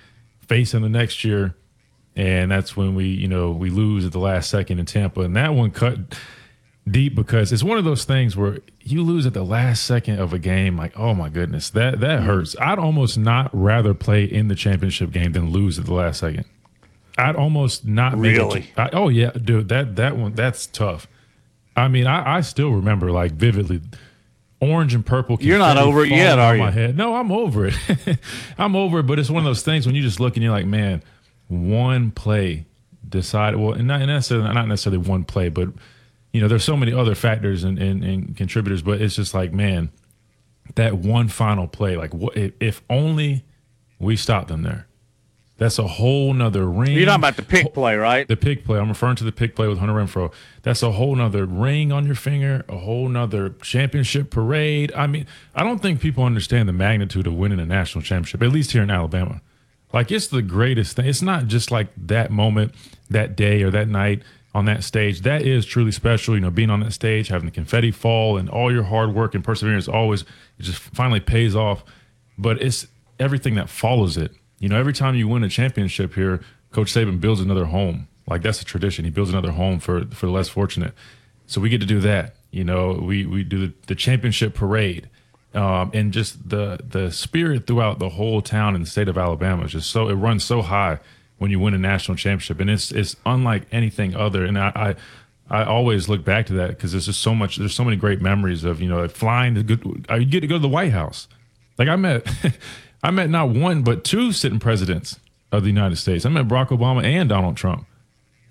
[0.47, 1.53] Facing the next year,
[2.19, 5.37] and that's when we, you know, we lose at the last second in Tampa, and
[5.37, 5.97] that one cut
[6.85, 10.33] deep because it's one of those things where you lose at the last second of
[10.33, 10.75] a game.
[10.75, 12.27] Like, oh my goodness, that that mm-hmm.
[12.27, 12.57] hurts.
[12.59, 16.43] I'd almost not rather play in the championship game than lose at the last second.
[17.17, 18.69] I'd almost not Really?
[18.75, 21.07] I, oh yeah, dude, that that one that's tough.
[21.77, 23.79] I mean, I, I still remember like vividly.
[24.61, 25.37] Orange and purple.
[25.39, 26.71] You're not over it yet, are my you?
[26.73, 26.97] head.
[26.97, 27.75] No, I'm over it.
[28.57, 29.03] I'm over it.
[29.03, 31.01] But it's one of those things when you just look and you're like, man,
[31.49, 32.65] one play
[33.07, 33.59] decided.
[33.59, 35.69] Well, and not necessarily not necessarily one play, but
[36.31, 38.81] you know, there's so many other factors and, and, and contributors.
[38.81, 39.89] But it's just like, man,
[40.75, 43.43] that one final play, like what if, if only
[43.99, 44.87] we stopped them there.
[45.57, 46.93] That's a whole nother ring.
[46.93, 48.25] You're talking about the pick play, right?
[48.25, 48.79] The pick play.
[48.79, 50.31] I'm referring to the pick play with Hunter Renfrow.
[50.63, 54.93] That's a whole nother ring on your finger, a whole nother championship parade.
[54.95, 58.51] I mean, I don't think people understand the magnitude of winning a national championship, at
[58.51, 59.41] least here in Alabama.
[59.91, 61.05] Like it's the greatest thing.
[61.05, 62.73] It's not just like that moment,
[63.09, 65.21] that day, or that night on that stage.
[65.21, 66.35] That is truly special.
[66.35, 69.33] You know, being on that stage, having the confetti fall, and all your hard work
[69.33, 70.25] and perseverance always
[70.59, 71.83] just finally pays off.
[72.37, 72.87] But it's
[73.19, 74.31] everything that follows it.
[74.59, 76.41] You know, every time you win a championship here,
[76.71, 78.07] Coach Saban builds another home.
[78.27, 79.05] Like that's a tradition.
[79.05, 80.93] He builds another home for for the less fortunate.
[81.47, 82.35] So we get to do that.
[82.51, 85.09] You know, we we do the, the championship parade,
[85.53, 89.71] um, and just the the spirit throughout the whole town and state of Alabama is
[89.71, 90.99] just so it runs so high
[91.37, 94.45] when you win a national championship, and it's it's unlike anything other.
[94.45, 94.71] And I.
[94.75, 94.95] I
[95.51, 97.57] I always look back to that because there's just so much.
[97.57, 100.05] There's so many great memories of you know flying to good.
[100.07, 101.27] I get to go to the White House.
[101.79, 102.27] Like I met,
[103.03, 105.19] I met not one but two sitting presidents
[105.51, 106.25] of the United States.
[106.25, 107.87] I met Barack Obama and Donald Trump,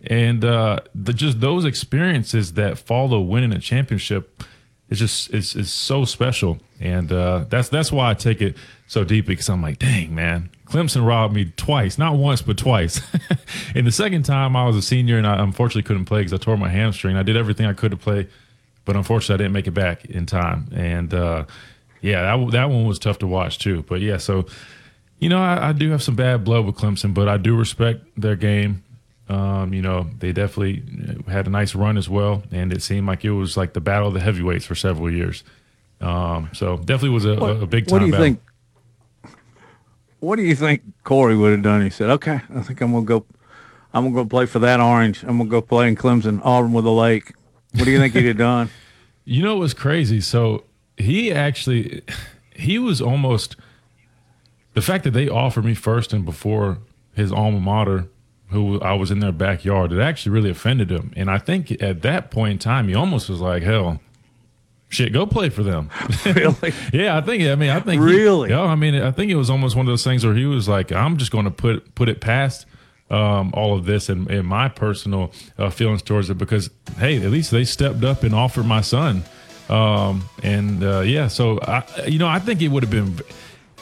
[0.03, 4.43] and uh, the, just those experiences that follow winning a championship
[4.91, 8.57] is just it's, it's so special, and uh, that's that's why I take it
[8.87, 13.01] so deeply because I'm like, dang man, Clemson robbed me twice, not once but twice.
[13.75, 16.39] and the second time I was a senior and I unfortunately couldn't play because I
[16.39, 17.17] tore my hamstring.
[17.17, 18.29] I did everything I could to play,
[18.85, 21.13] but unfortunately I didn't make it back in time, and.
[21.13, 21.45] Uh,
[22.01, 23.85] yeah, that that one was tough to watch too.
[23.89, 24.47] But yeah, so
[25.19, 28.05] you know, I, I do have some bad blood with Clemson, but I do respect
[28.17, 28.85] their game.
[29.29, 30.83] Um, you know, they definitely
[31.29, 34.09] had a nice run as well, and it seemed like it was like the battle
[34.09, 35.45] of the heavyweights for several years.
[36.01, 37.95] Um, so definitely was a, a, a big time.
[37.95, 38.25] What do you battle.
[38.25, 38.41] think?
[40.21, 41.83] What do you think Corey would have done?
[41.83, 43.27] He said, "Okay, I think I'm gonna go.
[43.93, 45.23] I'm gonna go play for that orange.
[45.23, 47.33] I'm gonna go play in Clemson, Auburn with a lake."
[47.75, 48.71] What do you think he'd have done?
[49.31, 50.23] You know it was crazy?
[50.23, 50.65] So
[50.97, 52.01] he actually,
[52.55, 53.57] he was almost
[54.73, 56.79] the fact that they offered me first and before
[57.13, 58.09] his alma mater,
[58.51, 61.13] who I was in their backyard, it actually really offended him.
[61.17, 64.01] And I think at that point in time, he almost was like, "Hell,
[64.89, 65.91] shit, go play for them."
[66.25, 66.73] Really?
[66.93, 67.43] yeah, I think.
[67.45, 68.03] I mean, I think.
[68.03, 68.51] Really?
[68.51, 70.69] Yeah, I mean, I think it was almost one of those things where he was
[70.69, 72.67] like, "I'm just going to put put it past
[73.11, 77.31] um, all of this and, and my personal uh, feelings towards it because hey, at
[77.31, 79.23] least they stepped up and offered my son.
[79.69, 83.19] Um, and uh, yeah, so I, you know, I think it would have been.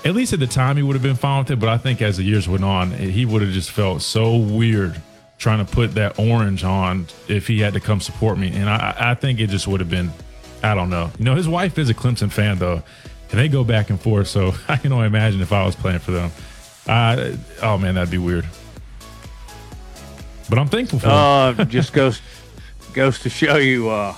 [0.07, 1.59] At least at the time, he would have been fine with it.
[1.59, 4.95] But I think as the years went on, he would have just felt so weird
[5.37, 8.53] trying to put that orange on if he had to come support me.
[8.55, 10.12] And I, I think it just would have been,
[10.62, 11.11] I don't know.
[11.19, 12.85] You know, his wife is a Clemson fan though,
[13.31, 14.28] and they go back and forth.
[14.28, 16.31] So I can only imagine if I was playing for them.
[16.87, 18.47] Uh, oh man, that'd be weird.
[20.49, 21.09] But I'm thankful for.
[21.09, 22.20] Uh, just goes
[22.93, 24.15] goes to show you, uh,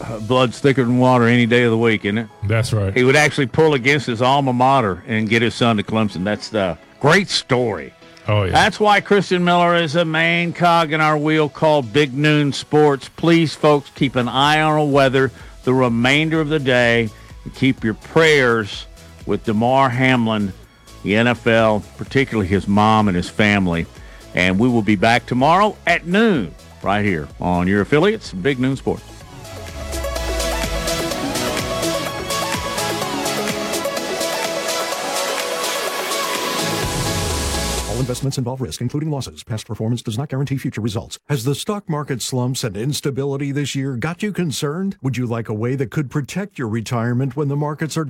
[0.00, 2.28] Uh, blood's thicker than water any day of the week, isn't it?
[2.44, 2.94] That's right.
[2.94, 6.22] He would actually pull against his alma mater and get his son to Clemson.
[6.22, 7.94] That's the great story.
[8.28, 8.50] Oh yeah.
[8.50, 13.08] That's why Christian Miller is a main cog in our wheel called Big Noon Sports.
[13.08, 15.30] Please, folks, keep an eye on the weather
[15.66, 17.10] the remainder of the day
[17.44, 18.86] and keep your prayers
[19.26, 20.52] with Damar Hamlin,
[21.02, 23.86] the NFL, particularly his mom and his family.
[24.34, 28.76] And we will be back tomorrow at noon right here on your affiliates, Big Noon
[28.76, 29.15] Sports.
[37.96, 39.42] All investments involve risk, including losses.
[39.42, 41.18] Past performance does not guarantee future results.
[41.30, 44.98] Has the stock market slumps and instability this year got you concerned?
[45.00, 48.04] Would you like a way that could protect your retirement when the markets are